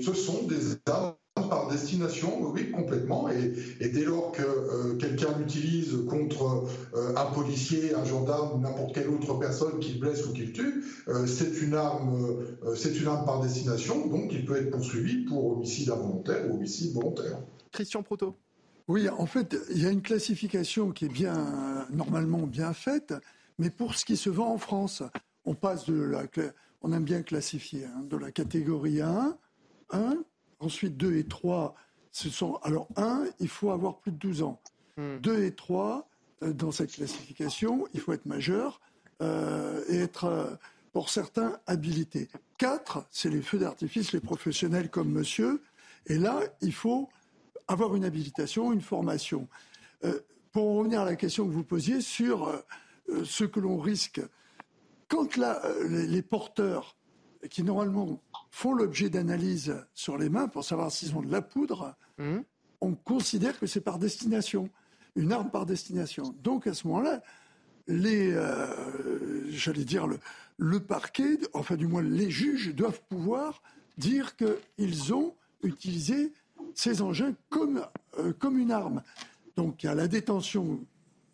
Ce 0.00 0.12
sont 0.12 0.42
des 0.44 0.76
armes 0.86 1.14
par 1.48 1.68
destination, 1.68 2.50
oui, 2.50 2.70
complètement. 2.70 3.28
Et, 3.30 3.88
dès 3.88 4.04
lors 4.04 4.32
que 4.32 4.42
euh, 4.42 4.96
quelqu'un 4.96 5.36
l'utilise 5.38 5.96
contre 6.08 6.66
euh, 6.94 7.14
un 7.16 7.26
policier, 7.26 7.94
un 7.94 8.04
gendarme 8.04 8.58
ou 8.58 8.60
n'importe 8.60 8.94
quelle 8.94 9.08
autre 9.08 9.34
personne 9.34 9.78
qu'il 9.78 9.98
blesse 9.98 10.26
ou 10.26 10.32
qu'il 10.32 10.52
tue, 10.52 10.84
euh, 11.08 11.26
c'est 11.26 11.60
une 11.62 11.74
arme, 11.74 12.38
c'est 12.76 12.98
une 12.98 13.06
arme 13.06 13.24
par 13.24 13.40
destination, 13.40 14.06
donc 14.06 14.32
il 14.32 14.44
peut 14.44 14.56
être 14.56 14.70
poursuivi 14.70 15.24
pour 15.24 15.52
homicide 15.52 15.90
involontaire 15.90 16.48
ou 16.48 16.56
homicide 16.56 16.92
volontaire. 16.92 17.38
Christian 17.72 18.02
Proto. 18.02 18.36
Oui, 18.88 19.08
en 19.08 19.26
fait, 19.26 19.56
il 19.70 19.82
y 19.82 19.86
a 19.86 19.90
une 19.90 20.00
classification 20.02 20.92
qui 20.92 21.04
est 21.04 21.12
bien, 21.12 21.86
normalement 21.90 22.46
bien 22.46 22.72
faite, 22.72 23.12
mais 23.58 23.68
pour 23.68 23.94
ce 23.94 24.04
qui 24.06 24.16
se 24.16 24.30
vend 24.30 24.54
en 24.54 24.58
France, 24.58 25.02
on 25.44 25.54
passe 25.54 25.84
de 25.86 26.00
la, 26.00 26.22
on 26.80 26.92
aime 26.92 27.04
bien 27.04 27.22
classifier, 27.22 27.84
hein, 27.84 28.04
de 28.08 28.16
la 28.16 28.30
catégorie 28.30 29.02
1, 29.02 29.36
1 29.90 30.18
Ensuite, 30.60 30.96
2 30.96 31.16
et 31.16 31.24
3, 31.24 31.74
ce 32.10 32.28
sont. 32.30 32.56
Alors, 32.62 32.88
1, 32.96 33.26
il 33.38 33.48
faut 33.48 33.70
avoir 33.70 33.98
plus 33.98 34.10
de 34.10 34.16
12 34.16 34.42
ans. 34.42 34.60
2 34.96 35.02
hmm. 35.20 35.42
et 35.42 35.54
3, 35.54 36.08
euh, 36.42 36.52
dans 36.52 36.72
cette 36.72 36.92
classification, 36.92 37.86
il 37.94 38.00
faut 38.00 38.12
être 38.12 38.26
majeur 38.26 38.80
euh, 39.22 39.84
et 39.88 39.98
être, 39.98 40.24
euh, 40.24 40.50
pour 40.92 41.10
certains, 41.10 41.60
habilité. 41.66 42.28
4, 42.58 43.06
c'est 43.10 43.30
les 43.30 43.42
feux 43.42 43.58
d'artifice, 43.58 44.12
les 44.12 44.20
professionnels 44.20 44.90
comme 44.90 45.10
monsieur. 45.10 45.62
Et 46.06 46.18
là, 46.18 46.40
il 46.60 46.72
faut 46.72 47.08
avoir 47.68 47.94
une 47.94 48.04
habilitation, 48.04 48.72
une 48.72 48.80
formation. 48.80 49.46
pour 50.52 50.76
revenir 50.76 51.02
à 51.02 51.04
la 51.04 51.16
question 51.16 51.46
que 51.46 51.52
vous 51.52 51.64
posiez 51.64 52.00
sur 52.00 52.50
ce 53.24 53.44
que 53.44 53.60
l'on 53.60 53.78
risque, 53.78 54.22
quand 55.06 55.36
les 55.86 56.22
porteurs 56.22 56.96
qui 57.50 57.62
normalement 57.62 58.20
font 58.50 58.72
l'objet 58.72 59.10
d'analyses 59.10 59.76
sur 59.94 60.18
les 60.18 60.28
mains 60.28 60.48
pour 60.48 60.64
savoir 60.64 60.90
s'ils 60.90 61.16
ont 61.16 61.22
de 61.22 61.30
la 61.30 61.42
poudre, 61.42 61.94
mmh. 62.18 62.38
on 62.80 62.94
considère 62.94 63.58
que 63.58 63.66
c'est 63.66 63.80
par 63.80 63.98
destination, 63.98 64.68
une 65.16 65.32
arme 65.32 65.50
par 65.50 65.66
destination. 65.66 66.34
Donc 66.42 66.66
à 66.66 66.74
ce 66.74 66.86
moment-là, 66.86 67.22
les, 67.88 68.32
euh, 68.32 69.50
j'allais 69.50 69.84
dire 69.84 70.06
le, 70.06 70.18
le, 70.58 70.80
parquet, 70.80 71.38
enfin 71.54 71.76
du 71.76 71.86
moins 71.86 72.02
les 72.02 72.30
juges 72.30 72.74
doivent 72.74 73.00
pouvoir 73.08 73.62
dire 73.96 74.34
qu'ils 74.36 75.14
ont 75.14 75.34
utilisé 75.62 76.32
ces 76.74 77.02
engins 77.02 77.34
comme, 77.48 77.84
euh, 78.18 78.32
comme 78.38 78.58
une 78.58 78.70
arme. 78.70 79.02
Donc 79.56 79.82
il 79.82 79.86
y 79.86 79.88
a 79.88 79.94
la 79.94 80.06
détention, 80.06 80.80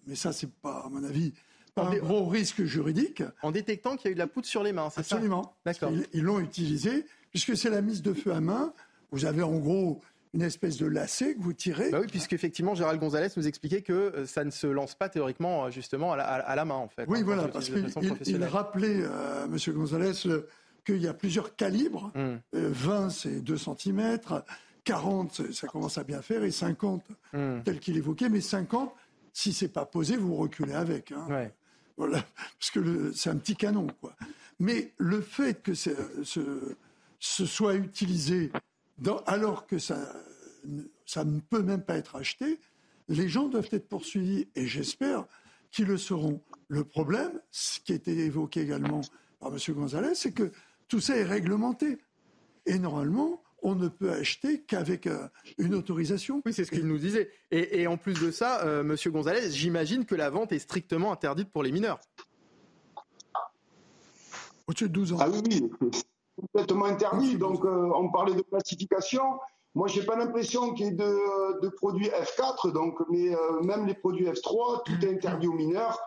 mais 0.07 0.15
ça 0.15 0.33
c'est 0.33 0.51
pas 0.51 0.85
à 0.87 0.89
mon 0.89 1.05
avis 1.05 1.35
un 1.77 1.97
gros 1.97 2.27
risque 2.27 2.65
juridique. 2.65 3.23
En 3.43 3.51
détectant 3.51 3.97
qu'il 3.97 4.07
y 4.07 4.09
a 4.09 4.13
eu 4.13 4.15
de 4.15 4.21
la 4.21 4.27
poudre 4.27 4.47
sur 4.47 4.63
les 4.63 4.73
mains, 4.73 4.91
c'est 4.91 5.03
ça 5.03 5.17
Absolument. 5.17 5.57
D'accord. 5.65 5.93
Ils 6.13 6.23
l'ont 6.23 6.41
utilisé, 6.41 7.07
puisque 7.31 7.57
c'est 7.57 7.71
la 7.71 7.83
mise 7.83 8.03
de 8.03 8.13
feu 8.13 8.33
à 8.33 8.41
main. 8.41 8.73
Vous 9.11 9.25
avez 9.27 9.43
en 9.43 9.59
gros 9.59 10.01
une 10.35 10.43
espèce 10.43 10.77
de 10.77 10.87
lacet 10.87 11.35
que 11.35 11.41
vous 11.41 11.53
tirez. 11.53 11.91
Bah 11.91 12.01
oui, 12.01 12.09
puisqu'effectivement, 12.09 12.75
Gérald 12.75 13.01
Gonzalez 13.01 13.29
nous 13.37 13.47
expliquait 13.47 13.83
que 13.83 13.93
euh, 13.93 14.27
ça 14.27 14.45
ne 14.45 14.51
se 14.51 14.67
lance 14.67 14.95
pas 14.97 15.09
théoriquement, 15.09 15.67
euh, 15.67 15.71
justement, 15.71 16.13
à 16.13 16.57
la, 16.57 16.65
main, 16.65 16.75
en 16.75 16.89
fait. 16.89 17.05
Oui, 17.09 17.21
hein, 17.21 17.23
voilà, 17.25 17.49
parce 17.49 17.71
qu'il 17.71 18.45
rappelait, 18.45 19.03
euh, 19.03 19.47
M. 19.47 19.75
Gonzalez, 19.75 20.13
qu'il 20.85 21.01
y 21.01 21.07
a 21.07 21.15
plusieurs 21.15 21.55
calibres. 21.55 22.13
20, 22.53 23.07
hmm. 23.07 23.11
c'est 23.11 23.41
2 23.41 23.57
cm. 23.57 24.19
40, 24.83 25.53
ça 25.53 25.67
commence 25.69 25.99
à 25.99 26.05
bien 26.05 26.21
faire. 26.21 26.43
Et 26.43 26.51
50, 26.51 27.05
hmm. 27.33 27.61
tel 27.65 27.79
qu'il 27.79 27.97
évoquait. 27.97 28.29
Mais 28.29 28.41
50, 28.41 28.93
si 29.33 29.53
c'est 29.53 29.69
pas 29.69 29.87
posé, 29.87 30.17
vous 30.17 30.35
reculez 30.35 30.75
avec. 30.75 31.13
Hein. 31.13 31.27
Ouais. 31.29 31.55
Voilà, 31.97 32.25
parce 32.59 32.71
que 32.73 33.13
c'est 33.13 33.31
un 33.31 33.37
petit 33.37 33.57
canon, 33.57 33.87
quoi. 34.01 34.17
Mais 34.59 34.93
le 34.99 35.21
fait 35.21 35.63
que 35.63 35.75
ce, 35.75 36.77
soit 37.19 37.75
utilisé 37.75 38.53
alors 39.27 39.67
que 39.67 39.79
ça, 39.79 40.13
ne 41.17 41.41
peut 41.41 41.63
même 41.63 41.83
pas 41.83 41.97
être 41.97 42.17
acheté, 42.17 42.61
les 43.09 43.29
gens 43.29 43.49
doivent 43.49 43.69
être 43.73 43.89
poursuivis 43.89 44.49
et 44.55 44.67
j'espère 44.67 45.25
qu'ils 45.71 45.87
le 45.87 45.99
seront. 45.99 46.41
Le 46.69 46.85
problème, 46.85 47.41
ce 47.51 47.81
qui 47.81 47.93
a 47.93 47.97
été 47.97 48.13
évoqué 48.13 48.61
également 48.61 49.03
par 49.41 49.53
M. 49.53 49.59
Gonzalez, 49.75 50.15
c'est 50.15 50.33
que 50.33 50.51
tout 50.89 51.01
ça 51.01 51.17
est 51.17 51.25
réglementé. 51.25 51.99
Et 52.67 52.79
normalement, 52.79 53.43
on 53.65 53.75
ne 53.75 53.89
peut 53.89 54.13
acheter 54.13 54.61
qu'avec 54.61 55.07
euh, 55.07 55.27
une 55.59 55.75
autorisation. 55.75 56.43
Oui, 56.45 56.53
c'est 56.53 56.65
ce 56.65 56.71
qu'il 56.71 56.87
nous 56.87 56.99
disait. 56.99 57.31
Et, 57.51 57.87
en 57.87 57.97
plus 57.97 58.21
de 58.21 58.31
ça, 58.31 58.63
euh, 58.65 58.85
Monsieur 58.85 59.11
Gonzalez, 59.11 59.51
j'imagine 59.51 60.05
que 60.05 60.15
la 60.15 60.29
vente 60.29 60.53
est 60.53 60.59
strictement 60.59 61.11
interdite 61.11 61.51
pour 61.51 61.63
les 61.63 61.73
mineurs. 61.73 61.99
Au-dessus 64.69 64.89
de 64.89 64.93
12 64.93 65.15
ans. 65.15 65.17
Ah 65.19 65.29
oui, 65.31 65.71
complètement 66.39 66.85
interdit. 66.85 67.37
Donc, 67.37 67.65
euh, 67.65 67.91
on 67.97 68.11
parlait 68.11 68.35
de 68.35 68.43
classification. 68.43 69.23
Moi, 69.75 69.89
j'ai 69.89 70.05
pas 70.05 70.17
l'impression 70.17 70.75
qu'il 70.75 70.87
y 70.87 70.89
ait 70.91 70.93
de, 70.93 71.69
produits 71.71 72.09
F4, 72.09 72.71
donc, 72.71 72.99
mais 73.11 73.31
même 73.65 73.87
les 73.87 73.95
produits 73.95 74.27
F3, 74.27 74.85
tout 74.85 75.05
est 75.05 75.11
interdit 75.11 75.49
aux 75.49 75.53
mineurs. 75.53 75.99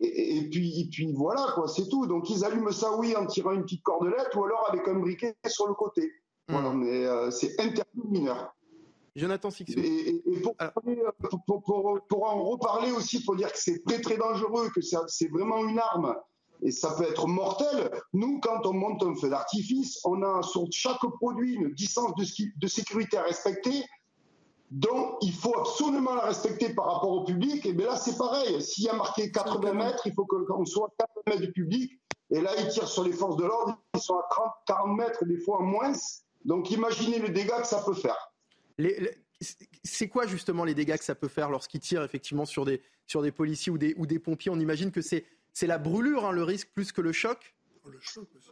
Et, 0.00 0.48
puis, 0.50 0.80
et 0.80 0.88
puis 0.90 1.12
voilà, 1.12 1.46
quoi, 1.54 1.66
c'est 1.66 1.88
tout. 1.88 2.06
Donc, 2.06 2.28
ils 2.28 2.44
allument 2.44 2.72
ça, 2.72 2.94
oui, 2.96 3.16
en 3.16 3.26
tirant 3.26 3.52
une 3.52 3.62
petite 3.62 3.82
cordelette 3.82 4.34
ou 4.34 4.44
alors 4.44 4.66
avec 4.68 4.86
un 4.86 4.98
briquet 4.98 5.34
sur 5.46 5.66
le 5.66 5.74
côté. 5.74 6.12
Voilà, 6.50 6.72
mais 6.72 7.06
euh, 7.06 7.30
c'est 7.30 7.58
interdit 7.60 8.02
mineur. 8.08 8.54
Jonathan 9.16 9.50
Sixou. 9.50 9.78
Et, 9.78 10.22
euh, 10.26 11.10
pour, 11.46 11.62
pour, 11.62 12.00
pour, 12.08 12.24
en 12.24 12.44
reparler 12.44 12.92
aussi, 12.92 13.24
pour 13.24 13.36
dire 13.36 13.52
que 13.52 13.58
c'est 13.58 13.84
très 13.84 14.00
très 14.00 14.16
dangereux, 14.16 14.68
que 14.74 14.80
c'est 14.80 15.28
vraiment 15.28 15.66
une 15.66 15.78
arme 15.78 16.14
et 16.62 16.70
ça 16.70 16.94
peut 16.96 17.04
être 17.04 17.26
mortel. 17.26 17.90
Nous, 18.12 18.40
quand 18.40 18.66
on 18.66 18.72
monte 18.72 19.02
un 19.02 19.14
feu 19.14 19.30
d'artifice, 19.30 19.98
on 20.04 20.22
a 20.22 20.42
sur 20.42 20.66
chaque 20.70 21.00
produit 21.18 21.54
une 21.54 21.72
distance 21.72 22.14
de, 22.16 22.24
de 22.56 22.66
sécurité 22.66 23.16
à 23.16 23.22
respecter. 23.22 23.84
Donc, 24.70 25.16
il 25.22 25.32
faut 25.32 25.58
absolument 25.58 26.14
la 26.14 26.26
respecter 26.26 26.74
par 26.74 26.94
rapport 26.94 27.10
au 27.10 27.24
public. 27.24 27.66
Et 27.66 27.72
bien 27.72 27.86
là, 27.86 27.96
c'est 27.96 28.16
pareil. 28.16 28.60
S'il 28.62 28.84
y 28.84 28.88
a 28.88 28.94
marqué 28.94 29.32
80 29.32 29.72
mètres, 29.72 30.06
il 30.06 30.12
faut 30.14 30.26
qu'on 30.26 30.64
soit 30.64 30.88
à 30.98 31.06
80 31.06 31.22
mètres 31.26 31.46
du 31.46 31.52
public. 31.52 31.92
Et 32.30 32.40
là, 32.40 32.50
ils 32.58 32.68
tirent 32.68 32.86
sur 32.86 33.02
les 33.02 33.12
forces 33.12 33.36
de 33.36 33.44
l'ordre. 33.44 33.76
Ils 33.94 34.00
sont 34.00 34.16
à 34.16 34.26
30, 34.30 34.46
40 34.66 34.96
mètres, 34.96 35.24
des 35.24 35.38
fois 35.38 35.60
moins. 35.60 35.92
Donc 36.44 36.70
imaginez 36.70 37.18
le 37.18 37.28
dégât 37.28 37.60
que 37.60 37.66
ça 37.66 37.82
peut 37.84 37.94
faire. 37.94 38.32
c'est 39.84 40.08
quoi 40.08 40.26
justement 40.26 40.64
les 40.64 40.74
dégâts 40.74 40.96
que 40.96 41.04
ça 41.04 41.14
peut 41.14 41.28
faire 41.28 41.50
lorsqu'ils 41.50 41.80
tirent 41.80 42.02
effectivement 42.02 42.46
sur 42.46 42.64
des, 42.64 42.82
sur 43.06 43.22
des 43.22 43.32
policiers 43.32 43.72
ou 43.72 43.78
des, 43.78 43.94
ou 43.96 44.06
des 44.06 44.18
pompiers? 44.18 44.50
On 44.50 44.58
imagine 44.58 44.90
que 44.90 45.02
c'est, 45.02 45.24
c'est 45.52 45.66
la 45.66 45.78
brûlure, 45.78 46.24
hein, 46.26 46.32
le 46.32 46.42
risque, 46.42 46.70
plus 46.72 46.92
que 46.92 47.00
le 47.00 47.12
choc? 47.12 47.54
Le 47.86 47.98
choc 48.00 48.28
aussi. 48.36 48.50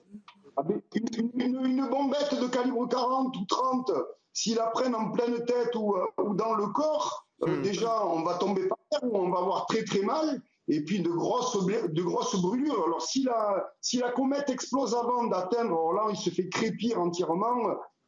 Ah, 0.56 0.62
une, 0.94 1.88
bombette 1.88 2.34
de 2.40 2.48
calibre 2.48 2.88
40 2.88 3.36
ou 3.36 3.44
30, 3.44 3.92
s'ils 4.32 4.56
la 4.56 4.66
prennent 4.66 4.94
en 4.94 5.10
pleine 5.10 5.44
tête 5.44 5.74
ou, 5.76 5.94
euh, 5.94 6.06
ou 6.24 6.34
dans 6.34 6.54
le 6.54 6.66
corps, 6.68 7.28
euh, 7.42 7.58
hmm. 7.58 7.62
déjà 7.62 8.04
on 8.06 8.22
va 8.22 8.34
tomber 8.38 8.66
par 8.66 8.78
terre 8.90 9.04
ou 9.04 9.16
on 9.16 9.30
va 9.30 9.38
avoir 9.38 9.66
très 9.66 9.84
très 9.84 10.00
mal. 10.00 10.42
Et 10.68 10.82
puis 10.84 11.00
de 11.00 11.08
grosses, 11.08 11.66
de 11.66 12.02
grosses 12.02 12.40
brûlures. 12.40 12.84
Alors 12.84 13.02
si 13.02 13.22
la, 13.22 13.72
si 13.80 13.98
la 13.98 14.10
comète 14.12 14.50
explose 14.50 14.94
avant 14.94 15.26
d'atteindre, 15.26 15.92
là 15.92 16.06
il 16.10 16.16
se 16.16 16.30
fait 16.30 16.48
crépir 16.48 17.00
entièrement. 17.00 17.56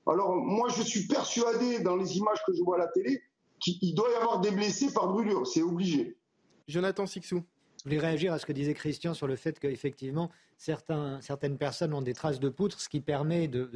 Alors 0.06 0.34
moi 0.36 0.68
je 0.68 0.82
suis 0.82 1.06
persuadé 1.06 1.80
dans 1.80 1.96
les 1.96 2.16
images 2.16 2.38
que 2.46 2.54
je 2.54 2.62
vois 2.62 2.76
à 2.76 2.80
la 2.80 2.88
télé 2.88 3.22
qu'il 3.61 3.94
doit 3.94 4.11
y 4.11 4.14
avoir 4.14 4.40
des 4.40 4.50
blessés 4.50 4.92
par 4.92 5.08
brûlure, 5.08 5.46
c'est 5.46 5.62
obligé. 5.62 6.16
Jonathan 6.66 7.06
Sixou. 7.06 7.42
Je 7.78 7.84
voulais 7.84 7.98
réagir 7.98 8.32
à 8.32 8.38
ce 8.38 8.44
que 8.44 8.52
disait 8.52 8.74
Christian 8.74 9.14
sur 9.14 9.26
le 9.26 9.36
fait 9.36 9.58
qu'effectivement, 9.58 10.30
certaines 10.58 11.56
personnes 11.58 11.94
ont 11.94 12.02
des 12.02 12.12
traces 12.12 12.38
de 12.38 12.50
poutre, 12.50 12.80
ce 12.80 12.90
qui 12.90 13.00
permet 13.00 13.48
de, 13.48 13.70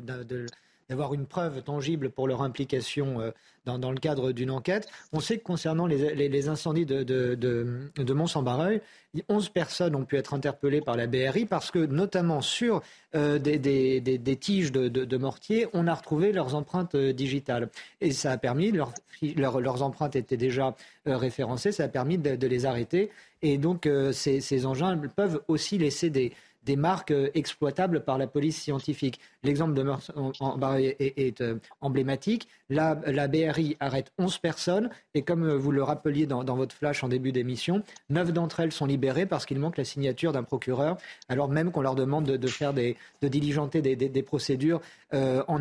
d'avoir 0.89 1.15
une 1.15 1.27
preuve 1.27 1.63
tangible 1.63 2.11
pour 2.11 2.29
leur 2.29 2.43
implication 2.43 3.21
euh, 3.21 3.31
dans, 3.65 3.91
le 3.91 3.99
cadre 3.99 4.33
d'une 4.33 4.51
enquête. 4.51 4.87
On 5.13 5.21
sait 5.21 5.39
que 5.39 5.43
concernant 5.43 5.87
les, 5.87 6.49
incendies 6.49 6.85
de, 6.85 7.03
de, 7.03 7.35
de, 7.35 8.13
Mont-Saint-Barreuil, 8.13 8.83
11 9.29 9.49
personnes 9.49 9.95
ont 9.95 10.05
pu 10.05 10.17
être 10.17 10.35
interpellées 10.35 10.83
par 10.83 10.97
la 10.97 11.07
BRI 11.07 11.47
parce 11.47 11.71
que, 11.71 11.79
notamment 11.79 12.43
sur 12.43 12.83
euh, 13.15 13.39
des, 13.39 14.37
tiges 14.39 14.71
de, 14.73 15.17
mortier, 15.17 15.67
on 15.73 15.87
a 15.87 15.95
retrouvé 15.95 16.33
leurs 16.33 16.55
empreintes 16.55 16.95
euh, 16.95 17.13
digitales. 17.15 17.71
Et 18.03 18.13
ça 18.13 18.33
a 18.33 18.37
permis, 18.37 18.71
leurs 18.71 19.83
empreintes 19.83 20.17
étaient 20.17 20.37
déjà 20.37 20.77
référencées, 21.07 21.73
ça 21.73 21.85
a 21.85 21.89
permis 21.89 22.19
de, 22.19 22.47
les 22.47 22.67
arrêter. 22.67 23.11
Et 23.41 23.57
donc, 23.57 23.89
ces, 24.13 24.41
ces 24.41 24.67
engins 24.67 24.97
peuvent 25.17 25.43
aussi 25.49 25.79
laisser 25.79 26.11
des, 26.11 26.33
des 26.65 26.77
marques 26.77 27.11
euh, 27.11 27.31
exploitables 27.35 28.05
par 28.05 28.19
la 28.19 28.27
police 28.27 28.61
scientifique. 28.61 29.21
L'exemple 29.43 29.75
de 29.75 29.83
Meurthe 29.83 30.11
en 30.17 30.77
est, 30.77 30.97
est, 30.99 31.41
euh, 31.41 31.59
emblématique. 31.81 32.49
La, 32.71 33.01
la, 33.07 33.29
BRI 33.29 33.77
arrête 33.81 34.13
11 34.19 34.39
personnes 34.39 34.91
et 35.15 35.23
comme 35.23 35.45
euh, 35.45 35.57
vous 35.57 35.71
le 35.71 35.83
rappeliez 35.83 36.27
dans, 36.27 36.43
votre 36.45 36.75
flash 36.75 37.05
en 37.05 37.09
début 37.09 37.33
d'émission, 37.33 37.83
9 38.11 38.33
d'entre 38.33 38.61
elles 38.61 38.73
sont 38.73 38.87
libérées 38.87 39.27
parce 39.27 39.47
qu'il 39.47 39.59
manque 39.59 39.77
la 39.77 39.85
signature 39.85 40.33
d'un 40.33 40.43
procureur, 40.43 40.97
alors 41.29 41.49
même 41.49 41.71
qu'on 41.71 41.83
leur 41.83 41.95
demande 41.95 42.25
de, 42.25 42.49
faire 42.49 42.73
des, 42.73 42.97
de 43.23 43.29
diligenter 43.29 43.83
des, 43.83 44.23
procédures 44.23 44.81
en, 45.13 45.61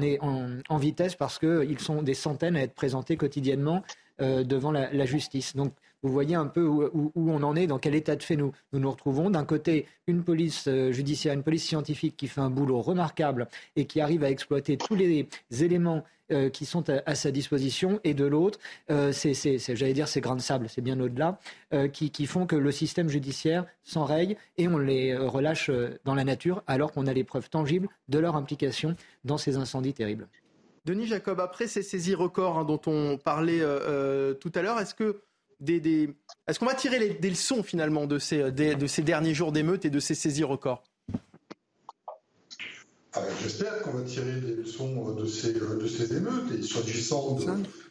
en, 0.69 0.77
vitesse 0.77 1.15
parce 1.15 1.39
qu'ils 1.39 1.79
sont 1.79 2.03
des 2.03 2.13
centaines 2.13 2.55
à 2.55 2.61
être 2.61 2.73
présentés 2.73 3.17
quotidiennement 3.17 3.83
devant 4.19 4.71
la, 4.71 4.91
la 4.93 5.05
justice. 5.05 5.55
Donc 5.55 5.73
vous 6.03 6.11
voyez 6.11 6.35
un 6.35 6.45
peu 6.45 6.61
où, 6.65 7.11
on 7.15 7.41
en 7.43 7.55
est, 7.55 7.65
dans 7.65 7.79
quel 7.79 7.95
état 7.95 8.15
de 8.15 8.23
fait 8.23 8.35
nous 8.35 8.51
nous, 8.73 8.91
retrouvons. 8.91 9.29
D'un 9.29 9.45
côté, 9.45 9.87
une 10.05 10.23
police 10.23 10.67
euh, 10.67 10.91
judiciaire, 10.91 11.33
une 11.33 11.43
police 11.43 11.63
scientifique 11.63 12.17
qui 12.17 12.27
fait 12.27 12.41
un 12.41 12.49
boulot 12.49 12.81
remarquable 12.81 13.47
et 13.75 13.85
qui 13.85 14.01
arrive 14.01 14.23
à 14.23 14.29
exploiter 14.29 14.77
tous 14.77 14.95
les 14.95 15.27
éléments 15.51 16.03
euh, 16.31 16.49
qui 16.49 16.65
sont 16.65 16.83
à, 16.89 17.15
sa 17.15 17.31
disposition, 17.31 17.99
et 18.03 18.13
de 18.13 18.25
l'autre, 18.25 18.59
euh, 18.91 19.11
c'est, 19.11 19.33
j'allais 19.75 19.93
dire, 19.93 20.07
ces 20.07 20.19
grains 20.19 20.35
de 20.35 20.41
sable, 20.41 20.67
c'est 20.69 20.81
bien 20.81 20.99
au-delà, 20.99 21.39
qui, 21.91 22.11
qui, 22.11 22.25
font 22.25 22.45
que 22.45 22.55
le 22.55 22.71
système 22.71 23.09
judiciaire 23.09 23.65
s'enraye 23.83 24.37
et 24.57 24.67
on 24.67 24.77
les 24.77 25.15
relâche 25.15 25.71
dans 26.05 26.15
la 26.15 26.23
nature 26.23 26.63
alors 26.67 26.91
qu'on 26.91 27.07
a 27.07 27.13
les 27.13 27.23
preuves 27.23 27.49
tangibles 27.49 27.87
de 28.09 28.19
leur 28.19 28.35
implication 28.35 28.95
dans 29.23 29.37
ces 29.37 29.57
incendies 29.57 29.93
terribles. 29.93 30.27
Denis 30.85 31.07
Jacob, 31.07 31.39
après 31.39 31.67
ces 31.67 31.81
saisies 31.81 32.15
records 32.15 32.57
hein, 32.57 32.65
dont 32.65 32.81
on 32.85 33.17
parlait 33.17 33.61
tout 34.39 34.51
à 34.55 34.61
l'heure, 34.61 34.79
est-ce 34.79 34.93
que 34.93 35.21
est-ce 35.67 36.59
qu'on 36.59 36.65
va 36.65 36.75
tirer 36.75 37.09
des 37.09 37.29
leçons 37.29 37.63
finalement 37.63 38.05
de 38.05 38.19
ces, 38.19 38.51
de 38.51 38.87
ces 38.87 39.01
derniers 39.01 39.33
jours 39.33 39.51
d'émeutes 39.51 39.85
et 39.85 39.89
de 39.89 39.99
ces 39.99 40.15
saisies 40.15 40.43
records? 40.43 40.83
Ah 43.15 43.21
ben, 43.21 43.27
J'espère 43.43 43.79
qu'on 43.83 43.91
va 43.91 44.01
tirer 44.01 44.41
des 44.41 44.55
leçons 44.55 45.13
de 45.13 45.25
ces, 45.27 45.53
de 45.53 45.87
ces 45.87 46.17
émeutes. 46.17 46.51
Et 46.57 46.63
s'agissant 46.63 47.37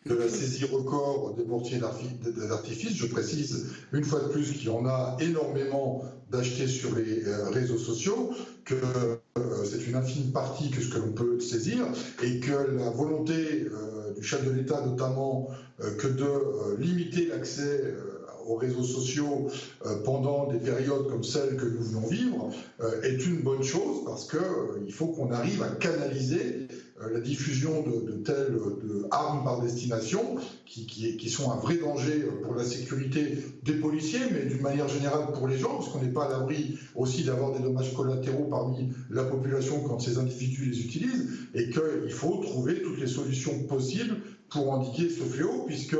de, 0.05 0.15
la 0.15 0.29
saisie 0.29 0.65
record 0.65 1.35
des 1.37 1.45
mortiers 1.45 1.79
d'artifice, 1.79 2.97
je 2.97 3.07
précise 3.07 3.67
une 3.93 4.03
fois 4.03 4.21
de 4.21 4.29
plus 4.29 4.51
qu'il 4.51 4.65
y 4.65 4.69
en 4.69 4.85
a 4.85 5.17
énormément 5.21 6.03
d'achetés 6.29 6.67
sur 6.67 6.97
les 6.97 7.25
euh, 7.29 7.51
réseaux 7.51 7.79
sociaux, 7.79 8.31
que 8.65 8.75
euh, 8.75 9.65
c'est 9.65 9.87
une 9.87 9.95
infime 9.95 10.33
partie 10.33 10.71
que 10.71 10.81
ce 10.81 10.89
que 10.89 10.99
l'on 10.99 11.13
peut 11.13 11.39
saisir, 11.39 11.87
et 12.25 12.41
que 12.41 12.77
la 12.77 12.91
volonté 12.91 13.69
euh, 13.71 14.02
du 14.23 14.29
chef 14.29 14.45
de 14.45 14.51
l'État 14.53 14.81
notamment 14.87 15.51
que 15.99 16.07
de 16.07 16.77
limiter 16.79 17.27
l'accès 17.27 17.93
aux 18.47 18.57
réseaux 18.57 18.83
sociaux 18.83 19.49
euh, 19.87 20.03
pendant 20.05 20.47
des 20.47 20.59
périodes 20.59 21.09
comme 21.09 21.25
celles 21.25 21.57
que 21.57 21.67
nous 21.67 21.83
venons 21.83 22.07
vivre 22.07 22.51
euh, 22.81 23.03
est 23.03 23.25
une 23.27 23.43
bonne 23.43 23.63
chose 23.63 24.05
parce 24.05 24.29
qu'il 24.29 24.39
euh, 24.39 24.91
faut 24.91 25.07
qu'on 25.07 25.31
arrive 25.33 25.63
à 25.63 25.69
canaliser 25.69 26.69
la 27.11 27.21
diffusion 27.21 27.83
de, 27.83 28.13
telles 28.25 28.57
armes 29.11 29.45
par 29.45 29.61
destination 29.61 30.37
qui, 30.67 30.87
qui, 30.87 31.31
sont 31.31 31.51
un 31.51 31.57
vrai 31.57 31.77
danger 31.77 32.25
pour 32.43 32.55
la 32.55 32.65
sécurité 32.65 33.39
des 33.63 33.75
policiers, 33.75 34.21
mais 34.33 34.47
d'une 34.47 34.63
manière 34.63 34.89
générale 34.89 35.33
pour 35.33 35.49
les 35.49 35.59
gens, 35.59 35.77
parce 35.77 35.89
qu'on 35.89 36.01
n'est 36.01 36.13
pas 36.13 36.27
à 36.27 36.31
l'abri 36.31 36.79
aussi 36.95 37.25
d'avoir 37.25 37.53
des 37.53 37.61
dommages 37.61 37.95
collatéraux 37.95 38.45
parmi 38.45 38.93
la 39.11 39.25
population 39.25 39.81
quand 39.81 39.99
ces 39.99 40.19
individus 40.19 40.65
les 40.67 40.81
utilisent, 40.81 41.29
et 41.55 41.71
qu'il 41.71 42.13
faut 42.13 42.39
trouver 42.43 42.81
toutes 42.83 43.01
les 43.01 43.07
solutions 43.07 43.65
possibles 43.65 44.17
pour 44.53 44.75
indiquer 44.75 45.09
ce 45.09 45.23
fléau, 45.23 45.65
puisque 45.67 45.97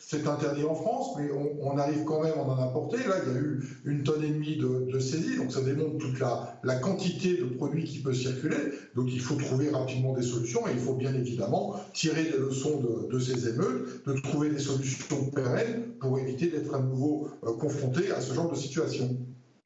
c'est 0.00 0.26
interdit 0.26 0.64
en 0.64 0.74
France, 0.74 1.16
mais 1.18 1.30
on, 1.60 1.76
arrive 1.78 2.04
quand 2.04 2.22
même 2.22 2.34
à 2.34 2.42
en 2.42 2.62
importer. 2.62 2.98
Là, 2.98 3.16
il 3.26 3.32
y 3.32 3.36
a 3.36 3.40
eu 3.40 3.64
une 3.84 4.02
tonne 4.02 4.22
et 4.22 4.28
demie 4.28 4.56
de, 4.56 4.90
de 4.92 4.98
saisies, 4.98 5.38
donc 5.38 5.50
ça 5.50 5.62
démontre 5.62 5.98
toute 5.98 6.20
la, 6.20 6.76
quantité 6.76 7.36
de 7.36 7.44
produits 7.46 7.84
qui 7.84 8.00
peut 8.00 8.12
circuler. 8.12 8.56
Donc 8.94 9.08
il 9.10 9.20
faut 9.20 9.36
trouver 9.36 9.70
rapidement 9.70 10.14
des 10.14 10.22
solutions 10.22 10.68
et 10.68 10.72
il 10.72 10.78
faut 10.78 10.94
bien 10.94 11.14
évidemment 11.14 11.76
tirer 11.94 12.24
des 12.24 12.38
leçons 12.38 12.82
de, 13.10 13.18
ces 13.18 13.48
émeutes, 13.48 14.06
de 14.06 14.12
trouver 14.20 14.50
des 14.50 14.58
solutions 14.58 15.30
pérennes 15.30 15.84
pour 15.98 16.18
éviter 16.18 16.48
d'être 16.48 16.74
à 16.74 16.80
nouveau 16.80 17.30
euh, 17.44 17.52
confronté 17.54 18.10
à 18.10 18.20
ce 18.20 18.34
genre 18.34 18.50
de 18.50 18.56
situation. 18.56 19.16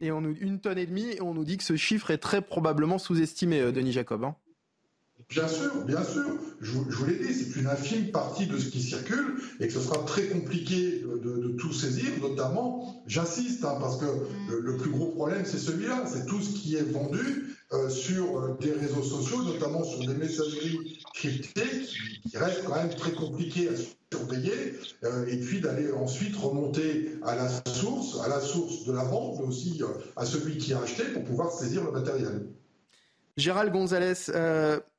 Et 0.00 0.12
on 0.12 0.20
nous 0.20 0.36
une 0.40 0.60
tonne 0.60 0.78
et 0.78 0.86
demie, 0.86 1.16
on 1.20 1.34
nous 1.34 1.44
dit 1.44 1.56
que 1.56 1.64
ce 1.64 1.76
chiffre 1.76 2.12
est 2.12 2.18
très 2.18 2.40
probablement 2.40 2.98
sous-estimé, 2.98 3.60
euh, 3.60 3.72
Denis 3.72 3.92
Jacob. 3.92 4.22
Hein. 4.22 4.36
Bien 5.30 5.46
sûr, 5.46 5.84
bien 5.84 6.02
sûr. 6.04 6.24
Je, 6.62 6.72
vous 6.72 7.04
l'ai 7.04 7.18
dit, 7.18 7.34
c'est 7.34 7.60
une 7.60 7.66
infime 7.66 8.10
partie 8.10 8.46
de 8.46 8.56
ce 8.56 8.70
qui 8.70 8.80
circule 8.82 9.34
et 9.60 9.66
que 9.66 9.72
ce 9.74 9.80
sera 9.80 10.02
très 10.04 10.26
compliqué 10.28 11.02
de, 11.02 11.54
tout 11.58 11.72
saisir, 11.72 12.08
notamment, 12.22 13.02
j'insiste, 13.06 13.64
hein, 13.64 13.76
parce 13.78 13.98
que 13.98 14.06
le, 14.50 14.76
plus 14.78 14.90
gros 14.90 15.08
problème, 15.08 15.42
c'est 15.44 15.58
celui-là, 15.58 16.04
c'est 16.06 16.24
tout 16.24 16.40
ce 16.40 16.50
qui 16.50 16.76
est 16.76 16.92
vendu 16.92 17.56
euh, 17.74 17.90
sur 17.90 18.38
euh, 18.38 18.56
des 18.60 18.72
réseaux 18.72 19.02
sociaux, 19.02 19.42
notamment 19.42 19.84
sur 19.84 20.00
des 20.00 20.14
messageries 20.14 20.98
cryptées, 21.12 21.86
qui, 22.26 22.36
restent 22.38 22.64
quand 22.64 22.76
même 22.76 22.94
très 22.94 23.12
compliquées 23.12 23.68
à 23.68 24.16
surveiller, 24.16 24.78
euh, 25.04 25.26
et 25.26 25.38
puis 25.38 25.60
d'aller 25.60 25.92
ensuite 25.92 26.36
remonter 26.36 27.18
à 27.22 27.36
la 27.36 27.48
source, 27.70 28.18
à 28.24 28.28
la 28.28 28.40
source 28.40 28.86
de 28.86 28.92
la 28.92 29.04
vente, 29.04 29.40
mais 29.40 29.46
aussi 29.46 29.82
à 30.16 30.24
celui 30.24 30.56
qui 30.56 30.72
a 30.72 30.80
acheté 30.80 31.04
pour 31.12 31.24
pouvoir 31.24 31.52
saisir 31.52 31.84
le 31.84 31.92
matériel. 31.92 32.46
Gérald 33.36 33.72
Gonzalez, 33.72 34.30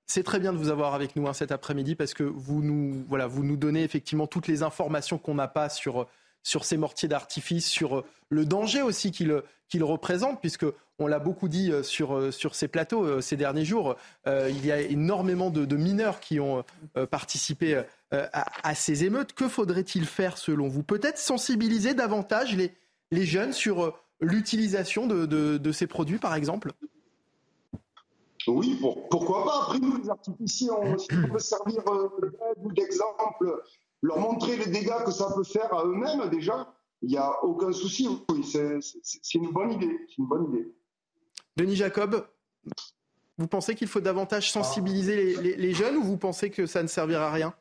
c'est 0.09 0.23
très 0.23 0.39
bien 0.39 0.51
de 0.51 0.57
vous 0.57 0.69
avoir 0.69 0.95
avec 0.95 1.15
nous 1.15 1.27
hein, 1.27 1.33
cet 1.33 1.51
après-midi 1.51 1.93
parce 1.93 2.15
que 2.15 2.23
vous 2.23 2.63
nous, 2.63 3.05
voilà, 3.07 3.27
vous 3.27 3.43
nous 3.43 3.57
donnez 3.57 3.83
effectivement 3.83 4.25
toutes 4.25 4.47
les 4.47 4.63
informations 4.63 5.19
qu'on 5.19 5.35
n'a 5.35 5.47
pas 5.47 5.69
sur, 5.69 6.07
ces 6.43 6.77
mortiers 6.77 7.07
d'artifice, 7.07 7.67
sur 7.67 7.99
euh, 7.99 8.05
le 8.29 8.43
danger 8.43 8.81
aussi 8.81 9.11
qu'ils 9.11 9.41
qu'il 9.67 9.83
représentent, 9.83 10.39
puisque 10.41 10.65
on 10.97 11.05
l'a 11.05 11.19
beaucoup 11.19 11.47
dit 11.47 11.71
euh, 11.71 11.83
sur, 11.83 12.17
euh, 12.17 12.31
sur 12.31 12.55
ces 12.55 12.67
plateaux 12.67 13.21
ces 13.21 13.37
derniers 13.37 13.65
jours. 13.65 13.97
il 14.25 14.65
y 14.65 14.71
a 14.71 14.81
énormément 14.81 15.51
de, 15.51 15.75
mineurs 15.75 16.19
qui 16.19 16.39
ont 16.39 16.63
participé 17.11 17.83
à, 18.11 18.75
ces 18.75 19.03
émeutes. 19.03 19.33
Que 19.33 19.47
faudrait-il 19.47 20.07
faire 20.07 20.39
selon 20.39 20.69
vous? 20.69 20.81
Peut-être 20.81 21.19
sensibiliser 21.19 21.93
davantage 21.93 22.57
les, 22.57 23.25
jeunes 23.25 23.53
sur 23.53 23.95
l'utilisation 24.21 25.05
de 25.05 25.71
ces 25.71 25.85
produits, 25.85 26.17
par 26.17 26.33
exemple? 26.33 26.73
Oui, 28.47 28.79
pourquoi 29.11 29.43
pas? 29.43 29.63
Après, 29.63 29.79
nous, 29.79 29.97
les 29.97 30.09
artificiers, 30.09 30.69
on, 30.71 30.97
si 30.97 31.07
on 31.11 31.29
peut 31.29 31.39
servir 31.39 31.81
euh, 31.87 32.09
d'aide 32.21 32.63
ou 32.63 32.71
d'exemple, 32.71 33.63
leur 34.01 34.19
montrer 34.19 34.57
les 34.57 34.67
dégâts 34.67 35.03
que 35.05 35.11
ça 35.11 35.31
peut 35.35 35.43
faire 35.43 35.73
à 35.73 35.85
eux-mêmes, 35.85 36.29
déjà, 36.29 36.73
il 37.01 37.09
n'y 37.09 37.17
a 37.17 37.43
aucun 37.43 37.71
souci. 37.71 38.07
Oui, 38.29 38.43
c'est 38.43 39.35
une 39.35 39.51
bonne 39.51 39.73
idée. 39.73 39.97
une 40.17 40.25
bonne 40.25 40.45
idée. 40.53 40.73
Denis 41.57 41.75
Jacob, 41.75 42.25
vous 43.37 43.47
pensez 43.47 43.75
qu'il 43.75 43.87
faut 43.87 44.01
davantage 44.01 44.51
sensibiliser 44.51 45.35
les, 45.57 45.73
jeunes 45.73 45.97
ou 45.97 46.03
vous 46.03 46.17
pensez 46.17 46.49
que 46.49 46.65
ça 46.65 46.81
ne 46.81 46.87
servira 46.87 47.27
à 47.27 47.31
rien? 47.31 47.53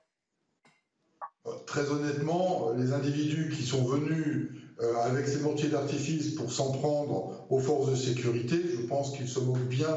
Euh, 1.46 1.50
Très 1.66 1.90
honnêtement, 1.90 2.70
les 2.76 2.92
individus 2.92 3.52
qui 3.54 3.64
sont 3.64 3.84
venus 3.84 4.50
euh, 4.80 4.94
avec 5.02 5.26
ces 5.26 5.40
mortiers 5.40 5.68
d'artifice 5.68 6.34
pour 6.34 6.52
s'en 6.52 6.72
prendre 6.72 7.46
aux 7.50 7.58
forces 7.58 7.90
de 7.90 7.96
sécurité, 7.96 8.60
je 8.76 8.86
pense 8.86 9.16
qu'ils 9.16 9.28
se 9.28 9.40
moquent 9.40 9.68
bien 9.68 9.96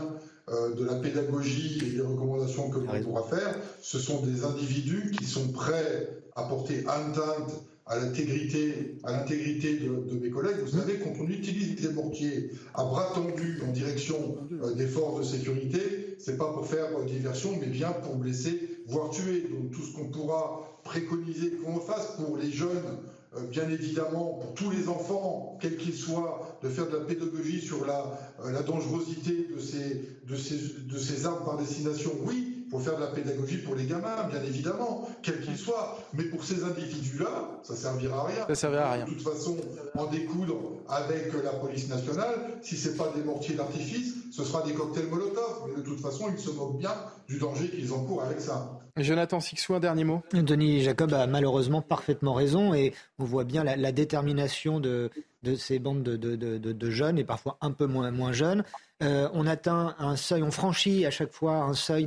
euh, 0.50 0.74
de 0.74 0.86
la 0.86 0.96
pédagogie 0.96 1.82
et 1.86 1.90
des 1.92 2.02
recommandations 2.02 2.70
que 2.70 2.80
l'on 2.80 3.02
pourra 3.02 3.24
faire, 3.24 3.56
ce 3.82 4.00
sont 4.00 4.22
des 4.22 4.44
individus 4.44 5.12
qui 5.18 5.26
sont 5.26 5.50
prêts 5.50 6.10
à 6.36 6.44
porter 6.44 6.84
atteinte 6.88 7.52
à 7.86 7.98
l'intégrité, 7.98 8.98
à 9.04 9.12
l'intégrité 9.12 9.80
de, 9.80 10.18
mes 10.18 10.30
collègues. 10.30 10.58
Vous 10.64 10.78
savez, 10.78 11.00
quand 11.00 11.14
on 11.20 11.28
utilise 11.28 11.82
des 11.82 11.90
mortiers 11.90 12.52
à 12.74 12.84
bras 12.84 13.12
tendus 13.14 13.62
en 13.68 13.72
direction 13.72 14.38
euh, 14.64 14.74
des 14.74 14.88
forces 14.88 15.20
de 15.20 15.38
sécurité, 15.38 16.16
c'est 16.18 16.38
pas 16.38 16.54
pour 16.54 16.66
faire 16.66 16.88
euh, 16.98 17.06
diversion, 17.06 17.58
mais 17.60 17.68
bien 17.68 17.92
pour 17.92 18.16
blesser, 18.16 18.80
voire 18.88 19.10
tuer. 19.10 19.42
Donc 19.52 19.72
tout 19.72 19.82
ce 19.82 19.94
qu'on 19.94 20.06
pourra 20.06 20.80
préconiser 20.84 21.52
qu'on 21.64 21.80
fasse 21.80 22.16
pour 22.18 22.38
les 22.38 22.52
jeunes 22.52 22.98
euh, 23.38 23.48
bien 23.48 23.70
évidemment, 23.70 24.40
pour 24.42 24.54
tous 24.56 24.72
les 24.72 24.90
enfants, 24.90 25.58
quels 25.62 25.78
qu'ils 25.78 25.96
soient, 25.96 26.51
de 26.64 26.70
faire 26.70 26.88
de 26.88 26.98
la 26.98 27.04
pédagogie 27.04 27.62
sur 27.62 27.86
la, 27.86 28.06
euh, 28.44 28.52
la 28.52 28.62
dangerosité 28.62 29.48
de 29.54 29.60
ces, 29.60 30.10
de, 30.28 30.36
ces, 30.36 30.58
de 30.86 30.98
ces 30.98 31.26
armes 31.26 31.44
par 31.44 31.58
destination, 31.58 32.12
oui, 32.24 32.62
pour 32.72 32.82
faire 32.82 32.96
de 32.96 33.02
la 33.02 33.08
pédagogie 33.08 33.58
pour 33.58 33.76
les 33.76 33.86
gamins, 33.86 34.24
bien 34.30 34.42
évidemment, 34.44 35.08
quels 35.22 35.42
qu'ils 35.42 35.58
soient. 35.58 36.00
Mais 36.14 36.24
pour 36.24 36.44
ces 36.44 36.64
individus-là, 36.64 37.60
ça 37.64 37.76
servira 37.76 38.22
à 38.22 38.28
rien. 38.28 38.46
Ça 38.48 38.56
servira 38.56 38.84
à 38.86 38.94
rien. 38.94 39.06
De 39.06 39.10
toute 39.10 39.22
façon, 39.22 39.58
en 39.98 40.06
découdre 40.06 40.56
avec 40.88 41.34
la 41.44 41.52
police 41.52 41.90
nationale, 41.90 42.36
si 42.62 42.78
c'est 42.78 42.96
pas 42.96 43.12
des 43.14 43.24
mortiers 43.24 43.56
d'artifice, 43.56 44.16
ce 44.32 44.46
sera 44.46 44.64
des 44.64 44.74
cocktails 44.74 45.08
Molotov. 45.08 45.68
Mais 45.68 45.76
de 45.76 45.82
toute 45.82 46.00
façon, 46.00 46.32
ils 46.32 46.40
se 46.40 46.52
moquent 46.52 46.80
bien 46.80 46.96
du 47.28 47.38
danger 47.38 47.70
qu'ils 47.70 47.92
encourent 47.92 48.24
avec 48.24 48.40
ça. 48.40 48.80
Jonathan 48.98 49.40
Sixou, 49.40 49.74
un 49.74 49.80
dernier 49.80 50.06
mot. 50.06 50.22
Denis 50.34 50.82
Jacob 50.82 51.14
a 51.14 51.28
malheureusement 51.28 51.82
parfaitement 51.82 52.34
raison 52.34 52.74
et 52.74 52.94
on 53.20 53.26
voit 53.26 53.44
bien 53.44 53.64
la, 53.64 53.92
détermination 53.92 54.80
de, 54.80 55.10
de, 55.44 55.56
ces 55.56 55.80
bandes 55.80 56.04
de, 56.04 56.90
jeunes 56.90 57.18
et 57.18 57.24
parfois 57.24 57.58
un 57.62 57.72
peu 57.72 57.86
moins, 57.86 58.32
jeunes. 58.32 58.64
Euh, 59.02 59.28
on 59.34 59.48
atteint 59.48 59.96
un 59.98 60.16
seuil, 60.16 60.44
on 60.44 60.52
franchit 60.52 61.06
à 61.06 61.12
chaque 61.12 61.32
fois 61.32 61.56
un 61.56 61.74
seuil 61.74 62.06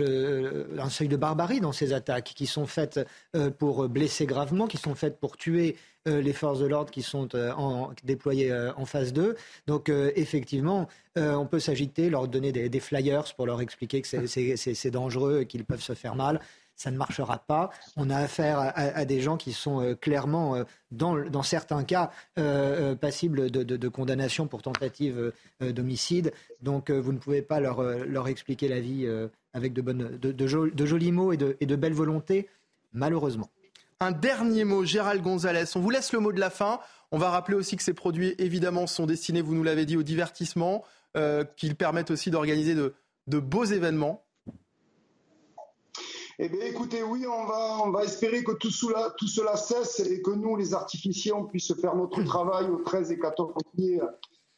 euh, 0.00 0.88
seuil 0.88 1.08
de 1.08 1.16
barbarie 1.16 1.60
dans 1.60 1.72
ces 1.72 1.92
attaques 1.92 2.32
qui 2.34 2.46
sont 2.46 2.66
faites 2.66 3.00
euh, 3.36 3.50
pour 3.50 3.88
blesser 3.88 4.24
gravement, 4.24 4.66
qui 4.66 4.78
sont 4.78 4.94
faites 4.94 5.18
pour 5.20 5.36
tuer 5.36 5.76
les 6.04 6.32
forces 6.32 6.58
de 6.58 6.66
l'ordre 6.66 6.90
qui 6.90 7.02
sont 7.02 7.28
déployées 8.02 8.52
en 8.76 8.84
phase 8.86 9.12
2. 9.12 9.36
Donc 9.68 9.88
effectivement, 9.88 10.88
on 11.14 11.46
peut 11.46 11.60
s'agiter, 11.60 12.10
leur 12.10 12.26
donner 12.26 12.50
des, 12.50 12.80
flyers 12.80 13.32
pour 13.36 13.46
leur 13.46 13.60
expliquer 13.60 14.02
que 14.02 14.08
c'est 14.08 14.90
dangereux 14.90 15.42
et 15.42 15.46
qu'ils 15.46 15.64
peuvent 15.64 15.80
se 15.80 15.94
faire 15.94 16.16
mal 16.16 16.40
ça 16.82 16.90
ne 16.90 16.96
marchera 16.96 17.38
pas. 17.38 17.70
On 17.96 18.10
a 18.10 18.16
affaire 18.16 18.72
à, 18.74 19.04
des 19.04 19.20
gens 19.20 19.36
qui 19.36 19.52
sont 19.52 19.96
clairement, 20.00 20.56
dans, 20.90 21.42
certains 21.42 21.84
cas, 21.84 22.10
passibles 23.00 23.50
de, 23.50 23.88
condamnation 23.88 24.46
pour 24.46 24.62
tentative 24.62 25.32
d'homicide. 25.60 26.32
Donc 26.60 26.90
vous 26.90 27.12
ne 27.12 27.18
pouvez 27.18 27.42
pas 27.42 27.60
leur, 27.60 28.28
expliquer 28.28 28.68
la 28.68 28.80
vie 28.80 29.08
avec 29.54 29.72
de, 29.72 29.82
de, 29.82 30.86
jolis 30.86 31.12
mots 31.12 31.32
et 31.32 31.36
de, 31.36 31.76
belles 31.76 31.94
volontés, 31.94 32.48
malheureusement. 32.92 33.48
Un 34.00 34.10
dernier 34.10 34.64
mot, 34.64 34.84
Gérald 34.84 35.22
Gonzalez. 35.22 35.76
On 35.76 35.80
vous 35.80 35.90
laisse 35.90 36.12
le 36.12 36.18
mot 36.18 36.32
de 36.32 36.40
la 36.40 36.50
fin. 36.50 36.80
On 37.12 37.18
va 37.18 37.30
rappeler 37.30 37.56
aussi 37.56 37.76
que 37.76 37.82
ces 37.82 37.94
produits, 37.94 38.34
évidemment, 38.38 38.88
sont 38.88 39.06
destinés, 39.06 39.42
vous 39.42 39.54
nous 39.54 39.62
l'avez 39.62 39.86
dit, 39.86 39.96
au 39.96 40.02
divertissement, 40.02 40.82
euh, 41.16 41.44
qu'ils 41.56 41.76
permettent 41.76 42.10
aussi 42.10 42.30
d'organiser 42.30 42.74
de, 42.74 43.38
beaux 43.38 43.64
événements. 43.64 44.24
Eh 46.44 46.48
bien, 46.48 46.66
écoutez, 46.66 47.04
oui, 47.04 47.24
on 47.24 47.44
va, 47.44 47.78
on 47.84 47.92
va 47.92 48.02
espérer 48.02 48.42
que 48.42 48.50
tout 48.50 48.72
cela, 48.72 49.14
tout 49.16 49.28
cela 49.28 49.56
cesse 49.56 50.00
et 50.00 50.20
que 50.22 50.32
nous, 50.32 50.56
les 50.56 50.74
artificiers, 50.74 51.32
on 51.32 51.44
puisse 51.44 51.72
faire 51.80 51.94
notre 51.94 52.20
travail 52.24 52.64
au 52.68 52.78
13 52.78 53.12
et 53.12 53.18
14 53.20 53.52
juillet 53.76 54.00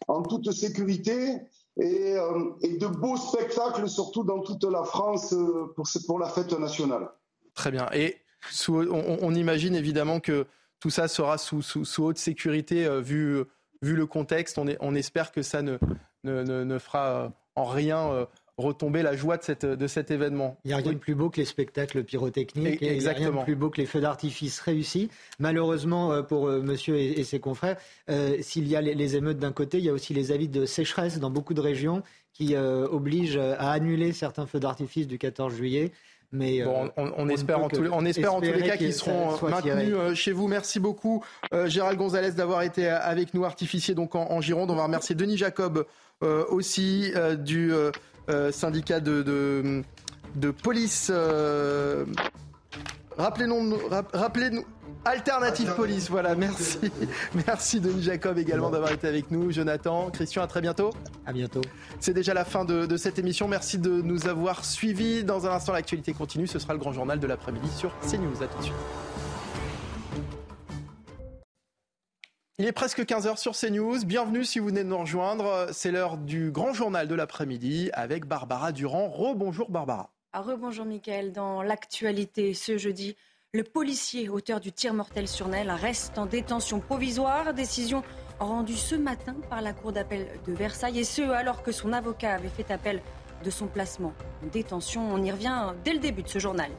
en 0.08 0.22
toute 0.22 0.50
sécurité. 0.52 1.36
Euh, 1.78 2.52
et, 2.62 2.78
de 2.78 2.86
beaux 2.86 3.18
spectacles, 3.18 3.86
surtout 3.86 4.24
dans 4.24 4.40
toute 4.40 4.64
la 4.64 4.82
France, 4.84 5.34
euh, 5.34 5.74
pour, 5.76 5.86
pour 6.06 6.18
la 6.18 6.30
fête 6.30 6.58
nationale. 6.58 7.10
Très 7.52 7.70
bien. 7.70 7.86
Et 7.92 8.16
on, 8.68 9.34
imagine 9.34 9.74
évidemment 9.74 10.20
que 10.20 10.46
tout 10.80 10.88
ça 10.88 11.06
sera 11.06 11.36
sous, 11.36 11.60
sous, 11.60 12.02
haute 12.02 12.16
sécurité 12.16 12.86
euh, 12.86 13.02
vu, 13.02 13.44
vu 13.82 13.94
le 13.94 14.06
contexte. 14.06 14.56
On, 14.56 14.66
est, 14.68 14.78
on 14.80 14.94
espère 14.94 15.32
que 15.32 15.42
ça 15.42 15.60
ne, 15.60 15.76
ne, 16.22 16.64
ne 16.64 16.78
fera 16.78 17.30
en 17.56 17.66
rien 17.66 18.26
retomber 18.56 19.02
la 19.02 19.16
joie 19.16 19.36
de, 19.36 19.42
cette, 19.42 19.66
de 19.66 19.86
cet 19.86 20.10
événement. 20.10 20.56
Il 20.64 20.68
n'y 20.68 20.74
a 20.74 20.76
rien 20.78 20.92
de 20.92 20.98
plus 20.98 21.14
beau 21.14 21.28
que 21.28 21.38
les 21.38 21.44
spectacles 21.44 22.04
pyrotechniques. 22.04 22.82
Et, 22.82 22.94
il 22.94 23.00
n'y 23.00 23.08
a 23.08 23.12
rien 23.12 23.30
de 23.30 23.42
plus 23.42 23.56
beau 23.56 23.70
que 23.70 23.80
les 23.80 23.86
feux 23.86 24.00
d'artifice 24.00 24.60
réussis. 24.60 25.10
Malheureusement 25.38 26.12
euh, 26.12 26.22
pour 26.22 26.48
euh, 26.48 26.60
monsieur 26.60 26.96
et, 26.96 27.24
ses 27.24 27.40
confrères, 27.40 27.76
euh, 28.10 28.36
s'il 28.40 28.68
y 28.68 28.76
a 28.76 28.80
les, 28.80 29.16
émeutes 29.16 29.38
d'un 29.38 29.52
côté, 29.52 29.78
il 29.78 29.84
y 29.84 29.88
a 29.88 29.92
aussi 29.92 30.14
les 30.14 30.30
avis 30.30 30.48
de 30.48 30.66
sécheresse 30.66 31.18
dans 31.18 31.30
beaucoup 31.30 31.54
de 31.54 31.60
régions 31.60 32.02
qui 32.32 32.56
obligent 32.56 33.38
à 33.38 33.70
annuler 33.70 34.12
certains 34.12 34.46
feux 34.46 34.58
d'artifice 34.58 35.06
du 35.06 35.18
14 35.18 35.54
juillet. 35.54 35.92
Mais 36.32 36.64
on, 36.96 37.28
espère 37.28 37.62
en 37.62 37.68
tous, 37.68 37.88
on 37.92 38.04
espère 38.04 38.34
en 38.34 38.40
tous 38.40 38.52
les 38.52 38.62
cas 38.62 38.76
qu'ils 38.76 38.92
seront 38.92 39.38
maintenus 39.46 39.94
chez 40.14 40.32
vous. 40.32 40.48
Merci 40.48 40.80
beaucoup, 40.80 41.22
Gérald 41.66 41.96
Gonzalez, 41.96 42.32
d'avoir 42.32 42.62
été 42.62 42.88
avec 42.88 43.34
nous, 43.34 43.44
artificier 43.44 43.94
donc 43.94 44.16
en, 44.16 44.40
Gironde. 44.40 44.72
On 44.72 44.74
va 44.74 44.82
remercier 44.82 45.14
Denis 45.14 45.36
Jacob 45.36 45.86
aussi 46.20 47.12
du 47.38 47.70
euh, 48.28 48.52
syndicat 48.52 49.00
de, 49.00 49.22
de, 50.34 50.50
police. 50.50 51.08
Euh, 51.10 52.04
rappelez-nous. 53.16 53.78
Rappelez-nous. 54.12 54.64
Alternative 55.06 55.74
Police, 55.76 56.08
voilà, 56.08 56.34
merci. 56.34 56.78
Merci 57.46 57.78
Denis 57.78 58.02
Jacob 58.02 58.38
également 58.38 58.70
d'avoir 58.70 58.90
été 58.90 59.06
avec 59.06 59.30
nous. 59.30 59.52
Jonathan, 59.52 60.08
Christian, 60.10 60.42
à 60.42 60.46
très 60.46 60.62
bientôt. 60.62 60.90
À 61.26 61.34
bientôt. 61.34 61.60
C'est 62.00 62.14
déjà 62.14 62.32
la 62.32 62.46
fin 62.46 62.64
de, 62.64 62.86
de, 62.86 62.96
cette 62.96 63.18
émission. 63.18 63.46
Merci 63.46 63.76
de 63.76 64.00
nous 64.00 64.28
avoir 64.28 64.64
suivis. 64.64 65.22
Dans 65.22 65.46
un 65.46 65.50
instant, 65.50 65.72
l'actualité 65.72 66.14
continue. 66.14 66.46
Ce 66.46 66.58
sera 66.58 66.72
le 66.72 66.78
grand 66.78 66.92
journal 66.92 67.20
de 67.20 67.26
l'après-midi 67.26 67.68
sur 67.76 67.92
CNews. 68.00 68.42
À 68.42 68.46
tout 68.46 68.58
de 68.58 68.62
suite. 68.62 68.74
Il 72.56 72.66
est 72.66 72.72
presque 72.72 73.00
15h 73.00 73.36
sur 73.36 73.56
CNews. 73.56 74.04
Bienvenue 74.04 74.44
si 74.44 74.60
vous 74.60 74.66
venez 74.66 74.84
de 74.84 74.88
nous 74.88 74.98
rejoindre. 74.98 75.66
C'est 75.72 75.90
l'heure 75.90 76.16
du 76.16 76.52
grand 76.52 76.72
journal 76.72 77.08
de 77.08 77.14
l'après-midi 77.16 77.90
avec 77.94 78.26
Barbara 78.26 78.70
Durand. 78.70 79.08
Rebonjour 79.08 79.72
Barbara. 79.72 80.10
Ah, 80.32 80.40
rebonjour 80.40 80.84
Mickaël. 80.84 81.32
Dans 81.32 81.62
l'actualité 81.62 82.54
ce 82.54 82.78
jeudi, 82.78 83.16
le 83.52 83.64
policier 83.64 84.28
auteur 84.28 84.60
du 84.60 84.70
tir 84.70 84.94
mortel 84.94 85.26
sur 85.26 85.48
Nel 85.48 85.68
reste 85.68 86.16
en 86.16 86.26
détention 86.26 86.78
provisoire. 86.78 87.54
Décision 87.54 88.04
rendue 88.38 88.76
ce 88.76 88.94
matin 88.94 89.34
par 89.50 89.60
la 89.60 89.72
Cour 89.72 89.90
d'appel 89.90 90.28
de 90.46 90.52
Versailles 90.52 91.00
et 91.00 91.04
ce 91.04 91.22
alors 91.22 91.64
que 91.64 91.72
son 91.72 91.92
avocat 91.92 92.34
avait 92.34 92.48
fait 92.48 92.70
appel 92.70 93.02
de 93.44 93.50
son 93.50 93.66
placement 93.66 94.12
en 94.44 94.46
détention. 94.46 95.04
On 95.12 95.20
y 95.20 95.32
revient 95.32 95.72
dès 95.84 95.92
le 95.92 95.98
début 95.98 96.22
de 96.22 96.28
ce 96.28 96.38
journal. 96.38 96.70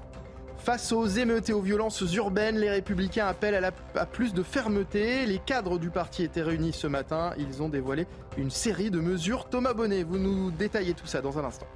Face 0.66 0.91
aux 0.93 1.05
émeutes 1.05 1.51
et 1.51 1.53
aux 1.53 1.61
violences 1.61 2.01
urbaines, 2.16 2.57
les 2.57 2.72
républicains 2.72 3.28
appellent 3.28 3.72
à, 3.93 4.05
plus 4.07 4.34
de 4.34 4.41
fermeté. 4.41 5.28
Les 5.28 5.38
cadres 5.38 5.78
du 5.78 5.91
parti 5.91 6.24
étaient 6.24 6.41
réunis 6.41 6.74
ce 6.74 6.88
matin. 6.88 7.34
Ils 7.38 7.61
ont 7.61 7.70
dévoilé 7.70 8.07
une 8.36 8.49
série 8.49 8.89
de 8.89 8.99
mesures. 8.99 9.47
Thomas 9.47 9.76
Bonnet, 9.76 10.01
vous 10.01 10.18
nous 10.18 10.49
détaillez 10.49 10.95
tout 10.95 11.05
ça 11.05 11.22
dans 11.22 11.38
un 11.38 11.43
instant. 11.43 11.68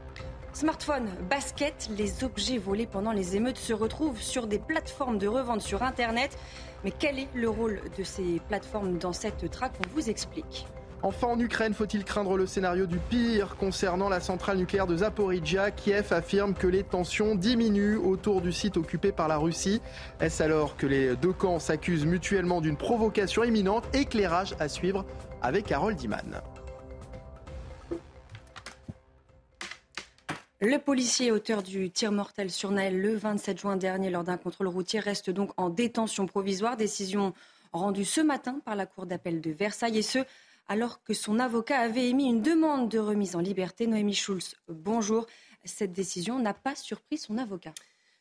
Smartphone, 0.53 1.07
basket, 1.29 1.87
les 1.99 2.23
objets 2.23 2.57
volés 2.57 2.87
pendant 2.87 3.11
les 3.11 3.35
émeutes 3.35 3.59
se 3.59 3.73
retrouvent 3.73 4.19
sur 4.19 4.47
des 4.47 4.57
plateformes 4.57 5.19
de 5.19 5.27
revente 5.27 5.61
sur 5.61 5.83
Internet. 5.83 6.35
Mais 6.83 6.89
quel 6.89 7.19
est 7.19 7.29
le 7.35 7.47
rôle 7.47 7.81
de 7.95 8.03
ces 8.03 8.41
plateformes 8.47 8.97
dans 8.97 9.13
cette 9.13 9.51
traque? 9.51 9.75
On 9.85 9.93
vous 9.93 10.09
explique. 10.09 10.65
Enfin, 11.01 11.27
en 11.27 11.39
Ukraine, 11.39 11.73
faut-il 11.73 12.03
craindre 12.03 12.35
le 12.35 12.45
scénario 12.45 12.85
du 12.85 12.97
pire 12.97 13.55
concernant 13.55 14.09
la 14.09 14.19
centrale 14.19 14.57
nucléaire 14.57 14.85
de 14.85 14.97
Zaporizhia? 14.97 15.71
Kiev 15.71 16.11
affirme 16.11 16.53
que 16.53 16.67
les 16.67 16.83
tensions 16.83 17.35
diminuent 17.35 17.97
autour 17.97 18.41
du 18.41 18.51
site 18.51 18.75
occupé 18.75 19.13
par 19.13 19.29
la 19.29 19.37
Russie. 19.37 19.81
Est-ce 20.19 20.43
alors 20.43 20.75
que 20.75 20.85
les 20.85 21.15
deux 21.15 21.31
camps 21.31 21.59
s'accusent 21.59 22.05
mutuellement 22.05 22.59
d'une 22.59 22.75
provocation 22.75 23.45
imminente? 23.45 23.85
Éclairage 23.95 24.55
à 24.59 24.67
suivre 24.67 25.05
avec 25.41 25.71
Harold 25.71 25.95
Diman. 25.95 26.41
Le 30.59 30.77
policier 30.77 31.31
auteur 31.31 31.63
du 31.63 31.89
tir 31.89 32.11
mortel 32.11 32.51
sur 32.51 32.71
Naël 32.71 32.99
le 32.99 33.15
27 33.15 33.57
juin 33.57 33.77
dernier 33.77 34.09
lors 34.09 34.25
d'un 34.25 34.35
contrôle 34.35 34.67
routier 34.67 34.99
reste 34.99 35.29
donc 35.29 35.51
en 35.55 35.69
détention 35.69 36.25
provisoire. 36.25 36.75
Décision 36.75 37.33
rendue 37.71 38.03
ce 38.03 38.19
matin 38.19 38.59
par 38.65 38.75
la 38.75 38.85
Cour 38.85 39.05
d'appel 39.05 39.39
de 39.39 39.51
Versailles 39.51 39.97
et 39.97 40.01
ce 40.01 40.19
alors 40.70 41.03
que 41.03 41.13
son 41.13 41.39
avocat 41.39 41.80
avait 41.80 42.07
émis 42.07 42.28
une 42.28 42.41
demande 42.41 42.88
de 42.89 42.99
remise 42.99 43.36
en 43.36 43.39
liberté. 43.39 43.88
Noémie 43.88 44.13
Schulz, 44.13 44.55
bonjour. 44.70 45.26
Cette 45.65 45.91
décision 45.91 46.39
n'a 46.39 46.53
pas 46.53 46.76
surpris 46.76 47.17
son 47.17 47.38
avocat. 47.38 47.74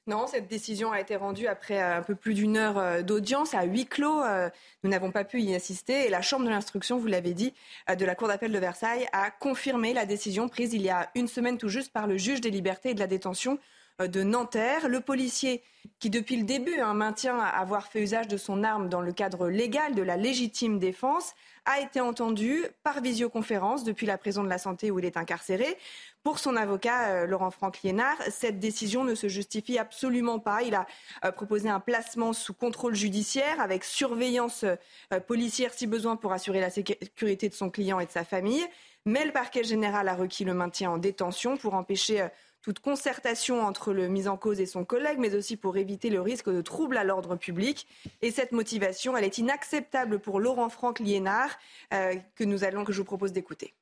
Non, 0.06 0.26
cette 0.26 0.48
décision 0.48 0.90
a 0.90 1.00
été 1.00 1.16
rendue 1.16 1.46
après 1.46 1.78
un 1.78 2.00
peu 2.00 2.14
plus 2.14 2.32
d'une 2.32 2.56
heure 2.56 2.78
euh, 2.78 3.02
d'audience 3.02 3.52
à 3.52 3.64
huis 3.64 3.84
clos. 3.84 4.22
Euh, 4.22 4.48
nous 4.82 4.88
n'avons 4.88 5.12
pas 5.12 5.24
pu 5.24 5.42
y 5.42 5.54
assister 5.54 6.06
et 6.06 6.08
la 6.08 6.22
Chambre 6.22 6.46
de 6.46 6.50
l'instruction, 6.50 6.96
vous 6.96 7.08
l'avez 7.08 7.34
dit, 7.34 7.52
euh, 7.90 7.94
de 7.94 8.06
la 8.06 8.14
Cour 8.14 8.28
d'appel 8.28 8.50
de 8.50 8.58
Versailles 8.58 9.06
a 9.12 9.30
confirmé 9.30 9.92
la 9.92 10.06
décision 10.06 10.48
prise 10.48 10.72
il 10.72 10.80
y 10.80 10.88
a 10.88 11.10
une 11.14 11.28
semaine 11.28 11.58
tout 11.58 11.68
juste 11.68 11.92
par 11.92 12.06
le 12.06 12.16
juge 12.16 12.40
des 12.40 12.50
libertés 12.50 12.90
et 12.90 12.94
de 12.94 13.00
la 13.00 13.06
détention 13.06 13.58
de 14.06 14.22
Nanterre. 14.22 14.88
Le 14.88 15.00
policier 15.00 15.62
qui, 15.98 16.10
depuis 16.10 16.36
le 16.36 16.44
début, 16.44 16.78
hein, 16.80 16.94
maintient 16.94 17.38
avoir 17.38 17.88
fait 17.88 18.02
usage 18.02 18.28
de 18.28 18.36
son 18.36 18.62
arme 18.62 18.88
dans 18.88 19.00
le 19.00 19.12
cadre 19.12 19.48
légal 19.48 19.94
de 19.94 20.02
la 20.02 20.16
légitime 20.16 20.78
défense, 20.78 21.34
a 21.64 21.80
été 21.80 22.00
entendu 22.00 22.64
par 22.82 23.00
visioconférence 23.00 23.84
depuis 23.84 24.06
la 24.06 24.16
prison 24.16 24.42
de 24.42 24.48
la 24.48 24.58
santé 24.58 24.90
où 24.90 24.98
il 24.98 25.04
est 25.04 25.16
incarcéré. 25.16 25.76
Pour 26.22 26.38
son 26.38 26.56
avocat, 26.56 27.08
euh, 27.08 27.26
Laurent 27.26 27.50
Franck 27.50 27.82
Liénard, 27.82 28.16
cette 28.30 28.58
décision 28.58 29.04
ne 29.04 29.14
se 29.14 29.28
justifie 29.28 29.78
absolument 29.78 30.38
pas. 30.38 30.62
Il 30.62 30.74
a 30.74 30.86
euh, 31.24 31.32
proposé 31.32 31.68
un 31.68 31.80
placement 31.80 32.32
sous 32.32 32.54
contrôle 32.54 32.94
judiciaire 32.94 33.60
avec 33.60 33.84
surveillance 33.84 34.64
euh, 34.64 35.20
policière 35.20 35.74
si 35.74 35.86
besoin 35.86 36.16
pour 36.16 36.32
assurer 36.32 36.60
la 36.60 36.70
sécurité 36.70 37.48
de 37.48 37.54
son 37.54 37.70
client 37.70 38.00
et 38.00 38.06
de 38.06 38.10
sa 38.10 38.24
famille. 38.24 38.64
Mais 39.04 39.24
le 39.24 39.32
parquet 39.32 39.64
général 39.64 40.08
a 40.08 40.14
requis 40.14 40.44
le 40.44 40.54
maintien 40.54 40.90
en 40.90 40.98
détention 40.98 41.56
pour 41.56 41.74
empêcher 41.74 42.28
toute 42.62 42.80
concertation 42.80 43.62
entre 43.62 43.92
le 43.92 44.08
mis 44.08 44.28
en 44.28 44.36
cause 44.36 44.60
et 44.60 44.66
son 44.66 44.84
collègue, 44.84 45.18
mais 45.18 45.34
aussi 45.34 45.56
pour 45.56 45.76
éviter 45.76 46.10
le 46.10 46.20
risque 46.20 46.50
de 46.50 46.60
trouble 46.60 46.96
à 46.96 47.04
l'ordre 47.04 47.36
public. 47.36 47.86
Et 48.22 48.30
cette 48.30 48.52
motivation, 48.52 49.16
elle 49.16 49.24
est 49.24 49.38
inacceptable 49.38 50.18
pour 50.18 50.40
Laurent 50.40 50.68
Franck 50.68 50.98
Liénard, 50.98 51.56
euh, 51.94 52.14
que 52.34 52.44
nous 52.44 52.64
allons, 52.64 52.84
que 52.84 52.92
je 52.92 52.98
vous 52.98 53.04
propose 53.04 53.32
d'écouter. 53.32 53.74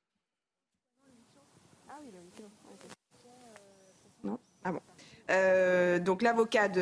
Non 4.24 4.38
Ah 4.64 4.72
bon. 4.72 4.80
Euh, 5.30 5.98
donc 5.98 6.22
l'avocat 6.22 6.68
de 6.68 6.80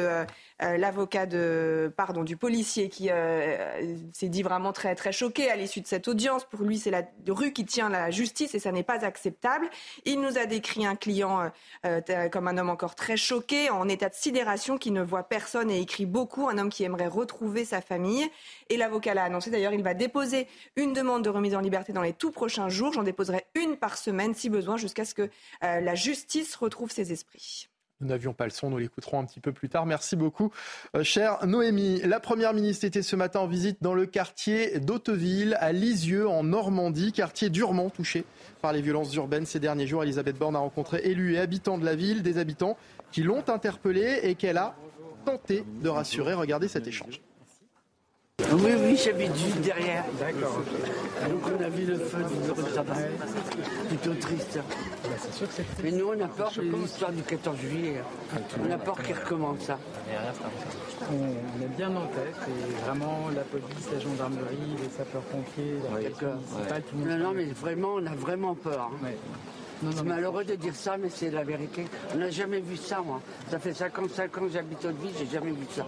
euh, 0.63 0.77
l'avocat 0.77 1.27
de 1.27 1.93
pardon 1.97 2.25
du 2.25 2.37
policier 2.37 2.89
qui 2.89 3.09
euh, 3.11 3.97
s'est 4.13 4.29
dit 4.29 4.43
vraiment 4.43 4.73
très 4.73 4.95
très 4.95 5.13
choqué 5.13 5.51
à 5.51 5.57
l'issue 5.57 5.81
de 5.81 5.87
cette 5.87 6.09
audience. 6.09 6.45
Pour 6.45 6.63
lui, 6.63 6.79
c'est 6.79 6.91
la 6.91 7.03
rue 7.29 7.53
qui 7.53 7.65
tient 7.65 7.89
la 7.89 8.11
justice 8.11 8.55
et 8.55 8.59
ça 8.59 8.73
n'est 8.73 8.83
pas 8.83 9.05
acceptable. 9.05 9.69
Il 10.05 10.21
nous 10.21 10.39
a 10.39 10.47
décrit 10.47 10.87
un 10.87 10.97
client 10.97 11.51
comme 12.31 12.49
un 12.49 12.59
homme 12.59 12.71
encore 12.71 12.95
très 12.95 13.17
choqué, 13.17 13.71
en 13.71 13.89
état 13.89 14.09
de 14.09 14.15
sidération, 14.15 14.79
qui 14.79 14.91
ne 14.91 15.03
voit 15.03 15.25
personne 15.25 15.71
et 15.71 15.81
écrit 15.81 16.07
beaucoup, 16.07 16.49
un 16.49 16.59
homme 16.59 16.71
qui 16.71 16.85
aimerait 16.85 17.07
retrouver 17.07 17.65
sa 17.65 17.81
famille. 17.81 18.29
Et 18.69 18.77
l'avocat 18.77 19.15
l'a 19.15 19.25
annoncé. 19.25 19.51
D'ailleurs, 19.51 19.73
il 19.73 19.83
va 19.83 19.95
déposer 19.95 20.47
une 20.77 20.93
demande 20.93 21.23
de 21.23 21.31
remise 21.31 21.55
en 21.55 21.61
liberté 21.61 21.93
dans 21.93 22.03
les 22.03 22.13
tout 22.13 22.31
prochains 22.31 22.69
jours. 22.69 22.93
J'en 22.93 23.03
déposerai 23.03 23.47
une 23.55 23.77
par 23.77 23.99
semaine 23.99 24.35
si 24.35 24.51
besoin, 24.51 24.77
jusqu'à 24.77 25.05
ce 25.05 25.15
que 25.15 25.31
la 25.61 25.95
justice 25.95 26.55
retrouve 26.57 26.91
ses 26.91 27.13
esprits. 27.13 27.69
Nous 28.05 28.11
n'avions 28.11 28.35
pas 28.35 28.45
le 28.45 28.51
son, 28.51 28.69
nous 28.69 28.77
l'écouterons 28.77 29.19
un 29.19 29.25
petit 29.25 29.41
peu 29.41 29.53
plus 29.53 29.71
tard. 29.71 29.87
Merci 29.87 30.15
beaucoup, 30.15 30.53
euh, 30.95 31.03
chère 31.03 31.45
Noémie. 31.47 32.03
La 32.03 32.21
Première 32.21 32.53
ministre 32.53 32.85
était 32.85 33.01
ce 33.01 33.17
matin 33.17 33.41
en 33.41 33.47
visite 33.47 33.79
dans 33.81 33.95
le 33.95 34.05
quartier 34.05 34.79
d'Hauteville, 34.79 35.57
à 35.59 35.73
Lisieux, 35.73 36.29
en 36.29 36.45
Normandie, 36.45 37.13
quartier 37.13 37.49
durement 37.49 37.89
touché 37.89 38.27
par 38.61 38.75
les 38.75 38.83
violences 38.83 39.15
urbaines 39.15 39.47
ces 39.47 39.59
derniers 39.59 39.87
jours. 39.87 40.03
Elisabeth 40.03 40.37
Borne 40.37 40.55
a 40.55 40.59
rencontré 40.59 41.01
élus 41.05 41.35
et 41.35 41.39
habitants 41.39 41.79
de 41.79 41.87
la 41.87 41.95
ville, 41.95 42.23
des 42.23 42.37
habitants 42.37 42.77
qui 43.11 43.23
l'ont 43.23 43.49
interpellée 43.49 44.21
et 44.23 44.35
qu'elle 44.35 44.59
a 44.59 44.77
tenté 45.25 45.65
de 45.83 45.89
rassurer. 45.89 46.35
Regardez 46.35 46.69
cet 46.69 46.87
échange. 46.87 47.23
Oui, 48.55 48.71
oui, 48.79 48.97
j'habite 48.97 49.37
juste 49.37 49.61
derrière. 49.61 50.05
D'accord. 50.19 50.63
Donc 51.29 51.43
on 51.59 51.65
a 51.65 51.69
vu 51.69 51.87
le 51.87 51.99
feu 51.99 52.19
du 52.19 52.75
jardin. 52.75 52.93
Plutôt 53.89 54.15
triste. 54.15 54.59
Mais 55.83 55.91
nous, 55.91 56.09
on 56.09 56.21
a 56.21 56.29
peur 56.29 56.53
de 56.57 56.63
l'histoire 56.63 57.13
du 57.13 57.23
14 57.23 57.57
juillet. 57.59 58.03
On 58.65 58.71
a 58.71 58.79
peur 58.79 59.01
qu'il 59.03 59.15
recommence 59.15 59.61
ça. 59.61 59.79
On 61.11 61.63
est 61.63 61.77
bien 61.77 61.91
en 61.91 62.07
tête 62.07 62.37
et 62.49 62.85
vraiment 62.85 63.29
la 63.35 63.43
police, 63.43 63.89
la 63.93 64.01
gendarmerie, 64.01 64.77
les 64.83 64.91
sapeurs-pompiers, 64.91 65.79
la 66.29 67.17
Non, 67.17 67.25
non, 67.25 67.33
mais 67.35 67.47
vraiment, 67.47 67.95
on 67.97 68.07
a 68.07 68.15
vraiment 68.15 68.55
peur. 68.55 68.91
Hein. 69.03 69.09
C'est 69.83 70.05
malheureux 70.05 70.45
de 70.45 70.55
dire 70.55 70.75
ça, 70.75 70.97
mais 70.97 71.09
c'est 71.11 71.31
la 71.31 71.45
vérité. 71.45 71.85
On 72.15 72.19
n'a 72.19 72.31
jamais 72.31 72.61
vu 72.61 72.77
ça, 72.77 73.01
moi. 73.01 73.21
Ça 73.51 73.59
fait 73.59 73.75
55 73.75 74.39
ans 74.39 74.41
que 74.43 74.49
j'habite 74.51 74.85
au 74.85 74.91
vie, 74.91 75.11
j'ai 75.19 75.27
jamais 75.27 75.51
vu 75.51 75.67
ça. 75.71 75.87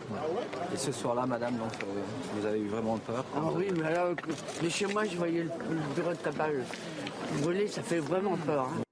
Et 0.72 0.76
ce 0.76 0.93
soir-là, 0.93 1.26
madame, 1.26 1.57
donc, 1.57 1.72
euh, 1.82 1.87
vous 2.34 2.47
avez 2.47 2.61
eu 2.61 2.68
vraiment 2.68 2.99
peur 2.99 3.24
Ah 3.34 3.41
oui, 3.55 3.68
mais 3.74 3.91
là, 3.93 4.09
mais 4.62 4.70
chez 4.70 4.87
moi, 4.87 5.05
je 5.05 5.16
voyais 5.16 5.45
le, 5.45 5.51
bureau 5.95 6.11
de 6.11 6.16
tabac 6.16 6.49
voler, 7.43 7.68
ça 7.68 7.82
fait 7.82 7.99
vraiment 7.99 8.37
peur. 8.37 8.68
Hein. 8.68 8.82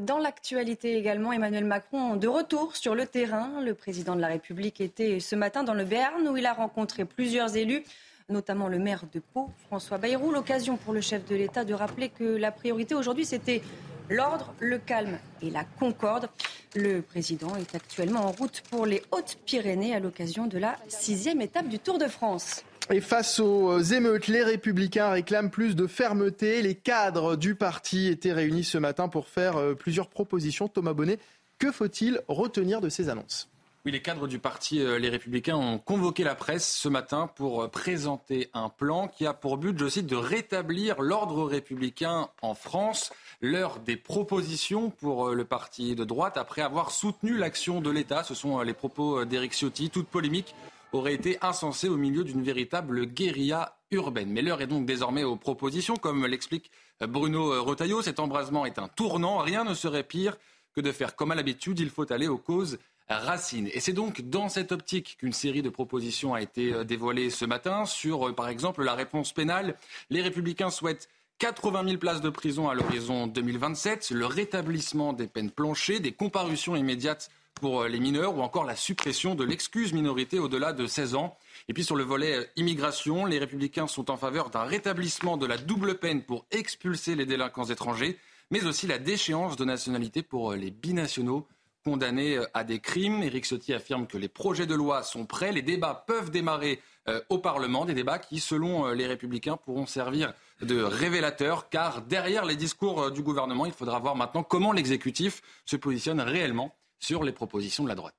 Dans 0.00 0.18
l'actualité 0.18 0.96
également, 0.96 1.32
Emmanuel 1.32 1.64
Macron 1.64 2.16
de 2.16 2.26
retour 2.26 2.74
sur 2.74 2.94
le 2.94 3.06
terrain. 3.06 3.60
Le 3.62 3.74
président 3.74 4.16
de 4.16 4.20
la 4.20 4.26
République 4.26 4.80
était 4.80 5.20
ce 5.20 5.36
matin 5.36 5.62
dans 5.62 5.74
le 5.74 5.84
Béarn 5.84 6.26
où 6.26 6.36
il 6.36 6.46
a 6.46 6.52
rencontré 6.52 7.04
plusieurs 7.04 7.56
élus, 7.56 7.84
notamment 8.28 8.66
le 8.66 8.80
maire 8.80 9.04
de 9.12 9.20
Pau, 9.20 9.50
François 9.68 9.98
Bayrou. 9.98 10.32
L'occasion 10.32 10.76
pour 10.76 10.94
le 10.94 11.00
chef 11.00 11.24
de 11.26 11.36
l'État 11.36 11.64
de 11.64 11.74
rappeler 11.74 12.08
que 12.08 12.24
la 12.24 12.50
priorité 12.50 12.96
aujourd'hui, 12.96 13.24
c'était 13.24 13.62
l'ordre, 14.10 14.54
le 14.60 14.78
calme 14.78 15.18
et 15.42 15.50
la 15.50 15.64
concorde. 15.64 16.28
Le 16.74 17.00
président 17.00 17.54
est 17.56 17.74
actuellement 17.74 18.26
en 18.26 18.32
route 18.32 18.62
pour 18.70 18.86
les 18.86 19.02
Hautes-Pyrénées 19.12 19.94
à 19.94 20.00
l'occasion 20.00 20.46
de 20.46 20.58
la 20.58 20.76
sixième 20.88 21.40
étape 21.40 21.68
du 21.68 21.78
Tour 21.78 21.98
de 21.98 22.08
France. 22.08 22.64
Et 22.90 23.00
face 23.00 23.40
aux 23.40 23.78
émeutes, 23.80 24.26
les 24.26 24.42
républicains 24.42 25.10
réclament 25.10 25.50
plus 25.50 25.74
de 25.74 25.86
fermeté. 25.86 26.60
Les 26.60 26.74
cadres 26.74 27.36
du 27.36 27.54
parti 27.54 28.08
étaient 28.08 28.32
réunis 28.32 28.64
ce 28.64 28.76
matin 28.76 29.08
pour 29.08 29.28
faire 29.28 29.56
euh, 29.56 29.74
plusieurs 29.74 30.08
propositions. 30.08 30.68
Thomas 30.68 30.92
Bonnet, 30.92 31.18
que 31.58 31.72
faut-il 31.72 32.20
retenir 32.28 32.82
de 32.82 32.90
ces 32.90 33.08
annonces? 33.08 33.48
Oui, 33.86 33.92
les 33.92 34.00
cadres 34.00 34.26
du 34.26 34.38
parti 34.38 34.80
euh, 34.80 34.98
Les 34.98 35.10
Républicains 35.10 35.56
ont 35.56 35.78
convoqué 35.78 36.24
la 36.24 36.34
presse 36.34 36.74
ce 36.74 36.88
matin 36.88 37.30
pour 37.36 37.62
euh, 37.62 37.68
présenter 37.68 38.48
un 38.52 38.68
plan 38.68 39.08
qui 39.08 39.26
a 39.26 39.32
pour 39.32 39.56
but, 39.56 39.78
je 39.78 39.88
cite, 39.88 40.06
de 40.06 40.16
rétablir 40.16 41.00
l'ordre 41.00 41.44
républicain 41.44 42.28
en 42.42 42.54
France. 42.54 43.12
L'heure 43.40 43.78
des 43.80 43.96
propositions 43.96 44.90
pour 44.90 45.28
euh, 45.28 45.34
le 45.34 45.44
parti 45.44 45.94
de 45.94 46.04
droite 46.04 46.36
après 46.36 46.62
avoir 46.62 46.90
soutenu 46.90 47.36
l'action 47.36 47.80
de 47.80 47.90
l'État. 47.90 48.24
Ce 48.24 48.34
sont 48.34 48.60
les 48.60 48.74
propos 48.74 49.24
d'Éric 49.24 49.52
Ciotti. 49.52 49.90
Toute 49.90 50.08
polémique 50.08 50.54
aurait 50.92 51.14
été 51.14 51.38
insensée 51.42 51.88
au 51.88 51.96
milieu 51.96 52.24
d'une 52.24 52.42
véritable 52.42 53.06
guérilla 53.06 53.76
urbaine. 53.90 54.30
Mais 54.30 54.42
l'heure 54.42 54.62
est 54.62 54.66
donc 54.66 54.86
désormais 54.86 55.24
aux 55.24 55.36
propositions, 55.36 55.96
comme 55.96 56.26
l'explique 56.26 56.70
Bruno 57.00 57.62
Retailleau. 57.64 58.02
Cet 58.02 58.20
embrasement 58.20 58.64
est 58.64 58.78
un 58.78 58.88
tournant. 58.88 59.38
Rien 59.38 59.64
ne 59.64 59.74
serait 59.74 60.04
pire 60.04 60.36
que 60.74 60.80
de 60.80 60.92
faire 60.92 61.16
comme 61.16 61.32
à 61.32 61.34
l'habitude. 61.34 61.80
Il 61.80 61.90
faut 61.90 62.12
aller 62.12 62.28
aux 62.28 62.38
causes 62.38 62.78
Racine. 63.08 63.68
Et 63.72 63.80
c'est 63.80 63.92
donc 63.92 64.22
dans 64.22 64.48
cette 64.48 64.72
optique 64.72 65.16
qu'une 65.18 65.34
série 65.34 65.60
de 65.60 65.68
propositions 65.68 66.32
a 66.32 66.40
été 66.40 66.72
euh, 66.72 66.84
dévoilée 66.84 67.28
ce 67.28 67.44
matin 67.44 67.84
sur, 67.84 68.28
euh, 68.28 68.32
par 68.32 68.48
exemple, 68.48 68.82
la 68.82 68.94
réponse 68.94 69.32
pénale. 69.32 69.76
Les 70.08 70.22
républicains 70.22 70.70
souhaitent 70.70 71.08
80 71.38 71.84
000 71.84 71.98
places 71.98 72.20
de 72.20 72.30
prison 72.30 72.68
à 72.68 72.74
l'horizon 72.74 73.26
2027, 73.26 74.10
le 74.10 74.26
rétablissement 74.26 75.12
des 75.12 75.26
peines 75.26 75.50
planchées, 75.50 75.98
des 75.98 76.12
comparutions 76.12 76.76
immédiates 76.76 77.28
pour 77.54 77.82
euh, 77.82 77.88
les 77.88 77.98
mineurs 77.98 78.36
ou 78.36 78.42
encore 78.42 78.64
la 78.64 78.76
suppression 78.76 79.34
de 79.34 79.44
l'excuse 79.44 79.92
minorité 79.92 80.38
au-delà 80.38 80.72
de 80.72 80.86
16 80.86 81.14
ans. 81.16 81.36
Et 81.68 81.74
puis 81.74 81.84
sur 81.84 81.96
le 81.96 82.04
volet 82.04 82.48
immigration, 82.56 83.26
les 83.26 83.38
républicains 83.38 83.88
sont 83.88 84.10
en 84.10 84.16
faveur 84.16 84.50
d'un 84.50 84.64
rétablissement 84.64 85.36
de 85.36 85.46
la 85.46 85.58
double 85.58 85.98
peine 85.98 86.22
pour 86.22 86.46
expulser 86.52 87.16
les 87.16 87.26
délinquants 87.26 87.64
étrangers, 87.64 88.18
mais 88.50 88.64
aussi 88.64 88.86
la 88.86 88.98
déchéance 88.98 89.56
de 89.56 89.64
nationalité 89.64 90.22
pour 90.22 90.52
les 90.52 90.70
binationaux 90.70 91.48
condamnés 91.84 92.36
euh, 92.36 92.46
à 92.54 92.64
des 92.64 92.78
crimes. 92.78 93.22
Éric 93.22 93.44
Ciotti 93.44 93.74
affirme 93.74 94.06
que 94.06 94.18
les 94.18 94.28
projets 94.28 94.66
de 94.66 94.74
loi 94.74 95.02
sont 95.02 95.26
prêts. 95.26 95.52
Les 95.52 95.62
débats 95.62 96.04
peuvent 96.06 96.30
démarrer 96.30 96.72
euh, 96.74 96.93
au 97.28 97.38
Parlement, 97.38 97.84
des 97.84 97.94
débats 97.94 98.18
qui, 98.18 98.40
selon 98.40 98.86
euh, 98.86 98.94
les 98.94 99.06
Républicains, 99.06 99.56
pourront 99.56 99.86
servir 99.86 100.32
de 100.62 100.82
révélateurs, 100.82 101.68
car 101.68 102.02
derrière 102.02 102.44
les 102.44 102.56
discours 102.56 103.10
du 103.10 103.22
gouvernement, 103.22 103.66
il 103.66 103.72
faudra 103.72 103.98
voir 103.98 104.16
maintenant 104.16 104.42
comment 104.42 104.72
l'exécutif 104.72 105.42
se 105.64 105.76
positionne 105.76 106.20
réellement 106.20 106.74
sur 106.98 107.24
les 107.24 107.32
propositions 107.32 107.84
de 107.84 107.88
la 107.88 107.94
droite. 107.94 108.14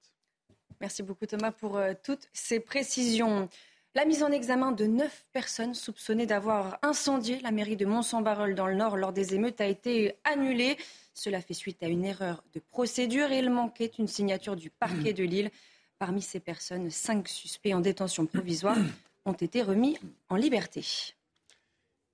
Merci 0.82 1.04
beaucoup 1.04 1.26
Thomas 1.26 1.52
pour 1.52 1.80
toutes 2.04 2.28
ces 2.34 2.60
précisions. 2.60 3.50
La 3.96 4.04
mise 4.04 4.24
en 4.24 4.32
examen 4.32 4.74
de 4.74 4.86
neuf 4.86 5.26
personnes 5.32 5.74
soupçonnées 5.74 6.26
d'avoir 6.26 6.78
incendié 6.82 7.40
la 7.40 7.52
mairie 7.52 7.78
de 7.78 7.86
Mont-Saint-Barreul 7.86 8.54
dans 8.54 8.68
le 8.68 8.76
Nord 8.76 8.98
lors 8.98 9.14
des 9.14 9.36
émeutes 9.36 9.62
a 9.62 9.68
été 9.68 10.16
annulée. 10.26 10.78
Cela 11.14 11.40
fait 11.40 11.54
suite 11.54 11.82
à 11.82 11.88
une 11.88 12.04
erreur 12.04 12.44
de 12.54 12.60
procédure 12.60 13.32
et 13.32 13.40
il 13.40 13.50
manquait 13.50 13.90
une 13.98 14.10
signature 14.10 14.58
du 14.58 14.70
parquet 14.70 15.14
de 15.14 15.24
Lille. 15.24 15.50
Parmi 15.98 16.22
ces 16.22 16.40
personnes, 16.40 16.90
cinq 16.92 17.28
suspects 17.30 17.74
en 17.74 17.80
détention 17.80 18.26
provisoire 18.26 18.78
ont 19.26 19.34
été 19.34 19.62
remis 19.62 19.98
en 20.30 20.36
liberté. 20.36 20.84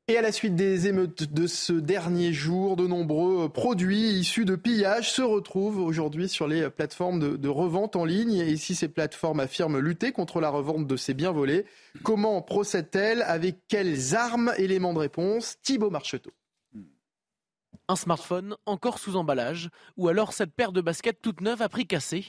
Et 0.07 0.17
à 0.17 0.21
la 0.21 0.31
suite 0.31 0.55
des 0.55 0.87
émeutes 0.87 1.31
de 1.31 1.47
ce 1.47 1.73
dernier 1.73 2.33
jour, 2.33 2.75
de 2.75 2.85
nombreux 2.85 3.49
produits 3.49 4.11
issus 4.11 4.45
de 4.45 4.55
pillage 4.55 5.11
se 5.11 5.21
retrouvent 5.21 5.79
aujourd'hui 5.79 6.27
sur 6.27 6.47
les 6.47 6.69
plateformes 6.69 7.19
de, 7.19 7.37
de, 7.37 7.47
revente 7.49 7.95
en 7.95 8.05
ligne. 8.05 8.37
Et 8.37 8.57
si 8.57 8.75
ces 8.75 8.87
plateformes 8.87 9.39
affirment 9.39 9.79
lutter 9.79 10.11
contre 10.11 10.41
la 10.41 10.49
revente 10.49 10.85
de 10.85 10.97
ces 10.97 11.13
biens 11.13 11.31
volés, 11.31 11.65
comment 12.03 12.41
procèdent-elles? 12.41 13.21
Avec 13.21 13.57
quelles 13.67 14.15
armes? 14.15 14.53
Éléments 14.57 14.93
de 14.93 14.99
réponse, 14.99 15.57
Thibault 15.63 15.91
Marcheteau 15.91 16.31
un 17.87 17.95
smartphone 17.97 18.55
encore 18.65 18.99
sous 18.99 19.17
emballage, 19.17 19.69
ou 19.97 20.07
alors 20.07 20.31
cette 20.31 20.53
paire 20.53 20.71
de 20.71 20.79
baskets 20.79 21.21
toute 21.21 21.41
neuve 21.41 21.61
à 21.61 21.67
prix 21.67 21.85
cassé? 21.85 22.25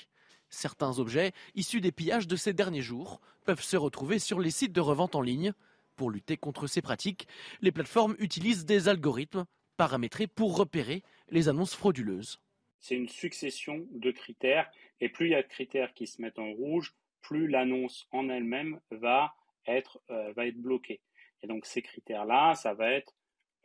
Certains 0.52 0.98
objets, 0.98 1.32
issus 1.54 1.80
des 1.80 1.92
pillages 1.92 2.28
de 2.28 2.36
ces 2.36 2.52
derniers 2.52 2.82
jours, 2.82 3.20
peuvent 3.46 3.62
se 3.62 3.76
retrouver 3.76 4.18
sur 4.18 4.38
les 4.38 4.50
sites 4.50 4.72
de 4.72 4.80
revente 4.80 5.14
en 5.14 5.22
ligne. 5.22 5.54
Pour 5.96 6.10
lutter 6.10 6.36
contre 6.36 6.66
ces 6.66 6.82
pratiques, 6.82 7.26
les 7.62 7.72
plateformes 7.72 8.14
utilisent 8.18 8.66
des 8.66 8.88
algorithmes 8.88 9.46
paramétrés 9.78 10.26
pour 10.26 10.56
repérer 10.56 11.02
les 11.30 11.48
annonces 11.48 11.74
frauduleuses. 11.74 12.38
C'est 12.80 12.96
une 12.96 13.08
succession 13.08 13.86
de 13.92 14.10
critères, 14.10 14.70
et 15.00 15.08
plus 15.08 15.28
il 15.28 15.30
y 15.30 15.34
a 15.34 15.42
de 15.42 15.48
critères 15.48 15.94
qui 15.94 16.06
se 16.06 16.20
mettent 16.20 16.38
en 16.38 16.52
rouge, 16.52 16.94
plus 17.22 17.48
l'annonce 17.48 18.06
en 18.12 18.28
elle-même 18.28 18.78
va 18.90 19.34
être, 19.66 20.00
euh, 20.10 20.32
va 20.32 20.46
être 20.46 20.58
bloquée. 20.58 21.00
Et 21.42 21.46
donc 21.46 21.64
ces 21.64 21.80
critères-là, 21.80 22.54
ça 22.56 22.74
va 22.74 22.90
être 22.90 23.14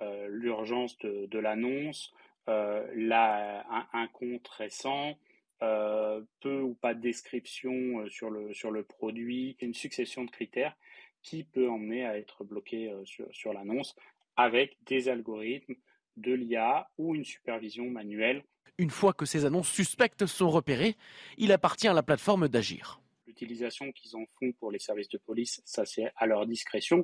euh, 0.02 0.28
l'urgence 0.30 0.98
de, 1.00 1.40
l'annonce, 1.40 2.14
euh, 2.48 3.62
un, 3.94 4.08
compte 4.14 4.48
récent, 4.48 5.18
euh, 5.62 6.22
peu 6.39 6.62
ou 6.62 6.74
pas 6.76 6.93
de 6.93 7.01
description 7.01 8.08
sur 8.10 8.30
le, 8.30 8.53
sur 8.53 8.72
le 8.72 8.84
produit, 8.84 9.58
une 9.62 9.74
succession 9.74 10.24
de 10.24 10.32
critères 10.32 10.76
qui 11.24 11.43
peut 11.43 11.70
emmener 11.70 12.05
à 12.05 12.18
être 12.18 12.43
bloqué 12.43 12.93
sur, 13.05 13.28
sur 13.32 13.53
l'annonce 13.53 13.95
avec 14.38 14.78
des 14.86 15.10
algorithmes 15.10 15.76
de 16.16 16.34
l'IA 16.34 16.89
ou 16.97 17.16
une 17.16 17.26
supervision 17.26 17.89
manuelle 17.89 18.43
Une 18.78 18.89
fois 18.89 19.14
que 19.14 19.26
ces 19.26 19.45
annonces 19.45 19.70
suspectes 19.70 20.26
sont 20.26 20.49
repérées, 20.49 20.95
il 21.38 21.51
appartient 21.51 21.88
à 21.88 21.93
la 21.93 22.03
plateforme 22.03 22.47
d'agir. 22.47 23.01
L'utilisation 23.26 23.91
qu'ils 23.91 24.16
en 24.16 24.26
font 24.39 24.51
pour 24.53 24.72
les 24.72 24.80
services 24.80 25.10
de 25.10 25.18
police, 25.18 25.62
ça 25.66 25.86
c'est 25.86 26.12
à 26.16 26.26
leur 26.26 26.45
discrétion, 26.45 27.03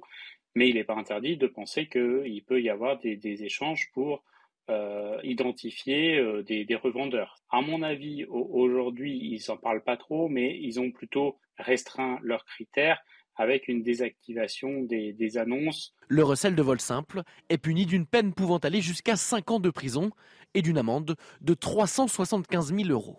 mais 0.55 0.69
il 0.69 0.75
n'est 0.75 0.83
pas 0.83 0.95
interdit 0.95 1.37
de 1.37 1.47
penser 1.47 1.87
qu'il 1.87 2.43
peut 2.45 2.61
y 2.61 2.69
avoir 2.69 2.99
des, 2.99 3.43
échanges 3.43 3.89
pour 3.93 4.23
euh, 4.69 5.19
identifier 5.23 6.17
euh, 6.17 6.41
des, 6.41 6.75
revendeurs. 6.75 7.35
À 7.49 7.61
mon 7.61 7.83
avis, 7.83 8.23
aujourd'hui, 8.25 9.17
ils 9.17 9.43
n'en 9.49 9.57
parlent 9.57 9.83
pas 9.83 9.97
trop, 9.97 10.29
mais 10.29 10.57
ils 10.57 10.79
ont 10.79 10.91
plutôt 10.91 11.37
restreint 11.57 12.17
leurs 12.21 12.45
critères 12.45 13.01
avec 13.35 13.67
une 13.67 13.83
désactivation 13.83 14.83
des, 14.83 15.11
des, 15.11 15.37
annonces. 15.37 15.95
Le 16.07 16.23
recel 16.23 16.55
de 16.55 16.61
vol 16.61 16.79
simple 16.79 17.23
est 17.49 17.57
puni 17.57 17.85
d'une 17.85 18.05
peine 18.05 18.33
pouvant 18.33 18.59
aller 18.59 18.79
jusqu'à 18.79 19.17
5 19.17 19.51
ans 19.51 19.59
de 19.59 19.69
prison 19.69 20.11
et 20.53 20.61
d'une 20.61 20.77
amende 20.77 21.17
de 21.41 21.53
375 21.53 22.73
000 22.73 22.89
euros. 22.89 23.17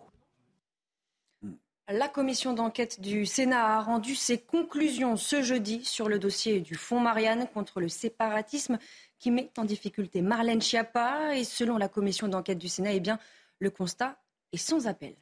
La 1.88 2.09
commission 2.09 2.55
d'enquête 2.55 3.03
du 3.03 3.26
Sénat 3.26 3.76
a 3.76 3.82
rendu 3.82 4.14
ses 4.14 4.38
conclusions 4.38 5.16
ce 5.18 5.42
jeudi 5.42 5.84
sur 5.84 6.09
le 6.09 6.18
dossier 6.18 6.61
du 6.61 6.76
Fonds 6.76 7.01
Marianne 7.01 7.47
contre 7.53 7.78
le 7.78 7.88
séparatisme 7.88 8.78
qui 9.25 9.31
met 9.31 9.51
en 9.57 9.64
difficulté 9.64 10.20
Marlène 10.20 10.61
Schiappa. 10.61 11.35
Et 11.35 11.45
selon 11.45 11.79
la 11.79 11.89
commission 11.89 12.29
d'enquête 12.29 12.59
du 12.59 12.68
Sénat, 12.68 12.93
eh 12.93 13.01
bien, 13.01 13.18
le 13.59 13.70
constat 13.70 14.18
est 14.53 14.59
sans 14.59 14.87
appel. 14.87 15.14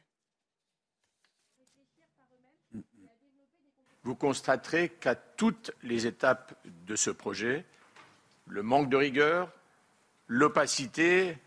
Vous 4.03 4.15
constaterez 4.15 4.89
qu'à 4.89 5.15
toutes 5.15 5.71
les 5.83 6.05
étapes 6.05 6.53
de 6.85 6.97
ce 6.97 7.11
projet, 7.11 7.63
le 8.47 8.61
manque 8.61 8.89
de 8.89 8.97
rigueur, 8.97 9.49
l'opacité 10.27 11.37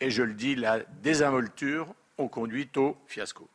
et, 0.00 0.10
je 0.10 0.24
le 0.24 0.34
dis, 0.34 0.56
la 0.56 0.80
désinvolture 0.80 1.94
ont 2.18 2.26
conduit 2.26 2.68
au 2.74 2.96
fiasco. 3.06 3.48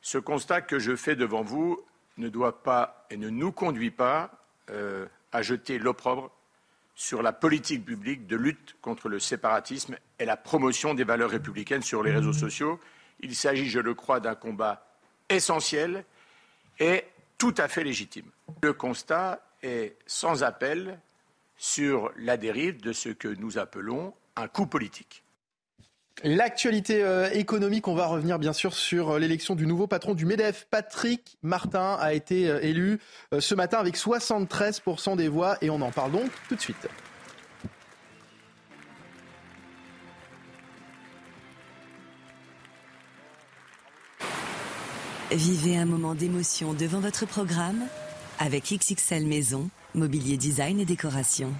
Ce 0.00 0.16
constat 0.16 0.62
que 0.62 0.78
je 0.78 0.96
fais 0.96 1.16
devant 1.16 1.42
vous 1.42 1.78
ne 2.16 2.30
doit 2.30 2.62
pas 2.62 3.06
et 3.10 3.18
ne 3.18 3.28
nous 3.28 3.52
conduit 3.52 3.90
pas 3.90 4.30
euh, 4.70 5.04
à 5.32 5.42
jeter 5.42 5.78
l'opprobre 5.78 6.32
sur 6.96 7.22
la 7.22 7.32
politique 7.32 7.84
publique 7.84 8.26
de 8.26 8.36
lutte 8.36 8.74
contre 8.80 9.08
le 9.10 9.20
séparatisme 9.20 9.96
et 10.18 10.24
la 10.24 10.38
promotion 10.38 10.94
des 10.94 11.04
valeurs 11.04 11.30
républicaines 11.30 11.82
sur 11.82 12.02
les 12.02 12.10
réseaux 12.10 12.32
sociaux. 12.32 12.80
Il 13.20 13.36
s'agit, 13.36 13.68
je 13.68 13.78
le 13.78 13.94
crois, 13.94 14.18
d'un 14.18 14.34
combat 14.34 14.84
essentiel 15.28 16.04
et 16.80 17.04
tout 17.36 17.54
à 17.58 17.68
fait 17.68 17.84
légitime. 17.84 18.30
Le 18.62 18.72
constat 18.72 19.42
est 19.62 19.94
sans 20.06 20.42
appel 20.42 20.98
sur 21.58 22.10
la 22.16 22.38
dérive 22.38 22.80
de 22.80 22.92
ce 22.92 23.10
que 23.10 23.28
nous 23.28 23.58
appelons 23.58 24.14
un 24.34 24.48
coup 24.48 24.66
politique. 24.66 25.22
L'actualité 26.24 27.02
euh, 27.02 27.30
économique, 27.32 27.88
on 27.88 27.94
va 27.94 28.06
revenir 28.06 28.38
bien 28.38 28.54
sûr 28.54 28.72
sur 28.72 29.10
euh, 29.10 29.18
l'élection 29.18 29.54
du 29.54 29.66
nouveau 29.66 29.86
patron 29.86 30.14
du 30.14 30.24
MEDEF. 30.24 30.66
Patrick 30.70 31.36
Martin 31.42 31.98
a 32.00 32.14
été 32.14 32.48
euh, 32.48 32.58
élu 32.62 32.98
ce 33.38 33.54
matin 33.54 33.78
avec 33.78 33.98
73% 33.98 35.16
des 35.16 35.28
voix 35.28 35.58
et 35.60 35.68
on 35.68 35.80
en 35.82 35.90
parle 35.90 36.12
donc 36.12 36.30
tout 36.48 36.54
de 36.54 36.60
suite. 36.60 36.88
Vivez 45.30 45.76
un 45.76 45.84
moment 45.84 46.14
d'émotion 46.14 46.72
devant 46.72 47.00
votre 47.00 47.26
programme 47.26 47.82
avec 48.38 48.72
XXL 48.72 49.26
Maison, 49.26 49.68
mobilier 49.94 50.38
design 50.38 50.80
et 50.80 50.86
décoration. 50.86 51.52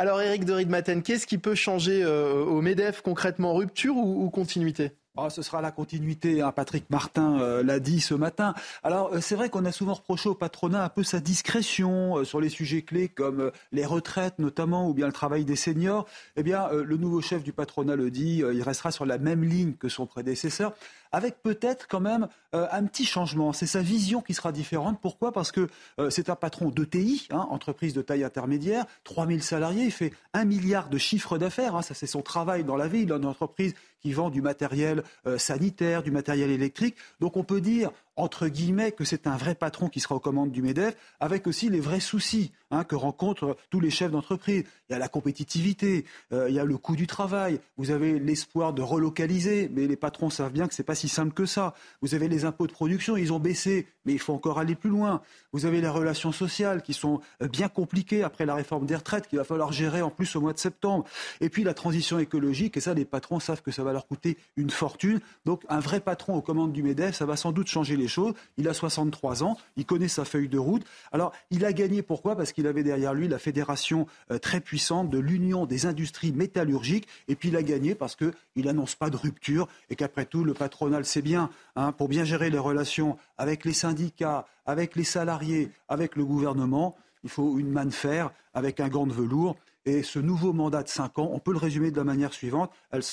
Alors 0.00 0.22
Eric 0.22 0.44
de 0.44 0.52
Ridmaten, 0.52 1.02
qu'est-ce 1.02 1.26
qui 1.26 1.38
peut 1.38 1.56
changer 1.56 2.04
euh, 2.04 2.44
au 2.44 2.62
MEDEF 2.62 3.02
concrètement? 3.02 3.52
Rupture 3.52 3.96
ou, 3.96 4.30
continuité? 4.30 4.92
Ah, 5.16 5.28
ce 5.28 5.42
sera 5.42 5.60
la 5.60 5.72
continuité. 5.72 6.40
Hein. 6.40 6.52
Patrick 6.52 6.88
Martin 6.88 7.40
euh, 7.40 7.64
l'a 7.64 7.80
dit 7.80 8.00
ce 8.00 8.14
matin. 8.14 8.54
Alors, 8.84 9.12
euh, 9.12 9.20
c'est 9.20 9.34
vrai 9.34 9.48
qu'on 9.48 9.64
a 9.64 9.72
souvent 9.72 9.94
reproché 9.94 10.28
au 10.28 10.36
patronat 10.36 10.84
un 10.84 10.88
peu 10.88 11.02
sa 11.02 11.18
discrétion 11.18 12.22
sur 12.24 12.40
les 12.40 12.48
sujets 12.48 12.82
clés 12.82 13.08
comme 13.08 13.50
les 13.72 13.84
retraites 13.84 14.38
notamment 14.38 14.88
ou 14.88 14.94
bien 14.94 15.08
le 15.08 15.12
travail 15.12 15.44
des 15.44 15.56
seniors. 15.56 16.06
Eh 16.36 16.44
bien, 16.44 16.68
le 16.70 16.96
nouveau 16.96 17.20
chef 17.20 17.42
du 17.42 17.52
patronat 17.52 17.96
le 17.96 18.12
dit, 18.12 18.36
il 18.36 18.62
restera 18.62 18.92
sur 18.92 19.04
la 19.04 19.18
même 19.18 19.42
ligne 19.42 19.72
que 19.72 19.88
son 19.88 20.06
prédécesseur 20.06 20.74
avec 21.12 21.42
peut-être 21.42 21.86
quand 21.88 22.00
même 22.00 22.28
euh, 22.54 22.66
un 22.72 22.84
petit 22.84 23.04
changement. 23.04 23.52
C'est 23.52 23.66
sa 23.66 23.80
vision 23.80 24.20
qui 24.20 24.34
sera 24.34 24.52
différente. 24.52 24.98
Pourquoi? 25.00 25.32
Parce 25.32 25.52
que 25.52 25.68
euh, 25.98 26.10
c'est 26.10 26.30
un 26.30 26.36
patron 26.36 26.70
d'ETI, 26.70 27.28
hein, 27.30 27.46
entreprise 27.50 27.94
de 27.94 28.02
taille 28.02 28.24
intermédiaire, 28.24 28.84
3000 29.04 29.42
salariés, 29.42 29.84
il 29.84 29.92
fait 29.92 30.12
un 30.34 30.44
milliard 30.44 30.88
de 30.88 30.98
chiffre 30.98 31.38
d'affaires. 31.38 31.76
Hein, 31.76 31.82
ça, 31.82 31.94
c'est 31.94 32.06
son 32.06 32.22
travail 32.22 32.64
dans 32.64 32.76
la. 32.76 32.88
Il 32.88 33.12
a 33.12 33.16
une 33.16 33.26
entreprise 33.26 33.74
qui 34.00 34.12
vend 34.12 34.30
du 34.30 34.42
matériel 34.42 35.02
euh, 35.26 35.38
sanitaire, 35.38 36.02
du 36.02 36.10
matériel 36.10 36.50
électrique. 36.50 36.96
Donc 37.20 37.36
on 37.36 37.44
peut 37.44 37.60
dire, 37.60 37.90
entre 38.18 38.48
guillemets, 38.48 38.92
que 38.92 39.04
c'est 39.04 39.26
un 39.26 39.36
vrai 39.36 39.54
patron 39.54 39.88
qui 39.88 40.00
sera 40.00 40.16
aux 40.16 40.20
commandes 40.20 40.50
du 40.50 40.60
MEDEF, 40.60 40.96
avec 41.20 41.46
aussi 41.46 41.70
les 41.70 41.78
vrais 41.78 42.00
soucis 42.00 42.52
hein, 42.72 42.82
que 42.82 42.96
rencontrent 42.96 43.56
tous 43.70 43.78
les 43.78 43.90
chefs 43.90 44.10
d'entreprise. 44.10 44.64
Il 44.88 44.92
y 44.92 44.96
a 44.96 44.98
la 44.98 45.08
compétitivité, 45.08 46.04
euh, 46.32 46.48
il 46.48 46.54
y 46.54 46.58
a 46.58 46.64
le 46.64 46.76
coût 46.76 46.96
du 46.96 47.06
travail, 47.06 47.60
vous 47.76 47.92
avez 47.92 48.18
l'espoir 48.18 48.72
de 48.72 48.82
relocaliser, 48.82 49.70
mais 49.72 49.86
les 49.86 49.96
patrons 49.96 50.30
savent 50.30 50.52
bien 50.52 50.66
que 50.66 50.74
ce 50.74 50.82
n'est 50.82 50.86
pas 50.86 50.96
si 50.96 51.08
simple 51.08 51.32
que 51.32 51.46
ça. 51.46 51.74
Vous 52.02 52.14
avez 52.16 52.26
les 52.28 52.44
impôts 52.44 52.66
de 52.66 52.72
production, 52.72 53.16
ils 53.16 53.32
ont 53.32 53.38
baissé, 53.38 53.86
mais 54.04 54.14
il 54.14 54.18
faut 54.18 54.34
encore 54.34 54.58
aller 54.58 54.74
plus 54.74 54.90
loin. 54.90 55.22
Vous 55.52 55.64
avez 55.64 55.80
les 55.80 55.88
relations 55.88 56.32
sociales 56.32 56.82
qui 56.82 56.94
sont 56.94 57.20
euh, 57.40 57.46
bien 57.46 57.68
compliquées 57.68 58.24
après 58.24 58.46
la 58.46 58.56
réforme 58.56 58.84
des 58.84 58.96
retraites 58.96 59.28
qu'il 59.28 59.38
va 59.38 59.44
falloir 59.44 59.70
gérer 59.70 60.02
en 60.02 60.10
plus 60.10 60.34
au 60.34 60.40
mois 60.40 60.52
de 60.52 60.58
septembre. 60.58 61.04
Et 61.40 61.50
puis 61.50 61.62
la 61.62 61.74
transition 61.74 62.18
écologique, 62.18 62.76
et 62.76 62.80
ça 62.80 62.94
les 62.94 63.04
patrons 63.04 63.38
savent 63.38 63.62
que 63.62 63.70
ça 63.70 63.84
va 63.84 63.92
leur 63.92 64.08
coûter 64.08 64.36
une 64.56 64.70
fortune. 64.70 65.20
Donc 65.44 65.62
un 65.68 65.78
vrai 65.78 66.00
patron 66.00 66.34
aux 66.34 66.42
commandes 66.42 66.72
du 66.72 66.82
MEDEF, 66.82 67.14
ça 67.14 67.26
va 67.26 67.36
sans 67.36 67.52
doute 67.52 67.68
changer 67.68 67.96
les 67.96 68.07
Il 68.56 68.68
a 68.68 68.74
63 68.74 69.42
ans, 69.42 69.56
il 69.76 69.84
connaît 69.84 70.08
sa 70.08 70.24
feuille 70.24 70.48
de 70.48 70.58
route. 70.58 70.84
Alors, 71.12 71.32
il 71.50 71.64
a 71.64 71.72
gagné 71.72 72.02
pourquoi? 72.02 72.36
Parce 72.36 72.52
qu'il 72.52 72.66
avait 72.66 72.82
derrière 72.82 73.14
lui 73.14 73.28
la 73.28 73.38
fédération 73.38 74.06
euh, 74.30 74.38
très 74.38 74.60
puissante 74.60 75.10
de 75.10 75.18
l'Union 75.18 75.66
des 75.66 75.86
industries 75.86 76.32
métallurgiques. 76.32 77.08
Et 77.28 77.36
puis, 77.36 77.48
il 77.50 77.56
a 77.56 77.62
gagné 77.62 77.94
parce 77.94 78.16
qu'il 78.16 78.32
n'annonce 78.56 78.94
pas 78.94 79.10
de 79.10 79.16
rupture 79.16 79.68
et 79.90 79.96
qu'après 79.96 80.24
tout, 80.24 80.44
le 80.44 80.54
patronat 80.54 80.98
le 80.98 81.04
sait 81.04 81.22
bien. 81.22 81.50
Hein, 81.76 81.92
pour 81.92 82.08
bien 82.08 82.24
gérer 82.24 82.50
les 82.50 82.58
relations 82.58 83.18
avec 83.36 83.64
les 83.64 83.72
syndicats, 83.72 84.46
avec 84.66 84.96
les 84.96 85.04
salariés, 85.04 85.70
avec 85.88 86.16
le 86.16 86.24
gouvernement, 86.24 86.96
il 87.24 87.30
faut 87.30 87.58
une 87.58 87.70
main 87.70 87.86
de 87.86 87.90
fer 87.90 88.30
avec 88.54 88.80
un 88.80 88.88
gant 88.88 89.06
de 89.06 89.12
velours. 89.12 89.56
Et 89.84 90.02
ce 90.02 90.18
nouveau 90.18 90.52
mandat 90.52 90.82
de 90.82 90.88
5 90.88 91.18
ans, 91.18 91.30
on 91.32 91.38
peut 91.38 91.52
le 91.52 91.58
résumer 91.58 91.90
de 91.90 91.96
la 91.96 92.04
manière 92.04 92.34
suivante, 92.34 92.70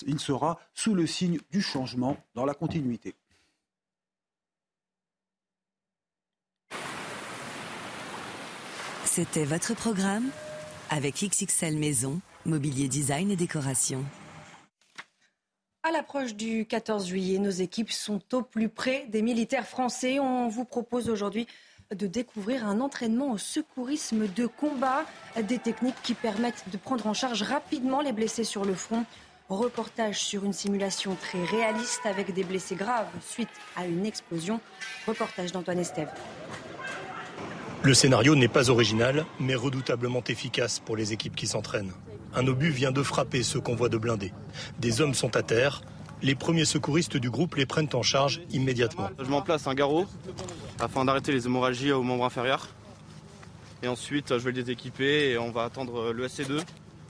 il 0.07 0.19
sera 0.19 0.59
sous 0.73 0.93
le 0.93 1.07
signe 1.07 1.39
du 1.51 1.61
changement 1.61 2.17
dans 2.33 2.45
la 2.45 2.53
continuité. 2.53 3.15
C'était 9.15 9.45
votre 9.45 9.73
programme 9.75 10.29
avec 10.89 11.23
XXL 11.23 11.77
Maison, 11.77 12.19
mobilier 12.45 12.89
design 12.89 13.31
et 13.31 13.37
décoration. 13.37 14.03
À 15.83 15.91
l'approche 15.91 16.35
du 16.35 16.65
14 16.65 17.07
juillet, 17.07 17.39
nos 17.39 17.49
équipes 17.49 17.93
sont 17.93 18.19
au 18.33 18.41
plus 18.41 18.67
près 18.67 19.05
des 19.07 19.21
militaires 19.21 19.69
français. 19.69 20.19
On 20.19 20.49
vous 20.49 20.65
propose 20.65 21.09
aujourd'hui 21.09 21.47
de 21.95 22.07
découvrir 22.07 22.67
un 22.67 22.81
entraînement 22.81 23.31
au 23.31 23.37
secourisme 23.37 24.27
de 24.27 24.47
combat, 24.47 25.05
des 25.41 25.59
techniques 25.59 26.01
qui 26.03 26.13
permettent 26.13 26.65
de 26.69 26.75
prendre 26.75 27.07
en 27.07 27.13
charge 27.13 27.41
rapidement 27.41 28.01
les 28.01 28.11
blessés 28.11 28.43
sur 28.43 28.65
le 28.65 28.73
front. 28.73 29.05
Reportage 29.47 30.19
sur 30.19 30.43
une 30.43 30.51
simulation 30.51 31.15
très 31.15 31.41
réaliste 31.41 32.01
avec 32.03 32.33
des 32.33 32.43
blessés 32.43 32.75
graves 32.75 33.07
suite 33.25 33.47
à 33.77 33.85
une 33.85 34.05
explosion. 34.05 34.59
Reportage 35.07 35.53
d'Antoine 35.53 35.79
Estève. 35.79 36.11
Le 37.85 37.93
scénario 37.93 38.33
n'est 38.33 38.47
pas 38.47 38.71
original, 38.71 39.27
mais 39.39 39.53
redoutablement 39.53 40.23
efficace 40.27 40.79
pour 40.79 40.97
les 40.97 41.13
équipes 41.13 41.35
qui 41.35 41.45
s'entraînent. 41.45 41.91
Un 42.33 42.47
obus 42.47 42.71
vient 42.71 42.91
de 42.91 43.03
frapper 43.03 43.43
ce 43.43 43.59
convoi 43.59 43.89
de 43.89 43.97
blindés. 43.99 44.33
Des 44.79 45.01
hommes 45.01 45.13
sont 45.13 45.35
à 45.35 45.43
terre. 45.43 45.83
Les 46.23 46.33
premiers 46.33 46.65
secouristes 46.65 47.15
du 47.15 47.29
groupe 47.29 47.53
les 47.53 47.67
prennent 47.67 47.93
en 47.93 48.01
charge 48.01 48.41
immédiatement. 48.49 49.11
Je 49.19 49.29
m'en 49.29 49.43
place 49.43 49.67
un 49.67 49.75
garrot 49.75 50.07
afin 50.79 51.05
d'arrêter 51.05 51.31
les 51.31 51.45
hémorragies 51.45 51.91
au 51.91 52.01
membre 52.01 52.25
inférieur. 52.25 52.69
Et 53.83 53.87
ensuite, 53.87 54.29
je 54.29 54.43
vais 54.43 54.51
le 54.51 54.63
déséquiper 54.63 55.29
et 55.29 55.37
on 55.37 55.51
va 55.51 55.65
attendre 55.65 56.11
le 56.11 56.25
SC2 56.25 56.61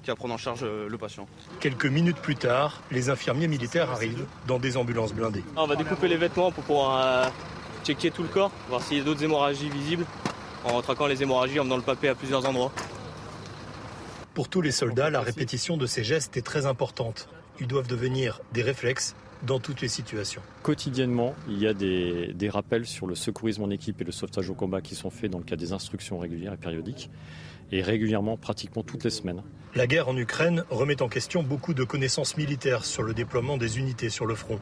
qui 0.04 0.08
va 0.10 0.18
prendre 0.18 0.34
en 0.34 0.38
charge 0.38 0.64
euh, 0.64 0.90
le 0.90 0.98
patient. 0.98 1.26
Quelques 1.62 1.86
minutes 1.86 2.18
plus 2.18 2.36
tard, 2.36 2.82
les 2.92 3.10
infirmiers 3.10 3.48
militaires 3.48 3.92
arrivent 3.92 4.26
dans 4.46 4.60
des 4.60 4.76
ambulances 4.76 5.14
blindées. 5.14 5.46
On 5.56 5.68
va 5.68 5.78
découper 5.78 6.10
les 6.10 6.18
vêtements 6.18 6.52
pour 6.52 6.66
pouvoir 6.66 6.98
euh, 6.98 7.30
checker 7.86 8.12
tout 8.12 8.24
le 8.24 8.28
corps, 8.28 8.52
voir 8.68 8.84
s'il 8.84 8.98
y 8.98 9.00
a 9.00 9.04
d'autres 9.06 9.24
hémorragies 9.24 9.70
visibles 9.70 10.06
en 10.66 10.82
traquant 10.82 11.08
les 11.08 11.22
hémorragies, 11.22 11.60
en 11.60 11.64
menant 11.64 11.78
le 11.78 11.84
papier 11.84 12.10
à 12.10 12.16
plusieurs 12.16 12.46
endroits. 12.48 12.72
Pour 14.34 14.50
tous 14.50 14.62
les 14.62 14.72
soldats, 14.72 15.10
la 15.10 15.22
répétition 15.22 15.78
de 15.78 15.86
ces 15.86 16.04
gestes 16.04 16.36
est 16.38 16.42
très 16.42 16.66
importante. 16.66 17.30
Ils 17.60 17.68
doivent 17.68 17.88
devenir 17.88 18.42
des 18.54 18.64
réflexes 18.64 19.16
dans 19.44 19.60
toutes 19.60 19.82
les 19.82 19.88
situations. 19.88 20.42
Quotidiennement, 20.64 21.36
il 21.48 21.60
y 21.60 21.68
a 21.68 21.74
des, 21.74 22.34
des 22.34 22.50
rappels 22.50 22.86
sur 22.86 23.08
le 23.08 23.16
secourisme 23.16 23.64
en 23.64 23.70
équipe 23.70 24.02
et 24.02 24.04
le 24.04 24.12
sauvetage 24.12 24.50
au 24.50 24.56
combat 24.56 24.82
qui 24.82 24.96
sont 24.96 25.10
faits 25.10 25.32
dans 25.32 25.38
le 25.38 25.44
cadre 25.44 25.62
des 25.62 25.72
instructions 25.72 26.18
régulières 26.18 26.54
et 26.54 26.58
périodiques, 26.58 27.10
et 27.72 27.82
régulièrement, 27.82 28.38
pratiquement 28.38 28.84
toutes 28.84 29.04
les 29.04 29.10
semaines. 29.10 29.42
La 29.74 29.88
guerre 29.88 30.08
en 30.08 30.18
Ukraine 30.18 30.64
remet 30.70 31.02
en 31.02 31.10
question 31.10 31.44
beaucoup 31.44 31.74
de 31.74 31.84
connaissances 31.84 32.38
militaires 32.38 32.86
sur 32.86 33.04
le 33.04 33.14
déploiement 33.14 33.58
des 33.58 33.78
unités 33.78 34.10
sur 34.10 34.26
le 34.26 34.36
front. 34.36 34.60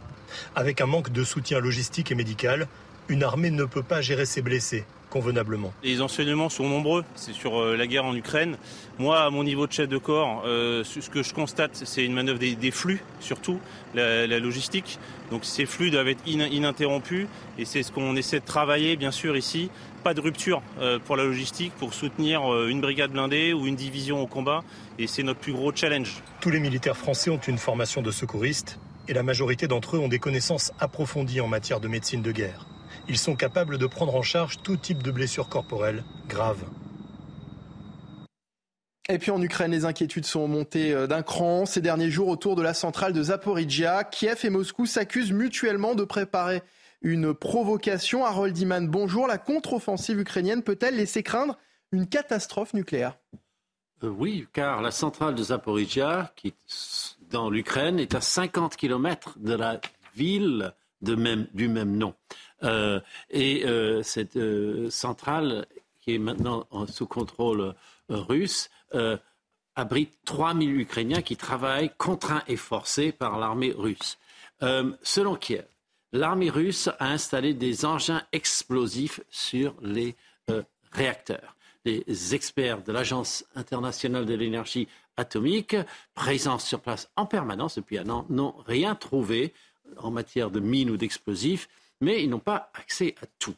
Avec 0.56 0.82
un 0.82 0.86
manque 0.86 1.12
de 1.12 1.24
soutien 1.24 1.60
logistique 1.60 2.12
et 2.12 2.16
médical, 2.16 2.68
une 3.10 3.24
armée 3.24 3.52
ne 3.52 3.66
peut 3.66 3.84
pas 3.84 4.02
gérer 4.02 4.26
ses 4.26 4.42
blessés 4.42 4.86
convenablement. 5.14 5.72
Les 5.84 6.02
enseignements 6.02 6.50
sont 6.50 6.68
nombreux, 6.68 7.06
c'est 7.14 7.34
sur 7.34 7.62
euh, 7.62 7.78
la 7.78 7.86
guerre 7.86 8.06
en 8.06 8.16
Ukraine. 8.16 8.58
Moi, 8.98 9.22
à 9.22 9.30
mon 9.30 9.44
niveau 9.44 9.68
de 9.68 9.72
chef 9.72 9.88
de 9.88 10.00
corps, 10.00 10.42
euh, 10.48 10.84
ce 10.84 11.08
que 11.08 11.22
je 11.22 11.36
constate, 11.36 11.80
c'est 11.86 12.04
une 12.04 12.14
manœuvre 12.14 12.40
des, 12.40 12.72
flux, 12.72 13.04
surtout 13.20 13.60
la, 13.94 14.26
logistique. 14.40 14.98
Donc 15.30 15.46
ces 15.46 15.68
flux 15.68 15.92
doivent 15.92 16.08
être 16.08 16.28
ininterrompus 16.28 17.28
et 17.60 17.66
c'est 17.66 17.84
ce 17.84 17.92
qu'on 17.92 18.16
essaie 18.16 18.40
de 18.40 18.46
travailler, 18.46 18.96
bien 18.96 19.12
sûr, 19.12 19.38
ici. 19.38 19.70
Pas 20.04 20.16
de 20.16 20.20
rupture 20.20 20.64
euh, 20.82 20.98
pour 20.98 21.16
la 21.16 21.26
logistique, 21.26 21.74
pour 21.78 21.94
soutenir 21.94 22.42
une 22.66 22.82
brigade 22.82 23.12
blindée 23.12 23.54
ou 23.54 23.68
une 23.68 23.76
division 23.76 24.20
au 24.20 24.26
combat. 24.26 24.64
Et 24.98 25.06
c'est 25.06 25.22
notre 25.22 25.40
plus 25.40 25.54
gros 25.54 25.72
challenge. 25.76 26.24
Tous 26.42 26.50
les 26.50 26.60
militaires 26.60 26.98
français 26.98 27.30
ont 27.30 27.38
une 27.38 27.60
formation 27.60 28.02
de 28.02 28.10
secouristes 28.10 28.80
et 29.08 29.14
la 29.14 29.22
majorité 29.22 29.68
d'entre 29.68 29.96
eux 29.96 30.00
ont 30.00 30.08
des 30.08 30.20
connaissances 30.20 30.72
approfondies 30.80 31.40
en 31.40 31.48
matière 31.48 31.80
de 31.80 31.88
médecine 31.88 32.24
de 32.24 32.32
guerre 32.32 32.66
ils 33.08 33.18
sont 33.18 33.36
capables 33.36 33.78
de 33.78 33.86
prendre 33.86 34.16
en 34.16 34.22
charge 34.22 34.62
tout 34.62 34.78
type 34.78 35.04
de 35.04 35.12
blessures 35.12 35.50
corporelles 35.50 36.04
graves. 36.28 36.64
Et 39.10 39.18
puis 39.18 39.32
en 39.32 39.42
Ukraine, 39.42 39.72
les 39.72 39.84
inquiétudes 39.84 40.26
sont 40.26 40.48
montées 40.48 40.94
euh, 40.94 41.08
d'un 41.08 41.24
cran 41.24 41.66
ces 41.66 41.82
derniers 41.82 42.10
jours 42.10 42.30
autour 42.30 42.56
de 42.56 42.62
la 42.62 42.74
centrale 42.74 43.12
de 43.12 43.22
Zaporizhia. 43.22 44.06
Kiev 44.06 44.40
et 44.46 44.50
Moscou 44.50 44.86
s'accusent 44.86 45.34
mutuellement 45.34 45.94
de 45.94 46.06
préparer 46.06 46.62
une 47.02 47.34
provocation. 47.34 48.24
Harold 48.24 48.58
Iman, 48.58 48.88
bonjour. 48.88 49.28
La 49.28 49.38
contre-offensive 49.38 50.20
ukrainienne 50.20 50.64
peut-elle 50.64 50.96
laisser 50.96 51.22
craindre 51.22 51.58
une 51.92 52.08
catastrophe 52.08 52.74
nucléaire? 52.74 53.18
Euh, 54.04 54.08
Oui, 54.10 54.48
car 54.54 54.82
la 54.82 54.92
centrale 54.92 55.36
de 55.36 55.44
Zaporizhia, 55.44 56.32
qui 56.38 56.54
dans 57.30 57.50
l'Ukraine, 57.50 58.00
est 58.00 58.16
à 58.16 58.22
50 58.22 58.78
km 58.78 59.38
de 59.40 59.54
la 59.54 59.82
ville 60.16 60.74
de 61.02 61.16
même, 61.16 61.48
du 61.54 61.68
même 61.68 61.98
nom. 61.98 62.14
Euh, 62.64 63.00
et 63.30 63.66
euh, 63.66 64.04
cette 64.04 64.38
euh, 64.38 64.90
centrale, 64.90 65.66
qui 66.02 66.16
est 66.16 66.20
maintenant 66.20 66.68
sous 66.88 67.08
contrôle 67.08 67.74
russe, 68.10 68.70
abrite 69.76 70.14
3000 70.26 70.82
Ukrainiens 70.82 71.22
qui 71.22 71.38
travaillent 71.38 71.92
contraints 71.98 72.44
et 72.48 72.58
forcés 72.58 73.14
par 73.14 73.40
l'armée 73.40 73.74
russe. 73.76 74.18
selon 75.02 75.36
Kiev, 75.36 75.66
l'armée 76.12 76.50
russe 76.50 76.90
a 77.00 77.08
installé 77.08 77.54
des 77.54 77.86
engins 77.86 78.22
explosifs 78.34 79.22
sur 79.30 79.74
les 79.82 80.18
réacteurs. 80.92 81.56
Les 81.86 82.36
experts 82.36 82.84
de 82.84 82.92
l'Agence 82.92 83.46
internationale 83.56 84.26
de 84.26 84.34
l'énergie 84.34 84.90
atomique, 85.16 85.78
présents 86.14 86.60
sur 86.60 86.82
place 86.82 87.10
en 87.16 87.26
permanence 87.26 87.76
depuis 87.76 87.98
un 87.98 88.10
an, 88.10 88.26
n'ont 88.30 88.56
rien 88.68 88.94
trouvé 88.94 89.54
en 89.98 90.12
matière 90.12 90.52
de 90.52 90.60
mines 90.60 90.90
ou 90.90 90.98
d'explosifs 90.98 91.70
mais 92.04 92.24
ils 92.24 92.30
n'ont 92.30 92.40
pas 92.40 92.72
accès 92.74 93.16
à 93.22 93.26
tout. 93.40 93.56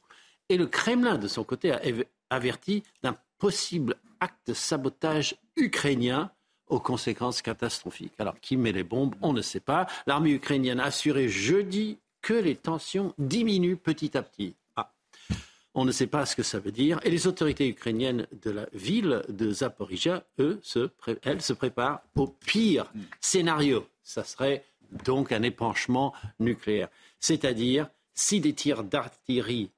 Et 0.50 0.58
le 0.58 0.68
Kremlin, 0.68 1.18
de 1.18 1.28
son 1.28 1.44
côté, 1.44 1.72
a 1.72 1.82
averti 2.30 2.84
d'un 3.04 3.18
possible 3.40 3.96
acte 4.20 4.48
de 4.48 4.54
sabotage 4.54 5.36
ukrainien 5.56 6.32
aux 6.68 6.80
conséquences 6.80 7.42
catastrophiques. 7.42 8.14
Alors, 8.20 8.40
qui 8.40 8.58
met 8.58 8.72
les 8.72 8.84
bombes 8.84 9.16
On 9.22 9.34
ne 9.34 9.42
sait 9.42 9.60
pas. 9.60 9.88
L'armée 10.08 10.32
ukrainienne 10.32 10.80
a 10.80 10.86
assuré 10.86 11.28
jeudi 11.28 12.00
que 12.22 12.34
les 12.34 12.56
tensions 12.56 13.14
diminuent 13.18 13.78
petit 13.78 14.18
à 14.18 14.24
petit. 14.24 14.56
Ah. 14.76 14.92
On 15.76 15.86
ne 15.86 15.92
sait 15.92 16.08
pas 16.08 16.26
ce 16.26 16.36
que 16.36 16.44
ça 16.44 16.60
veut 16.60 16.72
dire. 16.72 17.00
Et 17.04 17.12
les 17.12 17.28
autorités 17.28 17.68
ukrainiennes 17.68 18.26
de 18.42 18.52
la 18.52 18.68
ville 18.74 19.24
de 19.30 19.52
Zaporizhia, 19.52 20.24
elles 20.38 21.42
se 21.42 21.54
préparent 21.54 22.02
au 22.16 22.28
pire 22.28 22.92
scénario. 23.20 23.88
Ça 24.02 24.24
serait 24.24 24.64
donc 25.04 25.32
un 25.32 25.44
épanchement 25.44 26.14
nucléaire. 26.40 26.90
C'est-à-dire 27.20 27.90
si 28.16 28.40
des 28.40 28.54
tirs 28.54 28.84
d'artillerie 28.84 29.70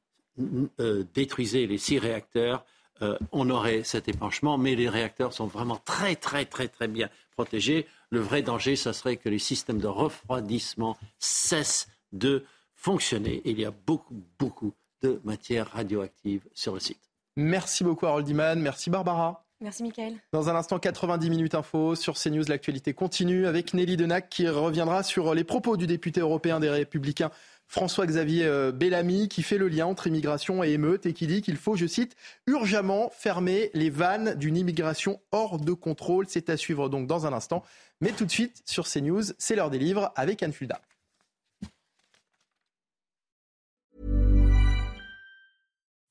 euh, 0.79 1.03
détruisaient 1.13 1.65
les 1.65 1.77
six 1.77 1.99
réacteurs, 1.99 2.63
euh, 3.01 3.17
on 3.31 3.49
aurait 3.49 3.83
cet 3.83 4.07
épanchement, 4.07 4.57
mais 4.57 4.75
les 4.75 4.89
réacteurs 4.89 5.33
sont 5.33 5.47
vraiment 5.47 5.77
très, 5.77 6.15
très, 6.15 6.45
très, 6.45 6.67
très 6.67 6.87
bien 6.87 7.09
protégés. 7.31 7.87
Le 8.09 8.19
vrai 8.19 8.41
danger, 8.41 8.75
ce 8.75 8.91
serait 8.91 9.17
que 9.17 9.29
les 9.29 9.39
systèmes 9.39 9.79
de 9.79 9.87
refroidissement 9.87 10.97
cessent 11.19 11.87
de 12.11 12.45
fonctionner. 12.73 13.41
Il 13.45 13.59
y 13.59 13.65
a 13.65 13.71
beaucoup, 13.71 14.23
beaucoup 14.39 14.73
de 15.01 15.19
matière 15.23 15.67
radioactive 15.71 16.47
sur 16.53 16.73
le 16.73 16.79
site. 16.79 17.01
Merci 17.35 17.83
beaucoup, 17.83 18.07
Harold 18.07 18.27
Iman. 18.27 18.59
Merci, 18.59 18.89
Barbara. 18.89 19.43
Merci, 19.59 19.81
Michael. 19.83 20.13
Dans 20.33 20.49
un 20.49 20.55
instant, 20.55 20.77
90 20.77 21.29
minutes 21.31 21.55
info 21.55 21.95
sur 21.95 22.15
CNews. 22.15 22.43
L'actualité 22.47 22.93
continue 22.93 23.47
avec 23.47 23.73
Nelly 23.73 23.97
Denac 23.97 24.29
qui 24.29 24.47
reviendra 24.47 25.01
sur 25.01 25.33
les 25.33 25.43
propos 25.43 25.77
du 25.77 25.87
député 25.87 26.19
européen 26.19 26.59
des 26.59 26.69
Républicains 26.69 27.31
François-Xavier 27.67 28.45
euh, 28.45 28.71
Bellamy 28.71 29.27
qui 29.27 29.43
fait 29.43 29.57
le 29.57 29.67
lien 29.67 29.85
entre 29.85 30.07
immigration 30.07 30.63
et 30.63 30.71
émeute 30.71 31.05
et 31.05 31.13
qui 31.13 31.27
dit 31.27 31.41
qu'il 31.41 31.57
faut, 31.57 31.75
je 31.75 31.85
cite, 31.85 32.15
urgemment 32.47 33.09
fermer 33.09 33.69
les 33.73 33.89
vannes 33.89 34.35
d'une 34.35 34.57
immigration 34.57 35.19
hors 35.31 35.59
de 35.59 35.73
contrôle. 35.73 36.25
C'est 36.29 36.49
à 36.49 36.57
suivre 36.57 36.89
donc 36.89 37.07
dans 37.07 37.25
un 37.25 37.33
instant. 37.33 37.63
Mais 38.01 38.11
tout 38.11 38.25
de 38.25 38.31
suite, 38.31 38.61
sur 38.65 38.87
CNews, 38.87 39.33
c'est 39.37 39.55
l'heure 39.55 39.69
des 39.69 39.79
livres 39.79 40.11
avec 40.15 40.41
Anne 40.43 40.53
Fulda. 40.53 40.81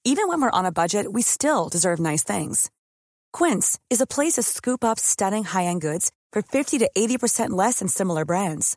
Even 0.08 0.28
when 0.28 0.40
we're 0.40 0.52
on 0.52 0.64
a 0.64 0.70
budget, 0.70 1.12
we 1.12 1.20
still 1.20 1.68
deserve 1.68 1.98
nice 1.98 2.22
things. 2.22 2.70
Quince 3.32 3.76
is 3.90 4.00
a 4.00 4.06
place 4.06 4.34
to 4.34 4.42
scoop 4.42 4.84
up 4.84 5.00
stunning 5.00 5.42
high-end 5.42 5.80
goods 5.80 6.12
for 6.32 6.42
50 6.42 6.78
to 6.78 6.88
80% 6.96 7.50
less 7.50 7.80
than 7.80 7.88
similar 7.88 8.24
brands. 8.24 8.76